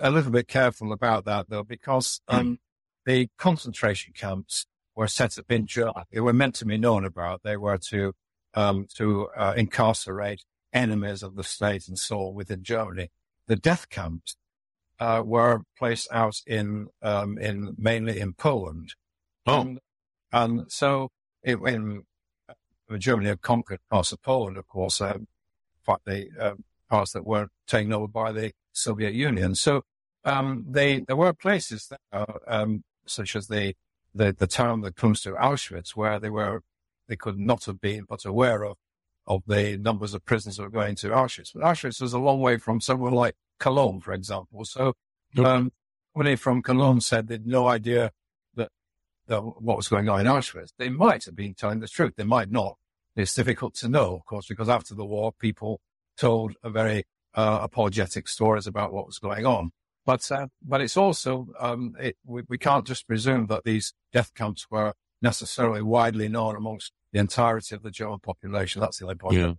a 0.00 0.10
little 0.10 0.30
bit 0.30 0.48
careful 0.48 0.92
about 0.92 1.26
that 1.26 1.50
though, 1.50 1.64
because, 1.64 2.20
um, 2.28 2.58
the 3.04 3.28
concentration 3.36 4.12
camps 4.16 4.66
were 4.94 5.08
set 5.08 5.38
up 5.38 5.50
in 5.50 5.66
Germany. 5.66 6.04
They 6.12 6.20
were 6.20 6.32
meant 6.32 6.54
to 6.56 6.64
be 6.64 6.78
known 6.78 7.04
about. 7.04 7.42
They 7.42 7.56
were 7.56 7.78
to 7.90 8.12
um, 8.54 8.86
to 8.96 9.28
uh, 9.36 9.54
incarcerate 9.56 10.44
enemies 10.72 11.22
of 11.22 11.36
the 11.36 11.44
state 11.44 11.88
and 11.88 11.98
so 11.98 12.28
within 12.28 12.62
Germany. 12.62 13.10
The 13.46 13.56
death 13.56 13.88
camps 13.88 14.36
uh, 15.00 15.22
were 15.24 15.62
placed 15.78 16.08
out 16.12 16.36
in 16.46 16.88
um, 17.02 17.38
in 17.38 17.74
mainly 17.78 18.20
in 18.20 18.34
Poland. 18.34 18.94
Oh. 19.46 19.60
And, 19.60 19.80
and 20.32 20.72
so 20.72 21.10
it, 21.42 21.60
when 21.60 22.04
uh, 22.48 22.96
Germany 22.98 23.28
had 23.28 23.42
conquered 23.42 23.80
parts 23.90 24.12
of 24.12 24.22
Poland, 24.22 24.56
of 24.56 24.68
course, 24.68 25.00
uh, 25.00 25.18
the 26.04 26.28
uh, 26.38 26.54
parts 26.92 27.12
that 27.12 27.24
were 27.24 27.48
taken 27.66 27.90
over 27.90 28.06
by 28.06 28.30
the 28.32 28.52
Soviet 28.72 29.14
Union. 29.14 29.54
So 29.54 29.82
um, 30.24 30.66
they 30.68 31.00
there 31.00 31.16
were 31.16 31.32
places 31.32 31.90
there, 31.90 32.26
um, 32.46 32.84
such 33.06 33.34
as 33.34 33.48
the 33.48 33.74
the, 34.14 34.34
the 34.38 34.46
town 34.46 34.82
that 34.82 34.94
comes 34.94 35.22
to 35.22 35.32
Auschwitz, 35.32 35.96
where 35.96 36.20
they 36.20 36.28
were, 36.28 36.60
they 37.08 37.16
could 37.16 37.38
not 37.38 37.64
have 37.64 37.80
been 37.80 38.04
but 38.06 38.26
aware 38.26 38.62
of, 38.62 38.76
of 39.26 39.42
the 39.46 39.78
numbers 39.78 40.12
of 40.12 40.22
prisoners 40.26 40.58
that 40.58 40.64
were 40.64 40.80
going 40.82 40.96
to 40.96 41.08
Auschwitz. 41.08 41.52
But 41.54 41.62
Auschwitz 41.62 42.02
was 42.02 42.12
a 42.12 42.18
long 42.18 42.40
way 42.40 42.58
from 42.58 42.82
somewhere 42.82 43.10
like 43.10 43.36
Cologne, 43.58 44.00
for 44.00 44.12
example. 44.12 44.66
So, 44.66 44.92
um, 45.38 45.72
somebody 46.12 46.36
from 46.36 46.60
Cologne 46.60 47.00
said 47.00 47.28
they 47.28 47.34
had 47.36 47.46
no 47.46 47.68
idea 47.68 48.10
that, 48.54 48.68
that 49.28 49.40
what 49.40 49.78
was 49.78 49.88
going 49.88 50.10
on 50.10 50.20
in 50.20 50.26
Auschwitz. 50.26 50.72
They 50.76 50.90
might 50.90 51.24
have 51.24 51.36
been 51.36 51.54
telling 51.54 51.80
the 51.80 51.88
truth. 51.88 52.12
They 52.16 52.24
might 52.24 52.50
not. 52.50 52.76
It's 53.16 53.34
difficult 53.34 53.74
to 53.76 53.88
know, 53.88 54.14
of 54.14 54.26
course, 54.26 54.46
because 54.46 54.68
after 54.68 54.94
the 54.94 55.06
war, 55.06 55.32
people 55.32 55.80
told 56.16 56.54
a 56.62 56.70
very 56.70 57.04
uh, 57.34 57.60
apologetic 57.62 58.28
stories 58.28 58.66
about 58.66 58.92
what 58.92 59.06
was 59.06 59.18
going 59.18 59.46
on. 59.46 59.72
But 60.04 60.30
uh, 60.32 60.48
but 60.62 60.80
it's 60.80 60.96
also 60.96 61.48
um, 61.60 61.94
it, 61.98 62.16
we, 62.24 62.42
we 62.48 62.58
can't 62.58 62.86
just 62.86 63.06
presume 63.06 63.46
that 63.46 63.64
these 63.64 63.94
death 64.12 64.34
camps 64.34 64.66
were 64.70 64.94
necessarily 65.20 65.82
widely 65.82 66.28
known 66.28 66.56
amongst 66.56 66.92
the 67.12 67.20
entirety 67.20 67.76
of 67.76 67.82
the 67.82 67.90
German 67.90 68.18
population. 68.18 68.80
That's 68.80 68.98
the 68.98 69.04
only 69.04 69.14
point. 69.14 69.36
Yeah, 69.36 69.52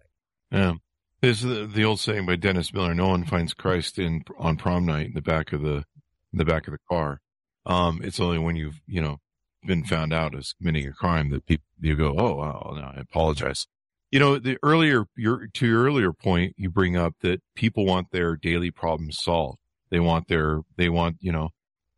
yeah. 0.51 0.73
There's 1.21 1.41
the, 1.41 1.65
the 1.65 1.85
old 1.85 2.01
saying 2.01 2.25
by 2.25 2.35
Dennis 2.35 2.73
Miller: 2.73 2.93
"No 2.93 3.07
one 3.07 3.23
finds 3.23 3.53
Christ 3.53 3.97
in 3.97 4.23
on 4.37 4.57
prom 4.57 4.85
night 4.85 5.07
in 5.07 5.13
the 5.13 5.21
back 5.21 5.53
of 5.53 5.61
the 5.61 5.85
in 6.33 6.39
the 6.39 6.45
back 6.45 6.67
of 6.67 6.73
the 6.73 6.79
car. 6.89 7.21
Um, 7.65 8.01
it's 8.03 8.19
only 8.19 8.39
when 8.39 8.57
you've 8.57 8.81
you 8.85 9.01
know 9.01 9.19
been 9.65 9.85
found 9.85 10.13
out 10.13 10.35
as 10.35 10.53
committing 10.53 10.87
a 10.87 10.91
crime 10.91 11.29
that 11.29 11.45
people 11.45 11.65
you 11.79 11.95
go, 11.95 12.15
oh, 12.17 12.35
well, 12.35 12.73
no, 12.75 12.81
I 12.81 12.99
apologize. 12.99 13.67
You 14.13 14.19
know, 14.19 14.37
the 14.37 14.59
earlier 14.61 15.05
your 15.15 15.47
to 15.47 15.65
your 15.65 15.85
earlier 15.85 16.13
point, 16.13 16.53
you 16.55 16.69
bring 16.69 16.95
up 16.95 17.15
that 17.21 17.41
people 17.55 17.83
want 17.83 18.11
their 18.11 18.35
daily 18.35 18.69
problems 18.69 19.17
solved. 19.19 19.57
They 19.89 19.99
want 19.99 20.27
their 20.27 20.61
they 20.77 20.87
want 20.87 21.17
you 21.19 21.31
know 21.31 21.49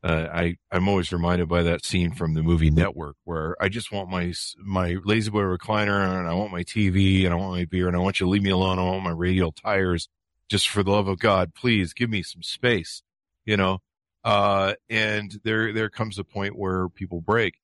uh, 0.02 0.30
I 0.32 0.56
I'm 0.72 0.88
always 0.88 1.12
reminded 1.12 1.50
by 1.50 1.64
that 1.64 1.84
scene 1.84 2.14
from 2.14 2.34
the 2.34 2.42
movie 2.42 2.72
Network 2.72 3.18
where 3.26 3.58
I 3.62 3.68
just 3.68 3.92
want 3.92 4.10
my 4.10 4.32
my 4.64 4.96
La-Z-Boy 5.04 5.42
recliner 5.42 6.18
and 6.18 6.30
I 6.30 6.34
want 6.36 6.54
my 6.54 6.64
TV 6.64 7.26
and 7.26 7.34
I 7.34 7.36
want 7.36 7.52
my 7.52 7.66
beer 7.66 7.88
and 7.90 7.98
I 7.98 8.00
want 8.00 8.22
you 8.22 8.28
to 8.28 8.30
leave 8.30 8.44
me 8.44 8.50
alone. 8.50 8.80
I 8.80 8.84
want 8.84 9.04
my 9.04 9.12
radial 9.12 9.52
tires. 9.52 10.08
Just 10.48 10.70
for 10.70 10.84
the 10.84 10.92
love 10.92 11.10
of 11.10 11.20
God, 11.20 11.54
please 11.54 11.92
give 11.92 12.10
me 12.10 12.24
some 12.24 12.44
space. 12.44 13.04
You 13.44 13.58
know, 13.58 13.80
uh, 14.24 14.76
and 14.90 15.38
there 15.44 15.74
there 15.74 15.90
comes 15.90 16.18
a 16.18 16.24
point 16.24 16.58
where 16.58 16.88
people 16.88 17.20
break. 17.20 17.56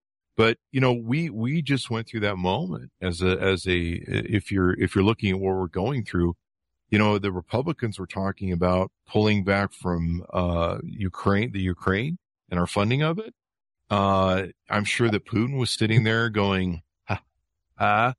But 0.42 0.58
you 0.72 0.82
know, 0.82 0.92
we 0.92 1.30
we 1.30 1.62
just 1.62 1.92
went 1.92 2.08
through 2.08 2.22
that 2.22 2.36
moment 2.36 2.90
as 3.00 3.22
a 3.22 3.40
as 3.40 3.68
a 3.68 3.78
if 3.78 4.52
you're 4.52 4.74
if 4.74 4.96
you're 4.96 5.04
looking 5.04 5.30
at 5.30 5.40
what 5.40 5.56
we're 5.56 5.68
going 5.68 6.04
through, 6.04 6.34
you 6.90 6.98
know, 6.98 7.20
the 7.20 7.32
Republicans 7.32 8.00
were 8.00 8.08
talking 8.08 8.52
about 8.52 8.92
pulling 9.08 9.44
back 9.44 9.72
from 9.72 10.26
uh, 10.34 10.80
Ukraine, 10.84 11.52
the 11.52 11.62
Ukraine 11.62 12.18
and 12.50 12.60
our 12.60 12.66
funding 12.66 13.04
of 13.04 13.20
it. 13.20 13.36
Uh, 13.92 14.48
I'm 14.68 14.84
sure 14.84 15.12
that 15.12 15.28
Putin 15.28 15.60
was 15.60 15.70
sitting 15.70 16.06
there 16.06 16.28
going, 16.32 16.82
ha, 17.04 17.22
ha. 17.78 18.16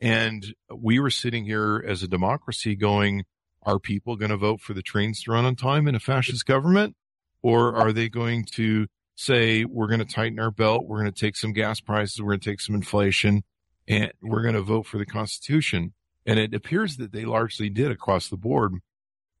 And 0.00 0.54
we 0.74 0.98
were 0.98 1.10
sitting 1.10 1.44
here 1.44 1.84
as 1.86 2.02
a 2.02 2.08
democracy 2.08 2.76
going, 2.76 3.26
are 3.62 3.78
people 3.78 4.16
going 4.16 4.30
to 4.30 4.38
vote 4.38 4.62
for 4.62 4.72
the 4.72 4.80
trains 4.80 5.22
to 5.24 5.32
run 5.32 5.44
on 5.44 5.54
time 5.54 5.86
in 5.86 5.94
a 5.94 6.00
fascist 6.00 6.46
government? 6.46 6.96
Or 7.42 7.76
are 7.76 7.92
they 7.92 8.08
going 8.08 8.46
to 8.52 8.86
say, 9.18 9.64
we're 9.64 9.88
going 9.88 9.98
to 9.98 10.04
tighten 10.04 10.38
our 10.38 10.52
belt. 10.52 10.86
We're 10.86 11.00
going 11.00 11.12
to 11.12 11.20
take 11.20 11.36
some 11.36 11.52
gas 11.52 11.80
prices. 11.80 12.22
We're 12.22 12.30
going 12.30 12.40
to 12.40 12.50
take 12.50 12.60
some 12.60 12.76
inflation 12.76 13.42
and 13.88 14.12
we're 14.22 14.42
going 14.42 14.54
to 14.54 14.62
vote 14.62 14.86
for 14.86 14.98
the 14.98 15.06
constitution. 15.06 15.92
And 16.24 16.38
it 16.38 16.54
appears 16.54 16.98
that 16.98 17.10
they 17.10 17.24
largely 17.24 17.68
did 17.68 17.90
across 17.90 18.28
the 18.28 18.36
board. 18.36 18.74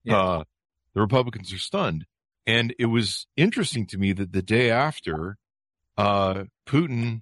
Yeah. 0.02 0.20
Uh, 0.20 0.44
the 0.94 1.00
Republicans 1.00 1.52
are 1.52 1.58
stunned. 1.58 2.06
And 2.44 2.74
it 2.78 2.86
was 2.86 3.26
interesting 3.36 3.86
to 3.88 3.98
me 3.98 4.12
that 4.14 4.32
the 4.32 4.42
day 4.42 4.70
after, 4.70 5.36
uh, 5.96 6.44
Putin 6.66 7.20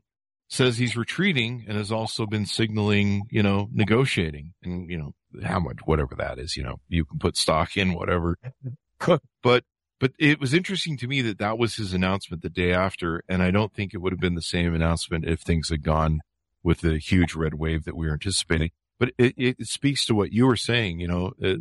says 0.49 0.79
he's 0.79 0.97
retreating 0.97 1.65
and 1.69 1.77
has 1.77 1.93
also 1.93 2.25
been 2.25 2.47
signaling, 2.47 3.25
you 3.31 3.43
know, 3.43 3.69
negotiating 3.73 4.55
and, 4.63 4.89
you 4.89 4.97
know, 4.97 5.13
how 5.45 5.59
much, 5.59 5.79
whatever 5.85 6.15
that 6.17 6.39
is, 6.39 6.57
you 6.57 6.63
know, 6.63 6.77
you 6.89 7.05
can 7.05 7.19
put 7.19 7.37
stock 7.37 7.77
in 7.77 7.93
whatever. 7.93 8.39
but, 9.43 9.65
but 9.99 10.13
it 10.19 10.41
was 10.41 10.53
interesting 10.53 10.97
to 10.99 11.07
me 11.07 11.23
that 11.23 11.39
that 11.39 11.59
was 11.59 11.77
his 11.77 11.93
announcement 11.93 12.43
the 12.43 12.51
day 12.51 12.73
after. 12.73 13.23
And 13.29 13.43
I 13.43 13.51
don't 13.51 13.73
think 13.73 13.95
it 13.95 13.99
would 13.99 14.13
have 14.13 14.21
been 14.21 14.35
the 14.35 14.43
same 14.43 14.75
announcement 14.75 15.25
if 15.25 15.41
things 15.41 15.71
had 15.71 15.83
gone 15.83 16.21
with 16.63 16.81
the 16.81 16.99
huge 16.99 17.35
red 17.35 17.55
wave 17.55 17.85
that 17.85 17.97
we 17.97 18.07
were 18.07 18.13
anticipating. 18.13 18.71
But 18.99 19.13
it, 19.19 19.35
it 19.37 19.67
speaks 19.67 20.05
to 20.07 20.15
what 20.15 20.33
you 20.33 20.47
were 20.47 20.57
saying, 20.57 21.01
you 21.01 21.09
know, 21.09 21.33
uh, 21.43 21.57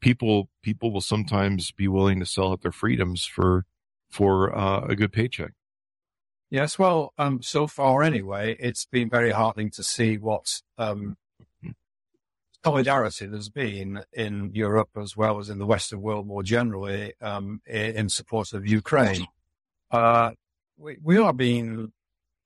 people 0.00 0.48
people 0.62 0.92
will 0.92 1.00
sometimes 1.00 1.72
be 1.72 1.88
willing 1.88 2.20
to 2.20 2.26
sell 2.26 2.52
out 2.52 2.62
their 2.62 2.72
freedoms 2.72 3.24
for 3.24 3.64
for 4.10 4.56
uh, 4.56 4.86
a 4.86 4.94
good 4.94 5.12
paycheck. 5.12 5.52
Yes, 6.50 6.78
well, 6.78 7.12
um, 7.18 7.42
so 7.42 7.66
far 7.66 8.02
anyway, 8.02 8.56
it's 8.60 8.84
been 8.84 9.08
very 9.10 9.32
heartening 9.32 9.70
to 9.72 9.82
see 9.82 10.18
what 10.18 10.60
um, 10.78 11.16
solidarity 12.64 13.26
there's 13.26 13.50
been 13.50 14.02
in 14.12 14.50
Europe 14.54 14.90
as 15.00 15.16
well 15.16 15.38
as 15.38 15.50
in 15.50 15.58
the 15.58 15.66
Western 15.66 16.00
world 16.00 16.26
more 16.26 16.42
generally 16.42 17.12
um, 17.20 17.60
in, 17.66 18.08
support 18.08 18.52
of 18.52 18.66
Ukraine. 18.66 19.26
Uh, 19.90 20.30
we, 20.76 20.96
we, 21.02 21.18
are 21.18 21.32
being 21.32 21.92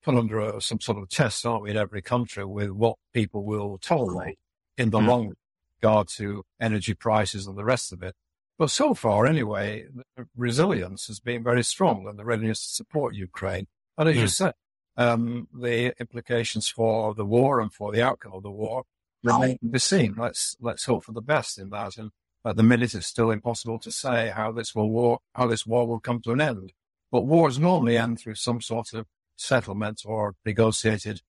put 0.02 0.16
under 0.16 0.40
a, 0.40 0.60
some 0.60 0.80
sort 0.80 0.98
of 0.98 1.08
test, 1.08 1.46
aren't 1.46 1.62
we, 1.62 1.70
in 1.70 1.76
every 1.76 2.02
country 2.02 2.44
with 2.44 2.70
what 2.70 2.96
people 3.14 3.44
will 3.44 3.78
tolerate 3.78 4.38
in 4.76 4.90
the 4.90 4.98
mm. 4.98 5.06
long 5.06 5.34
regard 5.80 6.08
to 6.08 6.44
energy 6.60 6.94
prices 6.94 7.46
and 7.46 7.56
the 7.56 7.64
rest 7.64 7.92
of 7.92 8.02
it. 8.02 8.14
But 8.58 8.70
so 8.70 8.92
far, 8.92 9.24
anyway, 9.24 9.86
the 10.16 10.26
resilience 10.36 11.06
has 11.06 11.20
been 11.20 11.44
very 11.44 11.62
strong 11.62 12.08
and 12.08 12.18
the 12.18 12.24
readiness 12.24 12.66
to 12.66 12.74
support 12.74 13.14
Ukraine. 13.14 13.68
And 13.96 14.08
as 14.08 14.16
mm. 14.16 14.18
you 14.18 14.24
hmm. 14.24 14.28
said, 14.28 14.54
um, 14.96 15.46
the 15.54 15.94
implications 16.00 16.68
for 16.68 17.14
the 17.14 17.24
war 17.24 17.60
and 17.60 17.72
for 17.72 17.92
the 17.92 18.02
outcome 18.02 18.32
of 18.34 18.42
the 18.42 18.50
war 18.50 18.82
remain 19.22 19.58
to 19.58 19.66
be 19.66 19.78
seen. 19.78 20.14
Let's 20.16 20.56
let's 20.60 20.84
hope 20.84 21.04
for 21.04 21.12
the 21.12 21.20
best 21.22 21.58
in 21.58 21.70
that. 21.70 21.96
And 21.96 22.10
at 22.44 22.56
the 22.56 22.62
minute, 22.62 22.94
it's 22.94 23.06
still 23.06 23.30
impossible 23.30 23.78
to 23.80 23.90
say 23.90 24.32
how 24.34 24.52
this 24.52 24.74
will 24.74 24.90
war 24.90 25.18
how 25.34 25.46
this 25.46 25.66
war 25.66 25.86
will 25.86 26.00
come 26.00 26.20
to 26.22 26.32
an 26.32 26.40
end. 26.40 26.72
But 27.10 27.22
wars 27.22 27.58
normally 27.58 27.96
end 27.96 28.20
through 28.20 28.36
some 28.36 28.60
sort 28.60 28.92
of 28.92 29.06
settlement 29.36 30.02
or 30.04 30.34
negotiated 30.44 31.22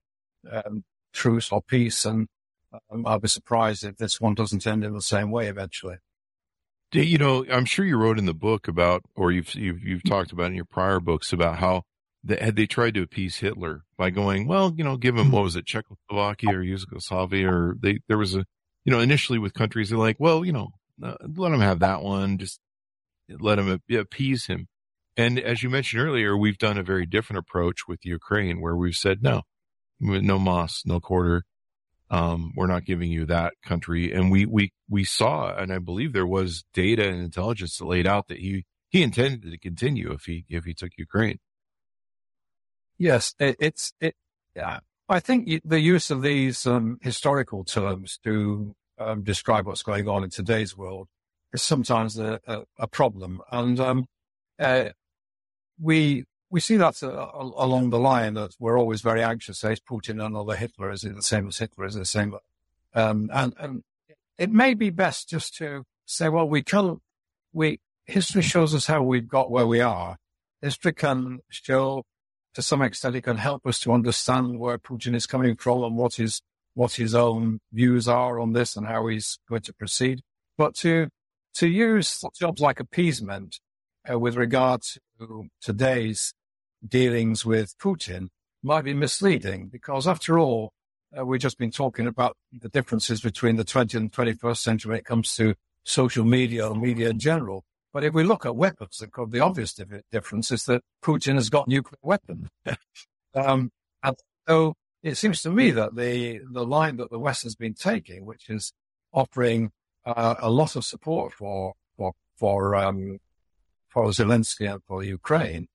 um, 0.52 0.84
truce 1.14 1.52
or 1.52 1.62
peace, 1.62 2.06
and 2.06 2.28
um, 2.92 3.06
I'll 3.06 3.20
be 3.20 3.28
surprised 3.28 3.84
if 3.84 3.98
this 3.98 4.20
one 4.20 4.36
doesn't 4.36 4.68
end 4.68 4.84
in 4.84 4.94
the 4.94 5.02
same 5.02 5.32
way 5.32 5.48
eventually. 5.48 5.98
You 6.92 7.20
know, 7.20 7.46
I'm 7.52 7.66
sure 7.66 7.86
you 7.86 7.98
wrote 7.98 8.18
in 8.18 8.26
the 8.26 8.34
book 8.34 8.68
about, 8.68 9.04
or 9.16 9.32
you've 9.32 9.54
you've, 9.54 9.84
you've 9.84 10.04
talked 10.04 10.32
about 10.32 10.48
in 10.48 10.56
your 10.56 10.66
prior 10.66 11.00
books 11.00 11.32
about 11.32 11.58
how 11.58 11.84
they, 12.24 12.38
had 12.38 12.56
they 12.56 12.68
tried 12.68 12.94
to 12.96 13.02
appease 13.02 13.38
Hitler 13.38 13.84
by 13.98 14.10
going, 14.10 14.48
well, 14.48 14.74
you 14.76 14.84
know, 14.84 14.98
give 14.98 15.16
him 15.16 15.32
what 15.32 15.44
was 15.44 15.56
it, 15.56 15.66
Czechoslovakia 15.66 16.52
or 16.52 16.64
Yugoslavia, 16.64 17.50
or 17.50 17.76
they 17.82 18.00
there 18.08 18.18
was 18.18 18.36
a, 18.36 18.46
you 18.86 18.92
know, 18.92 19.00
initially 19.00 19.40
with 19.40 19.54
countries 19.54 19.90
they're 19.90 20.00
like, 20.00 20.18
well, 20.20 20.44
you 20.44 20.52
know, 20.52 20.70
uh, 21.04 21.16
let 21.36 21.52
him 21.52 21.62
have 21.62 21.80
that 21.80 22.02
one, 22.02 22.38
just 22.38 22.60
let 23.40 23.60
him 23.60 23.80
appease 23.92 24.48
him. 24.48 24.68
And 25.16 25.40
as 25.40 25.64
you 25.64 25.70
mentioned 25.70 26.02
earlier, 26.02 26.38
we've 26.38 26.58
done 26.58 26.78
a 26.78 26.84
very 26.84 27.06
different 27.06 27.40
approach 27.40 27.88
with 27.88 28.06
Ukraine, 28.06 28.62
where 28.62 28.76
we've 28.76 28.96
said 28.96 29.22
no, 29.22 29.42
no 30.00 30.40
Moss, 30.40 30.84
no 30.86 31.00
quarter, 31.00 31.44
um, 32.10 32.54
we're 32.56 32.68
not 32.68 32.86
giving 32.86 33.12
you 33.12 33.26
that 33.26 33.54
country. 33.64 34.12
And 34.12 34.32
we, 34.32 34.46
we, 34.46 34.72
we 34.90 35.04
saw, 35.04 35.54
and 35.56 35.72
I 35.72 35.80
believe 35.80 36.14
there 36.14 36.26
was 36.26 36.64
data 36.74 37.08
and 37.08 37.22
intelligence 37.22 37.78
that 37.78 37.86
laid 37.86 38.08
out 38.08 38.28
that 38.30 38.40
he, 38.40 38.66
he 38.90 39.04
intended 39.04 39.44
to 39.44 39.58
continue 39.58 40.12
if 40.12 40.24
he, 40.24 40.46
if 40.50 40.66
he 40.66 40.74
took 40.74 40.92
Ukraine. 40.98 41.40
Yes, 43.00 43.34
it, 43.40 43.56
it's, 43.60 43.94
it, 44.00 44.16
yeah. 44.56 44.80
I 45.08 45.20
think 45.20 45.50
the 45.66 45.80
use 45.80 46.12
of 46.12 46.22
these 46.22 46.68
um, 46.68 47.00
historical 47.02 47.64
terms 47.64 48.20
to 48.24 48.76
um, 49.00 49.24
describe 49.24 49.66
what's 49.66 49.82
going 49.82 50.08
on 50.08 50.24
in 50.24 50.30
today's 50.30 50.78
world 50.78 51.08
is 51.52 51.64
sometimes 51.64 52.20
a, 52.20 52.40
a, 52.46 52.62
a 52.78 52.88
problem. 52.88 53.42
And 53.52 53.80
um, 53.80 54.06
uh, 54.60 54.90
we 55.82 56.26
we 56.52 56.60
see 56.60 56.78
that 56.78 57.02
uh, 57.02 57.30
along 57.34 57.90
the 57.90 58.00
line 58.00 58.34
that 58.34 58.56
we're 58.60 58.78
always 58.78 59.02
very 59.02 59.24
anxious. 59.24 59.60
Say, 59.60 59.74
is 59.74 59.80
Putin 59.80 60.24
another 60.24 60.56
Hitler? 60.56 60.92
Is 60.92 61.04
it 61.04 61.16
the 61.16 61.22
same 61.22 61.48
as 61.48 61.58
Hitler? 61.58 61.86
Is 61.86 61.96
it 61.96 62.00
the 62.00 62.06
same? 62.06 62.36
Um, 62.94 63.30
and, 63.32 63.54
and 63.60 63.84
it 64.38 64.52
may 64.52 64.74
be 64.74 64.90
best 64.90 65.30
just 65.30 65.56
to 65.58 65.86
say, 66.06 66.28
well, 66.28 66.50
we 66.50 66.64
can, 66.64 67.02
we, 67.54 67.80
history 68.06 68.42
shows 68.42 68.74
us 68.74 68.88
how 68.88 69.04
we've 69.04 69.28
got 69.28 69.52
where 69.52 69.68
we 69.68 69.80
are. 69.80 70.18
History 70.62 70.94
can 70.94 71.40
show, 71.50 72.04
to 72.56 72.62
some 72.62 72.82
extent, 72.82 73.16
it 73.16 73.22
can 73.22 73.38
help 73.38 73.66
us 73.66 73.80
to 73.82 73.94
understand 73.94 74.60
where 74.60 74.78
Putin 74.78 75.16
is 75.16 75.26
coming 75.26 75.56
from 75.56 75.84
and 75.84 75.96
what 75.96 76.16
his, 76.16 76.42
what 76.74 76.94
his 76.94 77.14
own 77.14 77.60
views 77.72 78.08
are 78.08 78.40
on 78.40 78.54
this 78.54 78.76
and 78.76 78.88
how 78.88 79.08
he's 79.08 79.40
going 79.48 79.62
to 79.62 79.74
proceed. 79.74 80.22
But 80.58 80.76
to, 80.78 81.10
to 81.56 81.68
use 81.68 82.24
jobs 82.38 82.62
like 82.62 82.80
appeasement 82.80 83.60
uh, 84.10 84.18
with 84.18 84.36
regard 84.36 84.82
to 85.20 85.50
today's 85.62 86.34
dealings 86.88 87.46
with 87.46 87.78
Putin 87.78 88.30
might 88.64 88.84
be 88.84 88.94
misleading 88.94 89.68
because 89.68 90.08
after 90.08 90.40
all, 90.40 90.72
uh, 91.18 91.26
we've 91.26 91.42
just 91.42 91.58
been 91.58 91.72
talking 91.72 92.08
about 92.08 92.36
the 92.52 92.70
differences 92.70 93.22
between 93.22 93.56
the 93.56 93.66
20th 93.66 93.96
and 93.96 94.12
21st 94.12 94.58
century 94.58 94.90
when 94.90 95.00
it 95.00 95.06
comes 95.06 95.36
to 95.36 95.56
social 95.84 96.24
media 96.24 96.68
or 96.68 96.76
media 96.76 97.10
in 97.10 97.20
general. 97.20 97.64
But 97.92 98.04
if 98.04 98.14
we 98.14 98.24
look 98.24 98.46
at 98.46 98.56
weapons, 98.56 99.02
the 99.02 99.40
obvious 99.40 99.74
difference 100.12 100.52
is 100.52 100.66
that 100.66 100.84
Putin 101.04 101.36
has 101.36 101.50
got 101.50 101.68
nuclear 101.68 101.98
weapons. 102.02 102.50
um, 103.34 103.72
and 104.04 104.16
so 104.48 104.76
it 105.02 105.16
seems 105.16 105.42
to 105.42 105.50
me 105.50 105.72
that 105.72 105.96
the, 105.96 106.42
the 106.52 106.66
line 106.66 106.98
that 106.98 107.10
the 107.10 107.20
West 107.20 107.44
has 107.44 107.56
been 107.56 107.74
taking, 107.74 108.26
which 108.26 108.50
is 108.50 108.74
offering 109.12 109.72
uh, 110.06 110.36
a 110.40 110.50
lot 110.50 110.76
of 110.76 110.86
support 110.86 111.34
for, 111.34 111.74
for, 111.98 112.14
for, 112.38 112.76
um, 112.76 113.18
for 113.88 114.06
Zelensky 114.08 114.72
and 114.72 114.84
for 114.84 115.04
Ukraine, 115.04 115.68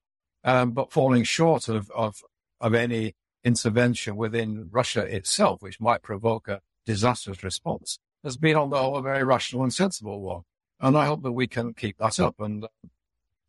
um, 0.45 0.71
but 0.71 0.93
falling 0.93 1.25
short 1.25 1.69
of, 1.69 1.91
of, 1.91 2.17
of 2.61 2.75
any 2.75 3.15
intervention 3.43 4.15
within 4.17 4.69
Russia 4.71 5.03
itself, 5.03 5.63
which 5.63 5.81
might 5.81 6.03
provoke 6.03 6.47
a 6.49 6.61
disastrous 6.87 7.43
response, 7.43 7.99
has 8.23 8.37
been 8.37 8.57
on 8.57 8.71
the 8.71 8.79
whole 8.79 8.97
a 8.97 9.03
very 9.03 9.25
rational 9.25 9.63
and 9.63 9.75
sensible 9.75 10.21
one. 10.21 10.43
And 10.81 10.97
I 10.97 11.07
hope 11.07 11.23
that 11.23 11.33
we 11.33 11.47
can 11.47 11.75
keep 11.75 11.99
that 11.99 12.19
up 12.21 12.41
and 12.41 12.65
uh, 12.65 12.69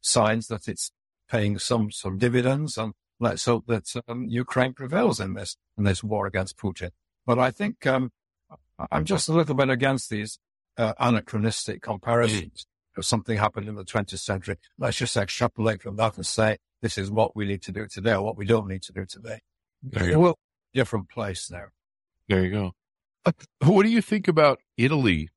signs 0.02 0.48
that 0.48 0.68
it's 0.68 0.92
paying 1.30 1.58
some, 1.58 1.92
some 1.92 2.18
dividends. 2.18 2.78
And 2.78 2.94
let's 3.20 3.46
hope 3.46 3.66
that 3.68 3.92
um, 4.08 4.26
Ukraine 4.30 4.74
prevails 4.74 5.20
in 5.20 5.34
this, 5.34 5.58
in 5.78 5.84
this 5.84 6.04
war 6.04 6.28
against 6.28 6.58
Putin. 6.58 6.92
But 7.26 7.40
I 7.40 7.52
think, 7.52 7.86
um, 7.88 8.12
I'm 8.92 9.06
just 9.06 9.30
a 9.30 9.34
little 9.34 9.56
bit 9.56 9.70
against 9.70 10.10
these 10.10 10.40
uh, 10.78 10.94
anachronistic 11.00 11.82
comparisons 11.82 12.68
of 12.98 13.06
something 13.06 13.38
happened 13.38 13.68
in 13.68 13.76
the 13.76 13.86
20th 13.86 14.20
century. 14.20 14.58
Let's 14.78 14.98
just 14.98 15.18
extrapolate 15.18 15.82
from 15.82 15.96
that 15.98 16.16
and 16.18 16.26
say, 16.26 16.58
this 16.82 16.98
is 16.98 17.10
what 17.10 17.36
we 17.36 17.46
need 17.46 17.62
to 17.64 17.72
do 17.72 17.88
today 17.88 18.14
or 18.14 18.22
what 18.22 18.38
we 18.38 18.46
don't 18.46 18.68
need 18.68 18.84
to 18.84 18.94
do 18.94 19.06
today. 19.06 19.40
There 19.82 20.10
you 20.10 20.20
Well, 20.20 20.38
different 20.74 21.10
place 21.10 21.50
now. 21.50 21.66
There 22.28 22.44
you 22.44 22.52
go. 22.52 22.72
Uh, 23.26 23.32
What 23.64 23.84
do 23.84 23.90
you 23.90 24.02
think 24.02 24.28
about 24.28 24.60
Italy? 24.78 25.30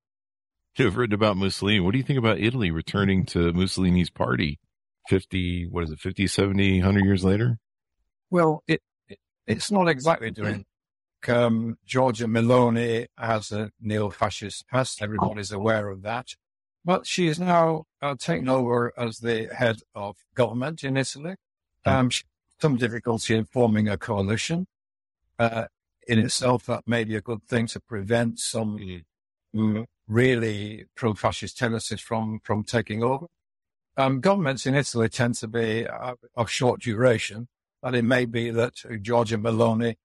You've 0.85 0.97
written 0.97 1.15
about 1.15 1.37
Mussolini. 1.37 1.81
What 1.81 1.93
do 1.93 1.99
you 1.99 2.05
think 2.05 2.19
about 2.19 2.39
Italy 2.39 2.71
returning 2.71 3.27
to 3.27 3.53
Mussolini's 3.53 4.11
party 4.11 4.61
50, 5.09 5.69
what 5.69 5.85
is 5.85 5.91
it, 5.91 5.99
50, 5.99 6.27
70, 6.27 6.81
100 6.81 7.05
years 7.05 7.25
later? 7.25 7.59
Well, 8.31 8.63
it, 8.69 8.83
it 9.09 9.19
it's 9.47 9.71
not 9.71 9.89
exactly 9.89 10.31
doing. 10.31 10.67
Um, 11.27 11.79
Giorgia 11.87 12.27
Meloni 12.27 13.07
has 13.17 13.51
a 13.51 13.73
neo-fascist 13.81 14.69
past. 14.69 15.03
Everybody's 15.03 15.51
aware 15.51 15.89
of 15.89 16.03
that. 16.03 16.35
But 16.85 17.07
she 17.07 17.27
is 17.27 17.41
now 17.41 17.85
uh, 18.01 18.15
taken 18.17 18.49
over 18.49 18.93
as 18.97 19.19
the 19.19 19.49
head 19.53 19.81
of 19.95 20.17
government 20.35 20.85
in 20.85 20.97
Italy. 20.97 21.35
Um, 21.85 22.11
she, 22.11 22.23
some 22.61 22.77
difficulty 22.77 23.35
in 23.35 23.47
forming 23.47 23.89
a 23.89 23.97
coalition. 23.97 24.67
Uh, 25.39 25.67
in 26.07 26.19
itself, 26.19 26.67
that 26.67 26.87
may 26.87 27.05
be 27.05 27.17
a 27.17 27.21
good 27.21 27.43
thing 27.43 27.67
to 27.69 27.81
prevent 27.81 28.39
some 28.39 28.79
mm, 29.55 29.85
really 30.09 30.87
pro-fascist 30.97 31.59
tendencies 31.59 32.01
from, 32.01 32.41
from 32.43 32.65
taking 32.65 33.03
over. 33.03 33.27
Um, 33.97 34.21
governments 34.21 34.65
in 34.67 34.75
Italy 34.75 35.09
tend 35.09 35.35
to 35.37 35.49
be 35.49 35.87
uh, 35.87 36.15
of 36.35 36.51
short 36.51 36.81
duration, 36.81 37.49
but 37.83 37.95
it 37.95 38.03
may 38.03 38.25
be 38.25 38.51
that 38.51 38.75
Giorgia 39.03 39.41
Meloni 39.41 39.97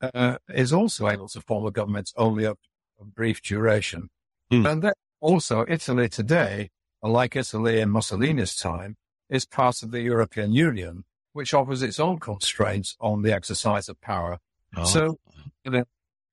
uh, 0.00 0.38
is 0.48 0.72
also 0.72 1.08
able 1.08 1.28
to 1.28 1.40
form 1.40 1.66
a 1.66 1.70
government 1.70 2.12
only 2.16 2.44
of, 2.44 2.58
of 3.00 3.14
brief 3.14 3.42
duration. 3.42 4.08
Hmm. 4.50 4.66
And 4.66 4.82
then 4.82 4.92
also 5.20 5.64
Italy 5.68 6.08
today, 6.08 6.70
like 7.02 7.36
Italy 7.36 7.80
in 7.80 7.90
Mussolini's 7.90 8.56
time, 8.56 8.96
is 9.28 9.46
part 9.46 9.82
of 9.82 9.90
the 9.90 10.00
European 10.00 10.52
Union, 10.52 11.04
which 11.32 11.54
offers 11.54 11.82
its 11.82 12.00
own 12.00 12.18
constraints 12.18 12.96
on 13.00 13.22
the 13.22 13.32
exercise 13.32 13.88
of 13.88 14.00
power. 14.00 14.38
Oh. 14.76 14.84
So, 14.84 15.18
you 15.64 15.70
know, 15.72 15.84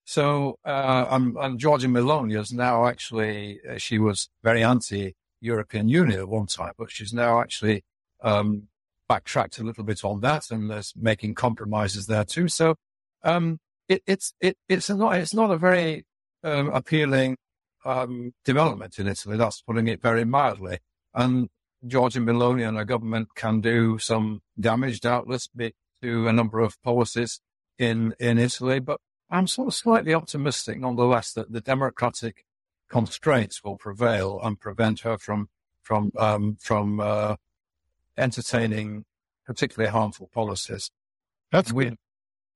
so, 0.08 0.58
uh, 0.64 1.06
um, 1.10 1.36
and 1.42 1.60
Giorgia 1.60 1.90
Meloni 1.90 2.40
is 2.40 2.54
now 2.54 2.88
actually, 2.88 3.60
uh, 3.70 3.78
she 3.78 4.00
was 4.00 4.30
very 4.42 4.64
anti-European 4.64 5.90
Union 5.90 6.20
at 6.20 6.30
one 6.30 6.48
time, 6.48 6.72
but 6.78 6.90
she's 6.90 7.12
now 7.12 7.42
actually, 7.42 7.84
um, 8.24 8.70
backtracked 9.10 9.60
a 9.60 9.64
little 9.64 9.84
bit 9.84 10.06
on 10.06 10.22
that 10.22 10.50
and 10.50 10.72
is 10.72 10.94
making 10.96 11.36
compromises 11.36 12.08
there 12.08 12.24
too. 12.24 12.48
So, 12.48 12.76
um, 13.24 13.60
it, 13.90 14.02
it's, 14.08 14.34
it, 14.40 14.58
it's 14.70 14.90
not, 14.90 15.18
it's 15.18 15.34
not 15.34 15.52
a 15.52 15.58
very, 15.58 16.06
um, 16.42 16.70
appealing, 16.70 17.36
um, 17.84 18.34
development 18.46 19.00
in 19.00 19.08
Italy. 19.08 19.36
That's 19.36 19.62
putting 19.62 19.90
it 19.90 20.02
very 20.02 20.24
mildly. 20.24 20.80
And 21.14 21.50
Giorgia 21.86 22.24
Meloni 22.24 22.66
and 22.66 22.78
her 22.78 22.86
government 22.86 23.36
can 23.36 23.60
do 23.60 23.98
some 23.98 24.42
damage, 24.58 25.02
doubtless, 25.02 25.50
to 26.02 26.28
a 26.28 26.34
number 26.34 26.62
of 26.62 26.82
policies 26.82 27.42
in, 27.78 28.14
in 28.20 28.38
Italy, 28.38 28.80
but 28.80 29.02
I'm 29.30 29.48
sort 29.48 29.68
of 29.70 29.74
slightly 29.74 30.14
optimistic 30.14 30.80
nonetheless 30.80 31.34
that 31.34 31.52
the 31.52 31.62
democratic 31.62 32.46
constraints 32.90 33.64
will 33.64 33.76
prevail 33.78 34.40
and 34.42 34.60
prevent 34.60 35.02
her 35.02 35.18
from, 35.18 35.50
from, 35.82 36.12
um, 36.18 36.58
from, 36.62 37.00
uh, 37.00 37.36
entertaining 38.18 39.06
particularly 39.46 39.92
harmful 39.92 40.30
policies. 40.34 40.92
That's 41.52 41.72
We- 41.72 41.86
good. 41.86 41.98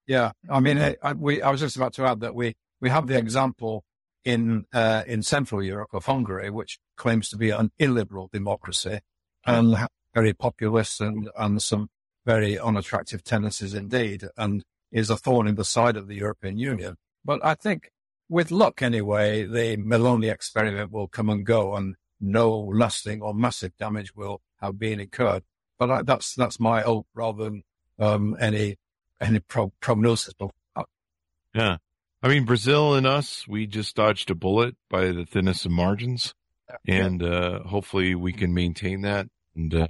Yeah. 0.08 0.32
I 0.50 0.60
mean, 0.60 0.78
I, 0.78 0.96
I- 1.04 1.14
we, 1.14 1.42
I 1.42 1.52
was 1.52 1.60
just 1.62 1.76
about 1.76 1.94
to 1.94 2.06
add 2.06 2.20
that 2.22 2.36
we, 2.36 2.56
we 2.80 2.90
have 2.90 3.08
the 3.08 3.18
example 3.18 3.84
in, 4.24 4.66
uh, 4.74 5.04
in 5.08 5.24
Central 5.24 5.64
Europe 5.64 5.94
of 5.94 6.06
Hungary, 6.06 6.50
which 6.50 6.80
claims 6.96 7.30
to 7.30 7.38
be 7.38 7.50
an 7.50 7.72
illiberal 7.80 8.30
democracy 8.32 9.00
and 9.46 9.76
very 10.14 10.34
populist 10.34 11.02
and, 11.02 11.30
and 11.38 11.62
some 11.62 11.90
very 12.26 12.58
unattractive 12.60 13.24
tendencies 13.24 13.74
indeed, 13.74 14.26
and 14.38 14.64
is 14.92 15.10
a 15.10 15.18
thorn 15.18 15.48
in 15.48 15.56
the 15.56 15.66
side 15.66 15.98
of 15.98 16.08
the 16.08 16.16
European 16.16 16.58
Union. 16.58 16.98
But 17.24 17.44
I 17.46 17.56
think 17.56 17.92
with 18.30 18.52
luck 18.52 18.82
anyway, 18.82 19.46
the 19.46 19.78
Meloni 19.78 20.32
experiment 20.32 20.92
will 20.92 21.08
come 21.08 21.30
and 21.30 21.46
go 21.46 21.76
and 21.76 21.96
no 22.20 22.60
lasting 22.60 23.22
or 23.22 23.34
massive 23.34 23.76
damage 23.78 24.16
will 24.16 24.42
have 24.60 24.78
been 24.78 25.00
incurred. 25.00 25.44
But 25.80 25.92
I, 25.92 26.02
that's, 26.04 26.36
that's 26.36 26.60
my 26.60 26.82
hope 26.82 27.08
rather 27.14 27.46
than, 27.46 27.64
um, 28.00 28.38
any, 28.40 28.78
any 29.20 29.40
pro- 29.40 29.74
prognosis. 29.82 30.34
Yeah. 31.54 31.78
I 32.24 32.28
mean, 32.28 32.46
Brazil 32.46 32.94
and 32.94 33.08
us, 33.08 33.48
we 33.48 33.66
just 33.66 33.96
dodged 33.96 34.30
a 34.30 34.36
bullet 34.36 34.76
by 34.90 35.12
the 35.12 35.26
thinnest 35.26 35.66
of 35.66 35.72
margins. 35.72 36.34
And, 36.88 37.22
uh, 37.22 37.64
hopefully 37.64 38.16
we 38.16 38.32
can 38.32 38.54
maintain 38.54 39.02
that. 39.02 39.28
And, 39.56 39.74
uh, 39.74 39.88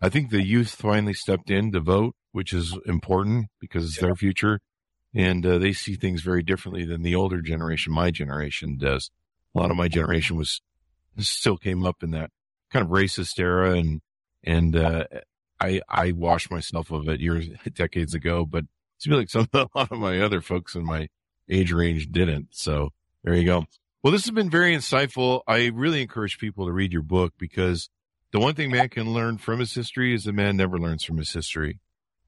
I 0.00 0.08
think 0.10 0.30
the 0.30 0.46
youth 0.46 0.74
finally 0.74 1.14
stepped 1.14 1.50
in 1.50 1.72
to 1.72 1.80
vote, 1.80 2.14
which 2.34 2.52
is 2.52 2.76
important 2.84 3.46
because 3.60 3.84
it's 3.84 4.00
their 4.00 4.16
future. 4.16 4.58
And, 5.14 5.46
uh, 5.46 5.58
they 5.58 5.72
see 5.72 5.94
things 5.94 6.22
very 6.22 6.42
differently 6.42 6.84
than 6.84 7.02
the 7.02 7.14
older 7.14 7.40
generation, 7.40 7.92
my 7.92 8.10
generation 8.10 8.76
does. 8.76 9.12
A 9.54 9.60
lot 9.60 9.70
of 9.70 9.76
my 9.76 9.86
generation 9.86 10.36
was, 10.36 10.60
still 11.18 11.56
came 11.56 11.86
up 11.86 12.02
in 12.02 12.10
that 12.10 12.30
kind 12.72 12.84
of 12.84 12.90
racist 12.90 13.38
era 13.38 13.74
and, 13.74 14.00
and, 14.42 14.74
uh, 14.74 15.04
I, 15.60 15.80
I 15.88 16.10
washed 16.10 16.50
myself 16.50 16.90
of 16.90 17.08
it 17.08 17.20
years, 17.20 17.48
decades 17.72 18.14
ago, 18.14 18.44
but 18.44 18.64
it's 18.96 19.06
like 19.06 19.30
some, 19.30 19.48
a 19.54 19.68
lot 19.76 19.92
of 19.92 19.98
my 19.98 20.20
other 20.20 20.40
folks 20.40 20.74
in 20.74 20.84
my 20.84 21.08
age 21.48 21.72
range 21.72 22.10
didn't. 22.10 22.48
So 22.50 22.90
there 23.22 23.36
you 23.36 23.44
go. 23.44 23.64
Well, 24.02 24.12
this 24.12 24.24
has 24.24 24.32
been 24.32 24.50
very 24.50 24.76
insightful. 24.76 25.42
I 25.46 25.66
really 25.68 26.02
encourage 26.02 26.38
people 26.38 26.66
to 26.66 26.72
read 26.72 26.92
your 26.92 27.02
book 27.02 27.34
because 27.38 27.88
the 28.32 28.40
one 28.40 28.54
thing 28.54 28.72
man 28.72 28.88
can 28.88 29.14
learn 29.14 29.38
from 29.38 29.60
his 29.60 29.72
history 29.72 30.12
is 30.12 30.24
that 30.24 30.32
man 30.32 30.56
never 30.56 30.76
learns 30.76 31.04
from 31.04 31.18
his 31.18 31.32
history. 31.32 31.78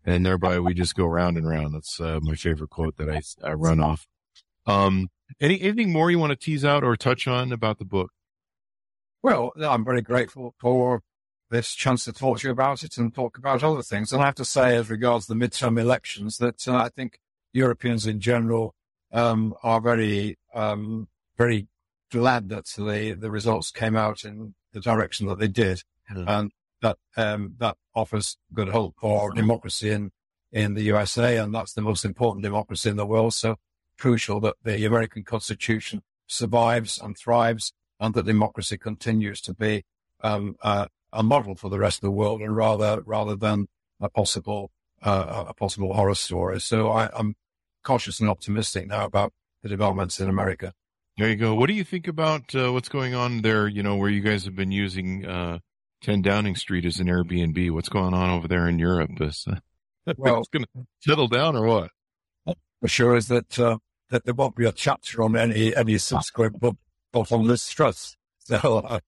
And 0.06 0.24
thereby 0.24 0.60
we 0.60 0.72
just 0.72 0.94
go 0.94 1.04
round 1.04 1.36
and 1.36 1.48
round. 1.48 1.74
That's 1.74 2.00
uh, 2.00 2.20
my 2.22 2.36
favorite 2.36 2.70
quote 2.70 2.96
that 2.96 3.10
I, 3.10 3.20
I 3.46 3.52
run 3.54 3.80
off. 3.80 4.06
Um, 4.64 5.08
any, 5.40 5.60
anything 5.60 5.92
more 5.92 6.10
you 6.10 6.18
want 6.20 6.30
to 6.30 6.36
tease 6.36 6.64
out 6.64 6.84
or 6.84 6.96
touch 6.96 7.26
on 7.26 7.52
about 7.52 7.78
the 7.78 7.84
book? 7.84 8.12
Well, 9.22 9.52
I'm 9.60 9.84
very 9.84 10.02
grateful 10.02 10.54
for 10.60 11.02
this 11.50 11.74
chance 11.74 12.04
to 12.04 12.12
talk 12.12 12.38
to 12.38 12.48
you 12.48 12.52
about 12.52 12.84
it 12.84 12.96
and 12.96 13.12
talk 13.12 13.36
about 13.36 13.64
other 13.64 13.82
things. 13.82 14.12
And 14.12 14.22
I 14.22 14.26
have 14.26 14.36
to 14.36 14.44
say, 14.44 14.76
as 14.76 14.88
regards 14.88 15.26
the 15.26 15.34
midterm 15.34 15.80
elections, 15.80 16.38
that 16.38 16.66
uh, 16.68 16.76
I 16.76 16.88
think 16.88 17.18
Europeans 17.52 18.06
in 18.06 18.20
general 18.20 18.74
um, 19.12 19.54
are 19.64 19.80
very, 19.80 20.38
um, 20.54 21.08
very 21.36 21.66
glad 22.12 22.48
that 22.50 22.66
the, 22.76 23.16
the 23.18 23.30
results 23.30 23.72
came 23.72 23.96
out 23.96 24.24
in 24.24 24.54
the 24.72 24.80
direction 24.80 25.26
that 25.26 25.38
they 25.40 25.48
did, 25.48 25.82
Hmm. 26.08 26.28
and 26.28 26.52
that 26.86 26.98
um, 27.16 27.54
that 27.58 27.76
offers 27.94 28.36
good 28.52 28.68
hope 28.68 28.94
for 29.00 29.32
democracy 29.32 29.90
in 29.90 30.10
in 30.52 30.74
the 30.74 30.82
USA, 30.84 31.36
and 31.36 31.54
that's 31.54 31.72
the 31.72 31.82
most 31.82 32.04
important 32.04 32.44
democracy 32.44 32.88
in 32.88 32.96
the 32.96 33.06
world. 33.06 33.34
So 33.34 33.56
crucial 33.98 34.40
that 34.40 34.54
the 34.62 34.84
American 34.84 35.24
Constitution 35.24 36.02
survives 36.26 36.98
and 37.02 37.16
thrives 37.16 37.72
and 37.98 38.14
that 38.14 38.26
democracy 38.26 38.78
continues 38.78 39.40
to 39.40 39.54
be 39.54 39.84
um, 40.22 40.56
uh, 40.62 40.86
a 41.12 41.22
model 41.22 41.54
for 41.54 41.70
the 41.70 41.78
rest 41.78 41.98
of 41.98 42.02
the 42.02 42.10
world, 42.10 42.40
and 42.40 42.54
rather 42.54 43.02
rather 43.02 43.36
than 43.36 43.66
a 44.00 44.08
possible 44.08 44.70
uh, 45.02 45.44
a 45.48 45.54
possible 45.54 45.94
horror 45.94 46.14
story. 46.14 46.60
So 46.60 46.90
I, 46.90 47.10
I'm 47.18 47.34
cautious 47.82 48.20
and 48.20 48.28
optimistic 48.28 48.86
now 48.86 49.04
about 49.04 49.32
the 49.62 49.68
developments 49.68 50.20
in 50.20 50.28
America. 50.28 50.72
There 51.16 51.30
you 51.30 51.36
go. 51.36 51.54
What 51.54 51.68
do 51.68 51.72
you 51.72 51.84
think 51.84 52.06
about 52.06 52.54
uh, 52.54 52.72
what's 52.72 52.90
going 52.90 53.14
on 53.14 53.40
there? 53.40 53.66
You 53.66 53.82
know, 53.82 53.96
where 53.96 54.10
you 54.10 54.20
guys 54.20 54.44
have 54.44 54.54
been 54.54 54.72
using 54.72 55.24
uh, 55.24 55.58
10 56.02 56.22
Downing 56.22 56.56
Street 56.56 56.84
is 56.84 57.00
an 57.00 57.06
Airbnb. 57.06 57.70
What's 57.72 57.88
going 57.88 58.14
on 58.14 58.30
over 58.30 58.48
there 58.48 58.68
in 58.68 58.78
Europe? 58.78 59.10
Is 59.20 59.46
uh, 59.48 59.56
Well- 60.16 60.38
it's 60.40 60.48
going 60.48 60.64
to 60.74 60.86
settle 61.00 61.28
down 61.28 61.56
or 61.56 61.66
what? 61.66 61.90
For 62.80 62.88
sure 62.88 63.16
is 63.16 63.28
that 63.28 63.58
uh, 63.58 63.78
that 64.10 64.26
there 64.26 64.34
won't 64.34 64.54
be 64.54 64.66
a 64.66 64.70
chapter 64.70 65.22
on 65.22 65.34
any 65.34 65.74
any 65.74 65.96
subsequent 65.96 66.60
book, 66.60 66.76
book 67.10 67.32
on 67.32 67.46
this 67.46 67.68
Truss. 67.70 68.16
So 68.46 68.78
uh, 68.78 69.00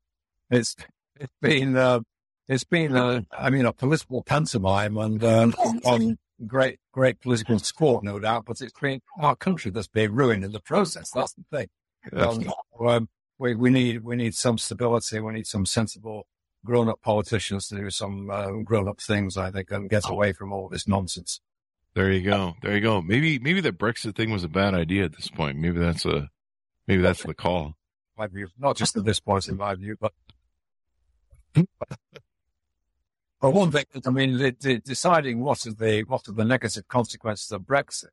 it's 0.51 0.75
it's 1.15 1.33
been 1.41 1.77
uh, 1.77 2.01
it's 2.49 2.65
been 2.65 2.97
uh, 2.97 3.21
I 3.31 3.51
mean 3.51 3.67
a 3.67 3.73
political 3.73 4.25
pantomime 4.25 4.97
and 4.97 5.23
um, 5.23 5.55
on 5.85 6.19
great 6.45 6.81
great 6.93 7.21
political 7.21 7.61
sport, 7.61 8.03
no 8.03 8.19
doubt. 8.19 8.47
But 8.47 8.61
it's 8.61 8.73
been 8.73 9.01
our 9.21 9.37
country 9.37 9.71
that's 9.71 9.87
been 9.87 10.13
ruined 10.13 10.45
in 10.45 10.51
the 10.51 10.61
process. 10.61 11.11
That's 11.11 11.35
the 11.35 11.45
thing. 11.53 11.69
Um, 12.13 12.53
um, 12.85 13.09
we, 13.39 13.55
we 13.55 13.71
need 13.71 14.03
we 14.03 14.17
need 14.17 14.35
some 14.35 14.59
stability. 14.59 15.21
We 15.21 15.35
need 15.35 15.47
some 15.47 15.67
sensible 15.67 16.27
grown 16.65 16.89
up 16.89 17.01
politicians 17.03 17.69
to 17.69 17.77
do 17.77 17.91
some 17.91 18.31
uh, 18.31 18.51
grown 18.65 18.89
up 18.89 19.01
things. 19.01 19.37
I 19.37 19.51
think 19.51 19.71
and 19.71 19.89
get 19.89 20.09
away 20.09 20.33
from 20.33 20.53
all 20.53 20.69
this 20.69 20.89
nonsense. 20.89 21.41
there 21.95 22.13
you 22.13 22.23
go. 22.23 22.55
There 22.63 22.75
you 22.75 22.81
go. 22.81 23.03
Maybe 23.03 23.39
maybe 23.39 23.61
that 23.63 23.79
Brexit 23.79 24.15
thing 24.15 24.31
was 24.31 24.45
a 24.45 24.49
bad 24.49 24.75
idea 24.75 25.05
at 25.05 25.17
this 25.17 25.29
point. 25.29 25.59
Maybe 25.59 25.79
that's 25.79 26.05
a 26.05 26.31
maybe 26.87 27.03
that's 27.03 27.23
the 27.23 27.35
call. 27.35 27.75
My 28.17 28.27
view, 28.27 28.49
not 28.59 28.77
just 28.77 28.97
at 28.97 29.05
this 29.05 29.21
point 29.21 29.49
in 29.49 29.57
my 29.57 29.75
view, 29.77 29.97
but 30.01 30.13
one 33.41 33.71
thing, 33.71 33.85
I 34.05 34.11
mean, 34.11 34.39
the, 34.39 34.57
the 34.59 34.79
deciding 34.79 35.41
what 35.41 35.65
are 35.67 35.73
the 35.73 36.03
what 36.07 36.29
are 36.29 36.33
the 36.33 36.45
negative 36.45 36.89
consequences 36.89 37.53
of 37.53 37.63
Brexit 37.63 38.11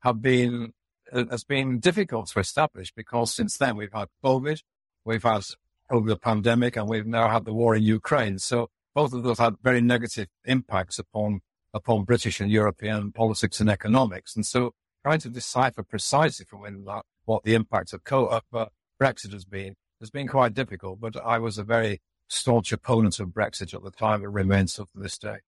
have 0.00 0.20
been 0.20 0.72
uh, 1.12 1.24
has 1.30 1.44
been 1.44 1.78
difficult 1.78 2.28
to 2.28 2.40
establish 2.40 2.92
because 2.92 3.34
since 3.34 3.56
then 3.56 3.76
we've 3.76 3.92
had 3.92 4.08
COVID, 4.22 4.62
we've 5.04 5.22
had 5.22 5.44
over 5.90 6.08
the 6.08 6.16
pandemic 6.16 6.76
and 6.76 6.88
we've 6.88 7.06
now 7.06 7.28
had 7.28 7.44
the 7.44 7.54
war 7.54 7.74
in 7.74 7.82
Ukraine. 7.82 8.38
So 8.38 8.70
both 8.94 9.12
of 9.12 9.22
those 9.22 9.38
had 9.38 9.56
very 9.62 9.80
negative 9.80 10.28
impacts 10.44 10.98
upon 10.98 11.40
upon 11.74 12.04
British 12.04 12.40
and 12.40 12.50
European 12.50 13.12
politics 13.12 13.60
and 13.60 13.68
economics. 13.68 14.34
And 14.34 14.46
so 14.46 14.72
trying 15.04 15.20
to 15.20 15.28
decipher 15.28 15.82
precisely 15.82 16.46
from 16.46 16.62
when 16.62 16.84
that, 16.84 17.02
what 17.26 17.44
the 17.44 17.54
impact 17.54 17.92
of, 17.92 18.02
co- 18.02 18.26
uh, 18.26 18.66
Brexit 19.00 19.32
has 19.32 19.44
been 19.44 19.74
has 20.00 20.10
been 20.10 20.26
quite 20.26 20.54
difficult. 20.54 21.00
But 21.00 21.16
I 21.22 21.38
was 21.38 21.58
a 21.58 21.64
very 21.64 22.00
staunch 22.28 22.72
opponent 22.72 23.20
of 23.20 23.28
Brexit 23.28 23.74
at 23.74 23.84
the 23.84 23.90
time. 23.90 24.22
It 24.22 24.30
remains 24.30 24.72
so 24.72 24.84
to 24.84 24.90
this 24.98 25.18
day. 25.18 25.38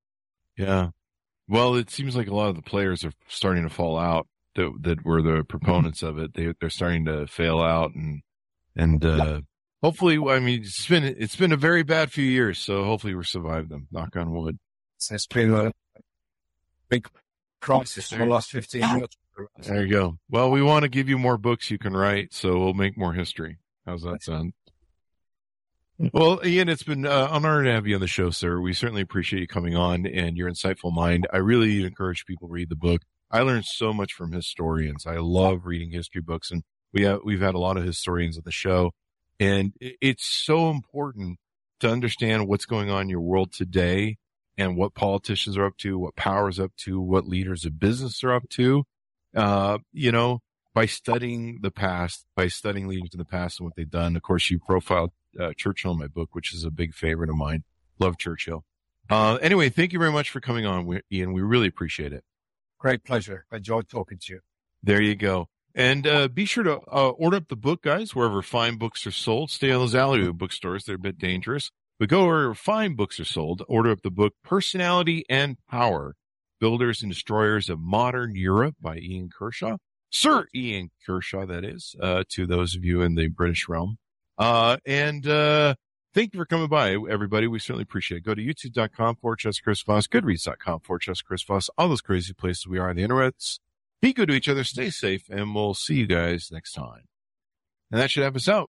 Yeah. 0.56 0.90
Well, 1.48 1.74
it 1.74 1.90
seems 1.90 2.14
like 2.14 2.28
a 2.28 2.34
lot 2.34 2.50
of 2.50 2.56
the 2.56 2.62
players 2.62 3.04
are 3.04 3.12
starting 3.28 3.62
to 3.62 3.70
fall 3.70 3.98
out 3.98 4.28
that 4.54 4.70
that 4.82 5.04
were 5.04 5.22
the 5.22 5.44
proponents 5.44 6.02
of 6.02 6.18
it. 6.18 6.34
They 6.34 6.52
they're 6.60 6.70
starting 6.70 7.06
to 7.06 7.26
fail 7.26 7.60
out 7.60 7.94
and 7.94 8.20
and 8.76 9.04
uh, 9.04 9.40
hopefully, 9.82 10.18
I 10.18 10.38
mean, 10.40 10.60
it's 10.60 10.86
been 10.86 11.04
it's 11.04 11.36
been 11.36 11.52
a 11.52 11.56
very 11.56 11.82
bad 11.82 12.12
few 12.12 12.24
years, 12.24 12.58
so 12.58 12.84
hopefully 12.84 13.14
we 13.14 13.24
survive 13.24 13.68
them. 13.68 13.88
Knock 13.90 14.16
on 14.16 14.32
wood. 14.32 14.58
It's 14.96 15.26
been 15.26 15.54
a 15.54 15.72
big 16.88 17.08
crisis 17.60 18.12
in 18.12 18.20
the 18.20 18.26
last 18.26 18.50
fifteen 18.50 18.82
years. 18.82 19.08
There 19.58 19.84
you 19.84 19.92
go. 19.92 20.18
Well, 20.28 20.50
we 20.50 20.62
want 20.62 20.82
to 20.82 20.88
give 20.88 21.08
you 21.08 21.16
more 21.16 21.38
books 21.38 21.70
you 21.70 21.78
can 21.78 21.96
write, 21.96 22.34
so 22.34 22.58
we'll 22.58 22.74
make 22.74 22.98
more 22.98 23.12
history. 23.12 23.58
How's 23.86 24.02
that 24.02 24.22
sound? 24.22 24.52
Well, 26.12 26.40
Ian, 26.44 26.68
it's 26.68 26.84
been 26.84 27.06
uh, 27.06 27.28
an 27.30 27.44
honor 27.44 27.64
to 27.64 27.72
have 27.72 27.86
you 27.86 27.96
on 27.96 28.00
the 28.00 28.06
show, 28.06 28.30
sir. 28.30 28.60
We 28.60 28.72
certainly 28.72 29.02
appreciate 29.02 29.40
you 29.40 29.48
coming 29.48 29.74
on 29.74 30.06
and 30.06 30.36
your 30.36 30.48
insightful 30.48 30.92
mind. 30.92 31.26
I 31.32 31.38
really 31.38 31.84
encourage 31.84 32.24
people 32.24 32.46
to 32.48 32.52
read 32.52 32.68
the 32.68 32.76
book. 32.76 33.02
I 33.30 33.40
learned 33.40 33.64
so 33.64 33.92
much 33.92 34.12
from 34.12 34.32
historians. 34.32 35.06
I 35.06 35.16
love 35.16 35.66
reading 35.66 35.90
history 35.90 36.20
books, 36.20 36.50
and 36.50 36.62
we 36.92 37.02
have 37.02 37.20
we've 37.24 37.40
had 37.40 37.54
a 37.54 37.58
lot 37.58 37.76
of 37.76 37.84
historians 37.84 38.36
on 38.36 38.42
the 38.44 38.52
show, 38.52 38.92
and 39.40 39.72
it's 39.80 40.26
so 40.26 40.70
important 40.70 41.38
to 41.80 41.90
understand 41.90 42.48
what's 42.48 42.66
going 42.66 42.90
on 42.90 43.02
in 43.02 43.08
your 43.08 43.20
world 43.20 43.52
today 43.52 44.16
and 44.56 44.76
what 44.76 44.94
politicians 44.94 45.56
are 45.56 45.66
up 45.66 45.76
to, 45.78 45.98
what 45.98 46.16
powers 46.16 46.58
up 46.58 46.72
to, 46.76 47.00
what 47.00 47.26
leaders 47.26 47.64
of 47.64 47.78
business 47.78 48.24
are 48.24 48.32
up 48.32 48.48
to. 48.50 48.84
Uh, 49.36 49.78
you 49.92 50.10
know, 50.10 50.40
by 50.74 50.86
studying 50.86 51.58
the 51.62 51.70
past, 51.70 52.24
by 52.34 52.48
studying 52.48 52.88
leaders 52.88 53.10
in 53.12 53.18
the 53.18 53.24
past 53.24 53.60
and 53.60 53.66
what 53.66 53.76
they've 53.76 53.90
done. 53.90 54.16
Of 54.16 54.22
course, 54.22 54.50
you 54.50 54.58
profiled 54.58 55.12
uh, 55.38 55.52
Churchill 55.56 55.92
in 55.92 55.98
my 55.98 56.06
book, 56.06 56.30
which 56.34 56.52
is 56.52 56.64
a 56.64 56.70
big 56.70 56.94
favorite 56.94 57.30
of 57.30 57.36
mine. 57.36 57.64
Love 57.98 58.18
Churchill. 58.18 58.64
Uh, 59.10 59.36
anyway, 59.36 59.68
thank 59.70 59.92
you 59.92 59.98
very 59.98 60.12
much 60.12 60.30
for 60.30 60.40
coming 60.40 60.66
on, 60.66 61.00
Ian. 61.10 61.32
We 61.32 61.42
really 61.42 61.68
appreciate 61.68 62.12
it. 62.12 62.24
Great 62.78 63.04
pleasure. 63.04 63.44
I 63.50 63.56
enjoyed 63.56 63.88
talking 63.88 64.18
to 64.22 64.34
you. 64.34 64.40
There 64.82 65.02
you 65.02 65.14
go. 65.14 65.48
And 65.74 66.06
uh, 66.06 66.28
be 66.28 66.44
sure 66.44 66.64
to 66.64 66.80
uh, 66.90 67.10
order 67.10 67.36
up 67.36 67.48
the 67.48 67.56
book, 67.56 67.82
guys, 67.82 68.14
wherever 68.14 68.42
fine 68.42 68.76
books 68.76 69.06
are 69.06 69.12
sold. 69.12 69.50
Stay 69.50 69.70
on 69.70 69.80
those 69.80 69.94
alleyway 69.94 70.32
bookstores; 70.32 70.84
they're 70.84 70.96
a 70.96 70.98
bit 70.98 71.18
dangerous. 71.18 71.70
But 71.98 72.08
go 72.08 72.26
where 72.26 72.54
fine 72.54 72.94
books 72.94 73.20
are 73.20 73.24
sold. 73.24 73.62
Order 73.68 73.92
up 73.92 74.02
the 74.02 74.10
book 74.10 74.34
"Personality 74.42 75.24
and 75.28 75.56
Power: 75.68 76.16
Builders 76.60 77.02
and 77.02 77.12
Destroyers 77.12 77.68
of 77.68 77.78
Modern 77.80 78.34
Europe" 78.34 78.76
by 78.80 78.98
Ian 78.98 79.30
Kershaw, 79.36 79.76
Sir 80.10 80.46
Ian 80.54 80.90
Kershaw. 81.04 81.46
That 81.46 81.64
is 81.64 81.94
uh, 82.00 82.24
to 82.30 82.46
those 82.46 82.74
of 82.74 82.84
you 82.84 83.02
in 83.02 83.14
the 83.14 83.28
British 83.28 83.68
realm. 83.68 83.98
Uh, 84.38 84.76
and, 84.86 85.26
uh, 85.26 85.74
thank 86.14 86.32
you 86.32 86.38
for 86.38 86.46
coming 86.46 86.68
by, 86.68 86.96
everybody. 87.10 87.48
We 87.48 87.58
certainly 87.58 87.82
appreciate 87.82 88.18
it. 88.18 88.24
Go 88.24 88.34
to 88.34 88.42
youtube.com 88.42 89.16
forward 89.16 89.40
Chris 89.40 89.82
goodreads.com 89.82 90.80
forward 90.80 91.02
Chris 91.26 91.44
all 91.76 91.88
those 91.88 92.00
crazy 92.00 92.32
places 92.32 92.66
we 92.66 92.78
are 92.78 92.88
on 92.88 92.96
the 92.96 93.02
internets. 93.02 93.58
Be 94.00 94.12
good 94.12 94.28
to 94.28 94.34
each 94.34 94.48
other, 94.48 94.64
stay 94.64 94.90
safe, 94.90 95.28
and 95.28 95.54
we'll 95.54 95.74
see 95.74 95.94
you 95.94 96.06
guys 96.06 96.50
next 96.52 96.72
time. 96.72 97.04
And 97.90 98.00
that 98.00 98.10
should 98.10 98.22
have 98.22 98.36
us 98.36 98.48
out. 98.48 98.66